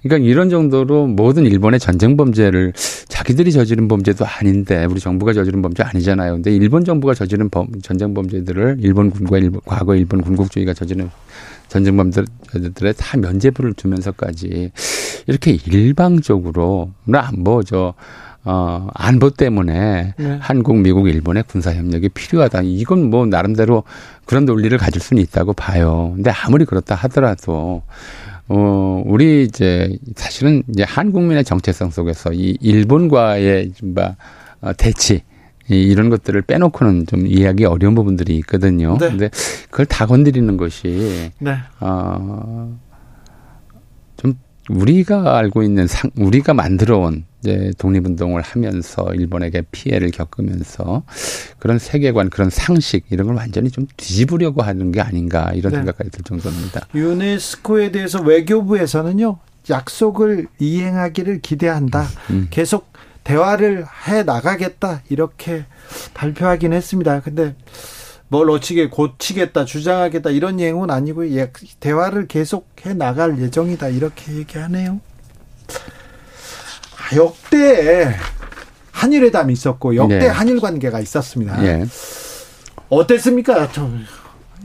그러니까 0.02 0.30
이런 0.30 0.50
정도로 0.50 1.08
모든 1.08 1.46
일본의 1.46 1.80
전쟁 1.80 2.16
범죄를 2.16 2.74
자기들이 3.08 3.52
저지른 3.52 3.88
범죄도 3.88 4.26
아닌데 4.26 4.86
우리 4.86 5.00
정부가 5.00 5.34
저지른 5.34 5.62
범죄 5.62 5.84
아니잖아요. 5.84 6.36
근데 6.36 6.56
일본 6.56 6.86
정부가 6.86 7.14
저지른 7.14 7.50
범, 7.50 7.68
전쟁 7.82 8.14
범죄들을 8.14 8.78
일본 8.80 9.10
군과 9.12 9.38
일본, 9.38 9.62
과거 9.66 9.96
일본 9.96 10.22
군국주의가 10.22 10.74
저지른 10.74 11.10
전쟁 11.68 11.98
범죄들에 11.98 12.94
다 12.94 13.18
면죄부를 13.18 13.74
주면서까지 13.76 14.72
이렇게 15.28 15.52
일방적으로 15.52 16.92
나뭐저 17.06 17.94
어, 18.46 18.88
안보 18.94 19.30
때문에 19.32 20.14
네. 20.18 20.38
한국, 20.40 20.78
미국, 20.78 21.10
일본의 21.10 21.44
군사 21.48 21.74
협력이 21.74 22.10
필요하다. 22.10 22.62
이건 22.64 23.10
뭐 23.10 23.26
나름대로 23.26 23.84
그런 24.26 24.46
논리를 24.46 24.76
가질 24.78 25.02
수는 25.02 25.22
있다고 25.22 25.54
봐요. 25.54 26.14
근데 26.16 26.32
아무리 26.32 26.64
그렇다 26.64 26.96
하더라도 26.96 27.84
어, 28.50 29.04
우리 29.06 29.44
이제 29.44 29.98
사실은 30.16 30.64
이제 30.70 30.84
한국민의 30.84 31.44
정체성 31.44 31.92
속에서 31.92 32.34
이 32.34 32.58
일본과의 32.60 33.72
뭐 33.84 34.16
어, 34.62 34.74
대치 34.74 35.22
이 35.70 35.76
이런 35.76 36.10
것들을 36.10 36.42
빼놓고는 36.42 37.06
좀 37.06 37.28
이해하기 37.28 37.66
어려운 37.66 37.94
부분들이 37.94 38.36
있거든요. 38.38 38.98
네. 39.00 39.10
근데 39.10 39.30
그걸 39.70 39.86
다 39.86 40.08
건드리는 40.08 40.58
것이 40.58 41.32
네. 41.38 41.58
어, 41.80 42.76
좀 44.18 44.34
우리가 44.70 45.38
알고 45.38 45.62
있는 45.62 45.86
상, 45.86 46.10
우리가 46.18 46.56
만들어 46.56 46.98
온 46.98 47.26
이제 47.42 47.72
독립운동을 47.78 48.42
하면서 48.42 49.14
일본에게 49.14 49.64
피해를 49.72 50.12
겪으면서 50.12 51.04
그런 51.58 51.80
세계관, 51.80 52.30
그런 52.30 52.50
상식 52.50 53.06
이런 53.10 53.28
걸 53.28 53.36
완전히 53.36 53.72
좀 53.72 53.88
뒤집으려고 53.96 54.62
하는 54.62 54.92
게 54.92 55.02
아닌가 55.02 55.52
이런 55.54 55.72
네. 55.72 55.78
생각까지 55.78 56.12
들 56.12 56.24
정도입니다. 56.24 56.88
유네스코에 56.94 57.92
대해서 57.92 58.22
외교부에서는요 58.22 59.38
약속을 59.70 60.48
이행하기를 60.60 61.42
기대한다. 61.42 62.08
음. 62.32 62.48
계속 62.50 62.92
대화를 63.24 63.86
해 64.08 64.24
나가겠다 64.24 65.04
이렇게 65.10 65.66
발표하긴 66.14 66.74
했습니다. 66.74 67.22
근데 67.22 67.56
뭘 68.28 68.50
어찌게 68.50 68.90
고치겠다 68.90 69.66
주장하겠다 69.66 70.30
이런 70.32 70.58
내용은 70.58 70.90
아니고 70.92 71.30
예, 71.32 71.52
대화를 71.80 72.28
계속 72.28 72.68
해 72.86 72.94
나갈 72.94 73.40
예정이다 73.40 73.90
이렇게 73.90 74.36
얘기하네요. 74.36 75.00
역대 77.16 78.16
한일회담이 78.92 79.54
있었고 79.54 79.96
역대 79.96 80.20
네. 80.20 80.28
한일 80.28 80.60
관계가 80.60 81.00
있었습니다. 81.00 81.62
네. 81.62 81.86
어땠습니까? 82.90 83.72
저 83.72 83.90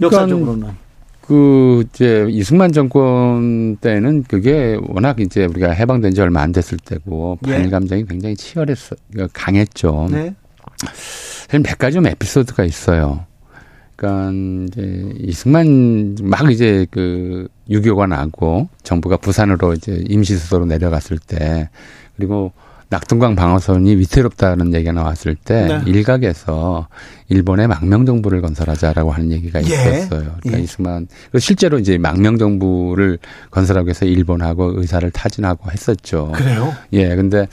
역사적으로는. 0.01 0.85
그 1.21 1.85
이제 1.89 2.27
이승만 2.29 2.73
정권 2.73 3.77
때는 3.77 4.25
그게 4.25 4.79
워낙 4.89 5.21
이제 5.21 5.47
우리가 5.47 5.71
해방된 5.71 6.15
지 6.15 6.21
얼마 6.21 6.43
안 6.43 6.53
됐을 6.53 6.77
때고 6.77 7.39
예. 7.47 7.53
반일 7.53 7.71
감정이 7.71 8.05
굉장히 8.05 8.37
치열했어 8.37 8.97
강했죠. 9.33 10.09
네. 10.11 10.35
사실 11.47 11.61
몇 11.63 11.79
가지 11.79 11.95
좀 11.95 12.07
에피소드가 12.07 12.65
있어요. 12.65 13.25
그러니까 13.97 14.33
이제 14.67 15.13
이승만 15.19 16.17
막 16.23 16.51
이제 16.51 16.87
그 16.91 17.49
유교가 17.71 18.07
나고 18.07 18.69
정부가 18.83 19.17
부산으로 19.17 19.73
이제 19.75 20.05
임시 20.09 20.37
수도로 20.37 20.67
내려갔을 20.67 21.19
때 21.19 21.71
그리고 22.17 22.53
낙동강 22.91 23.35
방어선이 23.35 23.97
위태롭다는 23.97 24.73
얘기가 24.75 24.93
나왔을 24.93 25.35
때 25.35 25.67
네. 25.67 25.81
일각에서 25.87 26.87
일본의 27.29 27.67
망명 27.67 28.07
정부를 28.07 28.41
건설하자라고 28.41 29.11
하는 29.11 29.33
얘기가 29.33 29.61
예. 29.62 29.65
있었어요. 29.65 30.37
그러니까 30.41 30.59
예. 30.59 30.61
이승만 30.62 31.09
실제로 31.39 31.79
이제 31.79 31.99
망명 31.99 32.39
정부를 32.39 33.19
건설하기 33.51 33.87
위해서 33.87 34.05
일본하고 34.05 34.81
의사를 34.81 35.11
타진하고 35.11 35.73
했었죠. 35.73 36.31
그래요? 36.35 36.73
예. 36.93 37.17
근데 37.17 37.49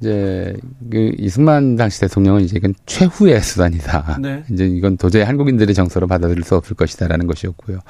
이제 0.00 0.54
그 0.90 1.10
이승만 1.18 1.74
당시 1.76 2.00
대통령은 2.00 2.42
이제 2.42 2.58
이건 2.58 2.74
최후의 2.84 3.40
수단이다. 3.40 4.18
네. 4.20 4.44
이제 4.52 4.66
이건 4.66 4.98
도저히 4.98 5.22
한국인들의 5.22 5.74
정서로 5.74 6.06
받아들일 6.06 6.44
수 6.44 6.54
없을 6.54 6.76
것이다라는 6.76 7.26
것이었고요. 7.26 7.80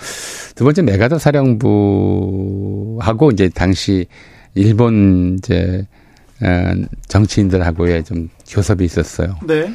두 0.55 0.64
번째 0.64 0.81
메가더 0.83 1.19
사령부하고 1.19 2.53
이제 3.33 3.51
당시 3.51 4.07
일본 4.55 5.37
이제 5.39 5.87
어, 5.87 5.87
정치인들하고의 7.09 8.05
좀 8.05 8.28
교섭이 8.49 8.84
있었어요. 8.84 9.37
네. 9.47 9.72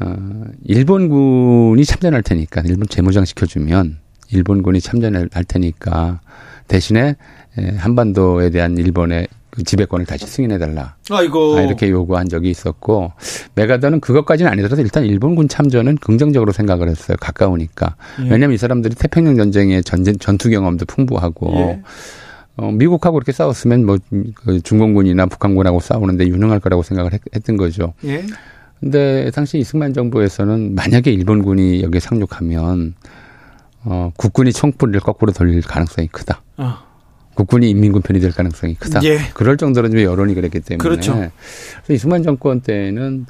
어, 0.00 0.44
일본군이 0.64 1.84
참전할 1.84 2.22
테니까 2.22 2.62
일본 2.66 2.86
재무장 2.88 3.24
시켜주면 3.24 3.98
일본군이 4.30 4.80
참전할 4.80 5.44
테니까 5.48 6.20
대신에 6.68 7.16
한반도에 7.78 8.50
대한 8.50 8.76
일본의 8.78 9.26
그 9.50 9.64
지배권을 9.64 10.06
다시 10.06 10.26
승인해달라. 10.26 10.94
아이고. 11.10 11.56
아, 11.56 11.62
이렇게 11.62 11.90
요구한 11.90 12.28
적이 12.28 12.50
있었고, 12.50 13.12
메가더는 13.56 14.00
그것까지는 14.00 14.52
아니더라도 14.52 14.82
일단 14.82 15.04
일본군 15.04 15.48
참전은 15.48 15.96
긍정적으로 15.96 16.52
생각을 16.52 16.88
했어요. 16.88 17.16
가까우니까. 17.18 17.96
예. 18.20 18.22
왜냐하면 18.24 18.52
이 18.52 18.58
사람들이 18.58 18.94
태평양 18.94 19.36
전쟁의 19.36 19.82
전쟁, 19.82 20.16
전투 20.18 20.50
경험도 20.50 20.84
풍부하고, 20.84 21.52
예. 21.56 21.82
어, 22.58 22.72
미국하고 22.72 23.18
이렇게 23.18 23.30
싸웠으면 23.32 23.86
뭐, 23.86 23.98
그 24.34 24.60
중공군이나 24.60 25.26
북한군하고 25.26 25.78
싸우는데 25.80 26.26
유능할 26.26 26.58
거라고 26.58 26.82
생각을 26.82 27.12
했, 27.12 27.44
던 27.44 27.56
거죠. 27.56 27.94
예. 28.04 28.24
근데 28.80 29.30
당시 29.32 29.58
이승만 29.58 29.92
정부에서는 29.92 30.74
만약에 30.74 31.10
일본군이 31.12 31.82
여기에 31.82 32.00
상륙하면, 32.00 32.94
어, 33.84 34.12
국군이 34.16 34.52
총불을 34.52 35.00
거꾸로 35.00 35.32
돌릴 35.32 35.62
가능성이 35.62 36.08
크다. 36.08 36.42
어. 36.56 36.74
국군이 37.34 37.70
인민군 37.70 38.02
편이 38.02 38.18
될 38.18 38.32
가능성이 38.32 38.74
크다. 38.74 39.04
예. 39.04 39.18
그럴 39.34 39.56
정도로 39.56 39.88
좀 39.88 40.00
여론이 40.00 40.34
그랬기 40.34 40.58
때문에. 40.60 40.82
그렇죠. 40.82 41.14
그래서 41.14 41.92
이승만 41.92 42.24
정권 42.24 42.60
때는 42.60 43.26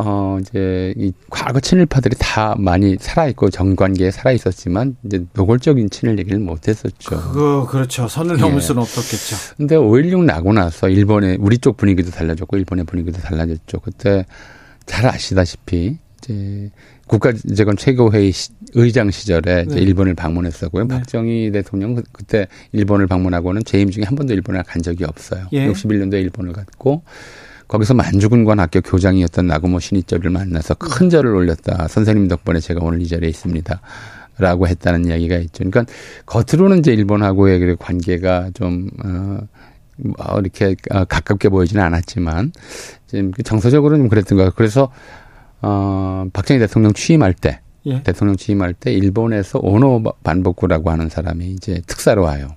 어, 0.00 0.38
이제, 0.40 0.94
이 0.96 1.12
과거 1.28 1.58
친일파들이 1.58 2.14
다 2.20 2.54
많이 2.56 2.96
살아있고 3.00 3.50
정관계에 3.50 4.12
살아있었지만, 4.12 4.96
이제 5.04 5.24
노골적인 5.34 5.90
친일 5.90 6.18
얘기를 6.20 6.38
못 6.38 6.68
했었죠. 6.68 7.20
그, 7.32 7.66
그렇죠. 7.68 8.06
선을 8.06 8.36
넘을 8.36 8.58
예. 8.58 8.60
수는 8.60 8.82
없었겠죠. 8.82 9.56
근데 9.56 9.74
5.16 9.74 10.24
나고 10.24 10.52
나서 10.52 10.88
일본의, 10.88 11.38
우리 11.40 11.58
쪽 11.58 11.76
분위기도 11.76 12.12
달라졌고, 12.12 12.56
일본의 12.56 12.84
분위기도 12.84 13.18
달라졌죠. 13.18 13.80
그때 13.80 14.24
잘 14.86 15.06
아시다시피, 15.06 15.98
이제, 16.22 16.70
국가재건 17.08 17.76
최고회의 17.76 18.30
시, 18.30 18.50
의장 18.74 19.10
시절에 19.10 19.64
네. 19.64 19.80
일본을 19.80 20.14
방문했었고요. 20.14 20.84
네. 20.84 20.88
박정희 20.88 21.50
대통령 21.50 21.96
그, 21.96 22.02
그때 22.12 22.46
일본을 22.70 23.08
방문하고는 23.08 23.64
재임 23.64 23.90
중에 23.90 24.04
한 24.04 24.14
번도 24.14 24.32
일본을 24.32 24.62
간 24.62 24.80
적이 24.80 25.04
없어요. 25.04 25.46
예. 25.52 25.66
61년도에 25.66 26.20
일본을 26.20 26.52
갔고, 26.52 27.02
거기서 27.68 27.94
만주군관 27.94 28.60
학교 28.60 28.80
교장이었던 28.80 29.46
나고모 29.46 29.78
신이철을 29.78 30.30
만나서 30.30 30.74
큰 30.74 31.10
절을 31.10 31.34
올렸다. 31.34 31.86
선생님 31.88 32.28
덕분에 32.28 32.60
제가 32.60 32.80
오늘 32.82 33.02
이 33.02 33.06
자리에 33.06 33.28
있습니다. 33.28 33.80
라고 34.38 34.68
했다는 34.68 35.06
이야기가 35.06 35.36
있죠. 35.38 35.64
그러니까 35.68 35.84
겉으로는 36.26 36.78
이제 36.78 36.92
일본하고의 36.92 37.58
그 37.58 37.76
관계가 37.78 38.50
좀, 38.54 38.88
어, 39.04 39.38
뭐 39.96 40.14
이렇게 40.40 40.76
어, 40.90 41.04
가깝게 41.04 41.48
보이지는 41.48 41.82
않았지만, 41.82 42.52
지금 43.08 43.32
그 43.32 43.42
정서적으로는 43.42 44.04
좀 44.04 44.08
그랬던 44.08 44.38
거예요. 44.38 44.52
그래서, 44.54 44.92
어, 45.60 46.26
박정희 46.32 46.60
대통령 46.60 46.92
취임할 46.92 47.34
때, 47.34 47.60
예. 47.86 48.02
대통령 48.04 48.36
취임할 48.36 48.74
때 48.74 48.92
일본에서 48.92 49.58
오노 49.60 50.04
반복구라고 50.22 50.90
하는 50.90 51.08
사람이 51.08 51.50
이제 51.50 51.82
특사로 51.88 52.22
와요. 52.22 52.54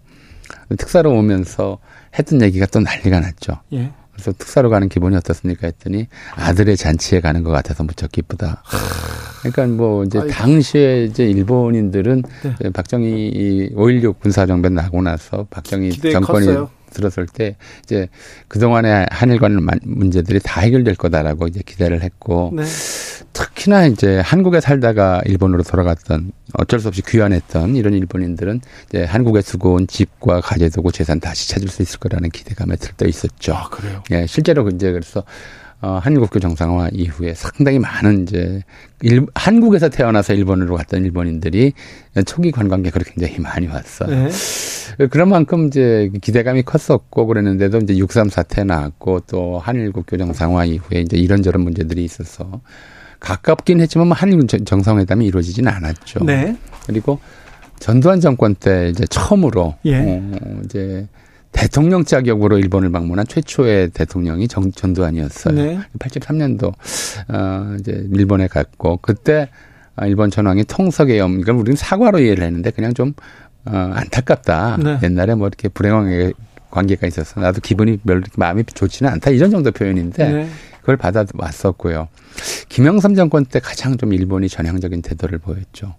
특사로 0.78 1.12
오면서 1.12 1.80
했던 2.18 2.44
얘기가 2.44 2.68
또 2.68 2.80
난리가 2.80 3.20
났죠. 3.20 3.54
예. 3.74 3.92
그래서 4.22 4.38
특사로 4.38 4.70
가는 4.70 4.88
기분이 4.88 5.16
어떻습니까 5.16 5.68
했더니 5.68 6.08
아들의 6.36 6.78
잔치에 6.78 7.22
가는 7.22 7.44
것 7.44 7.50
같아서 7.50 7.84
무척 7.84 8.12
기쁘다. 8.12 8.64
그러니까 9.40 9.66
뭐 9.66 10.04
이제 10.04 10.28
당시에 10.28 11.06
이제 11.06 11.26
일본인들은 11.26 12.24
네. 12.60 12.70
박정희 12.70 13.72
5.16 13.76 14.20
군사정변 14.20 14.76
나고 14.76 15.02
나서 15.02 15.48
박정희 15.50 15.92
정권이 16.12 16.46
컸어요. 16.46 16.70
들었을 16.92 17.26
때 17.26 17.56
이제 17.84 18.08
그동안의 18.48 19.08
한일 19.10 19.40
간 19.40 19.60
문제들이 19.84 20.40
다 20.44 20.62
해결될 20.62 20.96
거다라고 20.96 21.48
이제 21.48 21.62
기대를 21.66 22.04
했고 22.04 22.52
네. 22.56 22.64
특히나 23.34 23.86
이제 23.88 24.20
한국에 24.20 24.60
살다가 24.62 25.22
일본으로 25.26 25.64
돌아갔던 25.64 26.32
어쩔 26.54 26.80
수 26.80 26.88
없이 26.90 27.02
귀환했던 27.02 27.76
이런 27.76 27.94
일본인들은 27.94 28.62
이제 28.90 29.04
한국에 29.04 29.42
두고 29.42 29.74
온 29.76 29.88
집과 29.88 30.42
가재도구 30.42 30.92
재산 30.92 31.20
다시 31.20 31.50
찾을 31.50 31.70
수 31.70 31.82
있을 31.82 32.00
거라는 32.00 32.30
기대감에 32.30 32.76
들떠 32.76 33.08
있었죠. 33.08 33.54
아, 33.54 33.70
그래요? 33.70 34.04
예, 34.12 34.28
실제로 34.28 34.68
이제 34.70 34.92
그래서 34.92 35.24
어, 35.82 36.00
한국교 36.02 36.40
정상화 36.40 36.90
이후에 36.94 37.34
상당히 37.34 37.80
많은 37.80 38.24
이제 38.24 38.64
일, 39.02 39.26
한국에서 39.34 39.90
태어나서 39.90 40.34
일본으로 40.34 40.76
갔던 40.78 41.04
일본인들이 41.04 41.74
초기 42.28 42.52
관광객으로 42.52 43.04
굉장히 43.04 43.40
많이 43.40 43.68
왔어요. 43.68 44.10
네. 44.10 45.08
그런 45.08 45.30
만큼 45.30 45.68
이제 45.68 46.12
기대감이 46.22 46.62
컸었고 46.64 47.26
그랬는데도 47.26 47.80
이제 47.80 47.96
6.3 47.96 48.30
사태 48.30 48.64
나왔고 48.64 49.22
또 49.22 49.58
한일국교 49.58 50.18
정상화 50.18 50.66
이후에 50.66 51.02
이제 51.02 51.18
이런저런 51.18 51.64
문제들이 51.64 52.04
있어서 52.04 52.62
가깝긴 53.20 53.82
했지만 53.82 54.08
뭐 54.08 54.16
한일 54.16 54.46
정상회담이 54.48 55.26
이루어지지는 55.26 55.72
않았죠. 55.72 56.26
네. 56.26 56.56
그리고 56.86 57.20
전두환 57.80 58.20
정권 58.20 58.54
때 58.54 58.90
이제 58.90 59.06
처음으로 59.08 59.76
예. 59.86 59.96
어, 60.00 60.62
이제 60.66 61.08
대통령 61.52 62.06
자격으로 62.06 62.58
일본을 62.58 62.92
방문한 62.92 63.28
최초의 63.28 63.90
대통령이 63.90 64.48
정, 64.48 64.72
전두환이었어요. 64.72 65.54
네. 65.54 65.80
83년도 66.00 66.74
어 67.30 67.76
이제 67.80 68.08
일본에 68.14 68.48
갔고 68.48 68.98
그때 69.02 69.50
아, 69.96 70.08
일본 70.08 70.32
전황이 70.32 70.64
통석의 70.64 71.20
염, 71.20 71.40
이걸 71.40 71.56
우리는 71.56 71.76
사과로 71.76 72.20
이해를 72.20 72.44
했는데 72.46 72.72
그냥 72.72 72.94
좀 72.94 73.14
어, 73.66 73.92
안타깝다. 73.94 74.78
네. 74.78 75.00
옛날에 75.04 75.36
뭐 75.36 75.48
이렇게 75.48 75.68
불행하게 75.68 76.34
관계가 76.72 77.06
있어서 77.08 77.42
나도 77.42 77.60
기분이 77.62 77.98
별로 77.98 78.22
마음이 78.38 78.64
좋지는 78.64 79.12
않다 79.12 79.32
이런 79.32 79.52
정도 79.52 79.72
표현인데 79.72 80.32
네. 80.32 80.50
그걸 80.80 80.98
받아왔었고요. 80.98 82.08
김영삼 82.70 83.14
정권 83.16 83.46
때 83.46 83.60
가장 83.60 83.98
좀 83.98 84.14
일본이 84.14 84.48
전향적인 84.48 85.02
태도를 85.02 85.38
보였죠. 85.38 85.96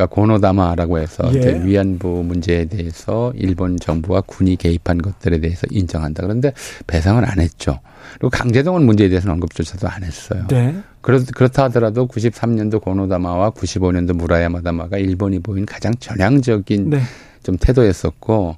그러니까 0.00 0.06
고노다마라고 0.06 0.98
해서 0.98 1.30
예. 1.34 1.60
위안부 1.62 2.24
문제에 2.24 2.64
대해서 2.64 3.32
일본 3.36 3.76
정부와 3.78 4.22
군이 4.22 4.56
개입한 4.56 4.98
것들에 5.02 5.40
대해서 5.40 5.66
인정한다. 5.70 6.22
그런데 6.22 6.52
배상은 6.86 7.24
안 7.24 7.40
했죠. 7.40 7.80
그리고 8.14 8.30
강제동원 8.30 8.84
문제에 8.86 9.10
대해서는 9.10 9.34
언급조차도 9.34 9.88
안 9.88 10.02
했어요. 10.02 10.46
네. 10.48 10.74
그렇, 11.02 11.20
그렇다 11.34 11.64
하더라도 11.64 12.06
93년도 12.08 12.80
고노다마와 12.80 13.50
95년도 13.50 14.14
무라야마다마가 14.14 14.96
일본이 14.96 15.38
보인 15.38 15.66
가장 15.66 15.92
전향적인 15.98 16.90
네. 16.90 17.00
좀 17.42 17.56
태도였었고, 17.56 18.56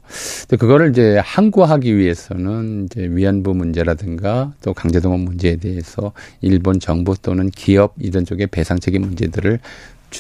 또 0.49 0.57
그거를 0.57 0.90
이제 0.90 1.20
항구하기 1.24 1.97
위해서는 1.97 2.86
이제 2.86 3.03
위안부 3.03 3.55
문제라든가 3.55 4.53
또 4.61 4.74
강제동원 4.74 5.20
문제에 5.20 5.55
대해서 5.57 6.12
일본 6.40 6.80
정부 6.80 7.14
또는 7.22 7.49
기업 7.51 7.95
이런 8.01 8.24
쪽의 8.24 8.49
배상 8.49 8.80
책임 8.80 9.03
문제들을 9.03 9.61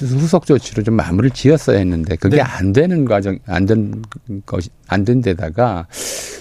후속 0.00 0.46
조치로 0.46 0.82
좀 0.82 0.94
마무리를 0.94 1.30
지었어야 1.30 1.78
했는데 1.78 2.16
그게 2.16 2.36
네. 2.36 2.42
안 2.42 2.72
되는 2.72 3.04
과정 3.04 3.38
안 3.46 3.66
된 3.66 4.02
것이 4.46 4.70
안 4.88 5.04
된 5.04 5.20
데다가 5.20 5.86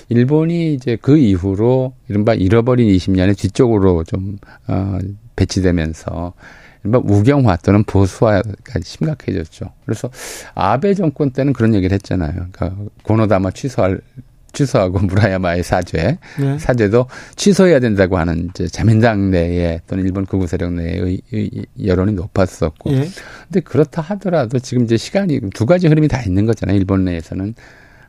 일본이 0.09 0.73
이제 0.73 0.97
그 1.01 1.17
이후로 1.17 1.93
이른바 2.09 2.33
잃어버린 2.33 2.89
20년의 2.89 3.37
뒤쪽으로 3.37 4.03
좀 4.03 4.37
어, 4.67 4.97
배치되면서 5.35 6.33
이른바 6.83 6.99
우경화 7.03 7.57
또는 7.57 7.83
보수화가 7.83 8.43
심각해졌죠. 8.83 9.67
그래서 9.85 10.09
아베 10.55 10.93
정권 10.93 11.31
때는 11.31 11.53
그런 11.53 11.73
얘기를 11.75 11.93
했잖아요. 11.93 12.47
그러니까 12.51 12.75
고노다마 13.03 13.51
취소할 13.51 14.01
취소하고 14.53 14.99
무라야마의 15.05 15.63
사죄, 15.63 16.17
네. 16.39 16.59
사죄도 16.59 17.07
취소해야 17.35 17.79
된다고 17.79 18.17
하는 18.17 18.49
이제 18.49 18.67
자민당 18.67 19.31
내에 19.31 19.79
또는 19.87 20.05
일본 20.05 20.25
극우 20.25 20.47
세력 20.47 20.73
내의 20.73 21.21
여론이 21.83 22.13
높았었고. 22.13 22.91
예. 22.91 23.07
근데 23.45 23.59
그렇다 23.61 24.01
하더라도 24.01 24.59
지금 24.59 24.83
이제 24.83 24.97
시간이 24.97 25.41
두 25.53 25.65
가지 25.65 25.87
흐름이 25.87 26.07
다 26.07 26.21
있는 26.21 26.45
거잖아요. 26.45 26.77
일본 26.77 27.05
내에서는 27.05 27.53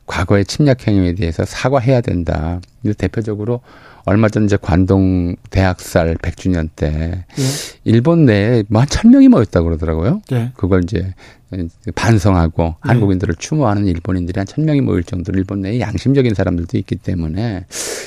과거의 0.06 0.44
침략 0.44 0.86
행위에 0.86 1.14
대해서 1.14 1.44
사과해야 1.44 2.00
된다. 2.00 2.60
대표적으로 2.98 3.60
얼마 4.04 4.28
전 4.28 4.44
이제 4.44 4.56
관동 4.60 5.36
대학살 5.50 6.16
100주년 6.16 6.68
때 6.74 7.24
예. 7.38 7.42
일본 7.84 8.24
내에 8.24 8.64
뭐한 8.68 8.88
천명이 8.88 9.28
모였다고 9.28 9.66
그러더라고요. 9.66 10.22
예. 10.32 10.52
그걸 10.56 10.82
이제 10.84 11.14
반성하고 11.94 12.62
네. 12.62 12.74
한국인들을 12.80 13.34
추모하는 13.36 13.86
일본인들이 13.86 14.38
한천 14.38 14.64
명이 14.64 14.80
모일 14.80 15.02
정도로 15.02 15.38
일본 15.38 15.60
내에 15.60 15.80
양심적인 15.80 16.34
사람들도 16.34 16.78
있기 16.78 16.96
때문에 16.96 17.66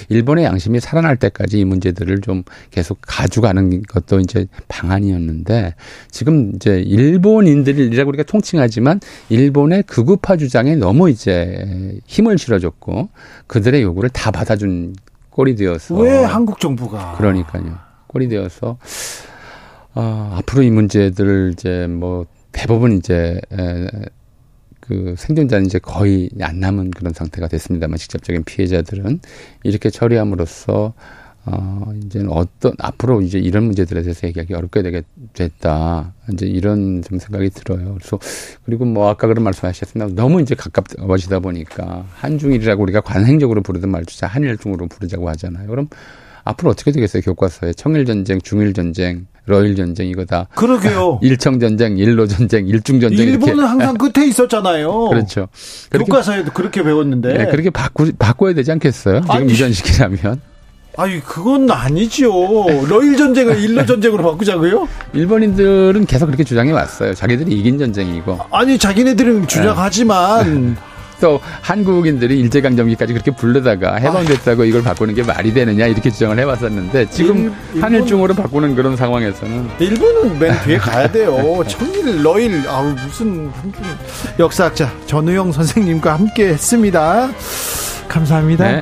일본의 0.10 0.46
양심이 0.46 0.80
살아날 0.80 1.18
때까지 1.18 1.60
이 1.60 1.66
문제들을 1.66 2.22
좀 2.22 2.44
계속 2.72 2.98
가져가는 3.02 3.84
것도 3.84 4.20
이제 4.20 4.48
방안이었는데 4.68 5.76
지금 6.10 6.54
이제 6.56 6.80
일본인들이라고 6.80 8.10
우리가 8.10 8.24
통칭하지만 8.24 9.00
일본의 9.30 9.84
극우파 9.84 10.38
주장에 10.38 10.76
너무 10.76 11.10
이제 11.10 12.00
힘을 12.08 12.38
실어줬고 12.38 13.10
그들의 13.48 13.82
요구를 13.84 14.10
다 14.10 14.32
받아준 14.32 14.96
꼴이 15.36 15.56
되어서. 15.56 15.96
왜 15.96 16.24
한국 16.24 16.62
정부가? 16.62 17.16
그러니까요. 17.18 17.78
꼴이 18.08 18.30
되어서 18.30 18.78
어, 19.94 20.36
앞으로 20.38 20.64
이 20.64 20.72
문제들을 20.72 21.52
이제 21.54 21.88
뭐 21.88 22.26
대부분 22.54 22.94
이제 22.94 23.42
에, 23.52 23.88
그 24.80 25.16
생존자는 25.18 25.66
이제 25.66 25.78
거의 25.78 26.30
안 26.40 26.62
남은 26.62 26.92
그런 26.92 27.12
상태가 27.12 27.50
됐습니다만 27.50 27.98
직접적인 27.98 28.46
피해자들은 28.46 29.20
이렇게 29.64 29.90
처리함으로써 29.90 30.94
어 31.48 31.94
이제는 32.04 32.30
어떤 32.32 32.74
앞으로 32.80 33.22
이제 33.22 33.38
이런 33.38 33.66
문제들에 33.66 34.02
대해서 34.02 34.28
얘기하기 34.28 34.54
어렵게 34.54 34.82
되게 34.82 35.04
됐다 35.34 36.14
이제 36.34 36.48
이런 36.48 37.04
좀 37.04 37.20
생각이 37.20 37.50
들어요. 37.52 37.96
그래서 37.96 38.18
그리고 38.66 38.86
뭐 38.86 39.10
아까 39.10 39.28
그런 39.28 39.44
말씀하셨습니다. 39.44 40.16
너무 40.20 40.42
이제 40.42 40.56
가깝워지다 40.56 41.40
보니까 41.40 42.06
한중일이라고 42.16 42.82
우리가 42.82 43.02
관행적으로 43.02 43.62
부르던 43.62 43.92
말조차 43.92 44.28
한일중으로 44.28 44.88
부르자고 44.88 45.30
하잖아요. 45.30 45.68
그럼 45.68 45.88
앞으로 46.46 46.72
어떻게 46.72 46.92
되겠어요? 46.92 47.22
교과서에 47.24 47.74
청일 47.74 48.06
전쟁, 48.06 48.40
중일 48.42 48.74
전쟁, 48.74 49.28
러일 49.46 49.76
전쟁 49.76 50.08
이거 50.08 50.26
다. 50.26 50.48
그러게요. 50.56 51.20
일청 51.24 51.60
전쟁, 51.60 51.98
일로 51.98 52.26
전쟁, 52.28 52.68
일중 52.68 53.00
전쟁 53.00 53.28
일본은 53.28 53.56
이렇게. 53.56 53.68
항상 53.68 53.94
끝에 53.96 54.28
있었잖아요. 54.28 55.10
그렇죠. 55.10 55.48
교과서에도 55.92 56.52
그렇게 56.54 56.82
배웠는데. 56.84 57.38
네, 57.38 57.46
그렇게 57.48 57.70
바꾸 57.70 58.12
바꿔야 58.18 58.54
되지 58.54 58.72
않겠어요? 58.72 59.22
지금 59.22 59.36
아니, 59.36 59.52
이전 59.54 59.72
시기라면. 59.72 60.42
아니 60.98 61.22
그건 61.22 61.70
아니죠. 61.70 62.32
러일 62.88 63.18
전쟁을 63.18 63.62
일로 63.62 63.86
전쟁으로 63.86 64.24
바꾸자고요? 64.24 64.88
일본인들은 65.14 66.06
계속 66.06 66.28
그렇게 66.28 66.44
주장해 66.44 66.72
왔어요. 66.72 67.14
자기들이 67.14 67.52
이긴 67.52 67.78
전쟁이고. 67.78 68.40
아니 68.52 68.78
자기네들은 68.78 69.48
주장하지만 69.48 70.76
네. 70.76 70.82
또 71.22 71.40
한국인들이 71.62 72.38
일제강점기까지 72.42 73.14
그렇게 73.14 73.32
부르다가 73.32 73.96
해방됐다고 73.96 74.66
이걸 74.66 74.84
바꾸는 74.84 75.16
게 75.16 75.24
말이 75.24 75.54
되느냐 75.54 75.86
이렇게 75.88 76.10
주장을 76.12 76.38
해왔었는데 76.38 77.10
지금 77.10 77.56
일, 77.74 77.82
한일중으로 77.82 78.34
바꾸는 78.34 78.76
그런 78.76 78.98
상황에서는 78.98 79.70
일본은 79.80 80.38
맨 80.40 80.54
뒤에 80.66 80.78
가야 80.78 81.10
돼요. 81.10 81.64
청일, 81.68 82.22
러일, 82.22 82.68
아우 82.68 82.90
무슨 82.90 83.50
역사학자 84.38 84.92
전우영 85.06 85.52
선생님과 85.54 86.14
함께 86.14 86.50
했습니다. 86.50 87.30
감사합니다. 88.10 88.72
네. 88.72 88.82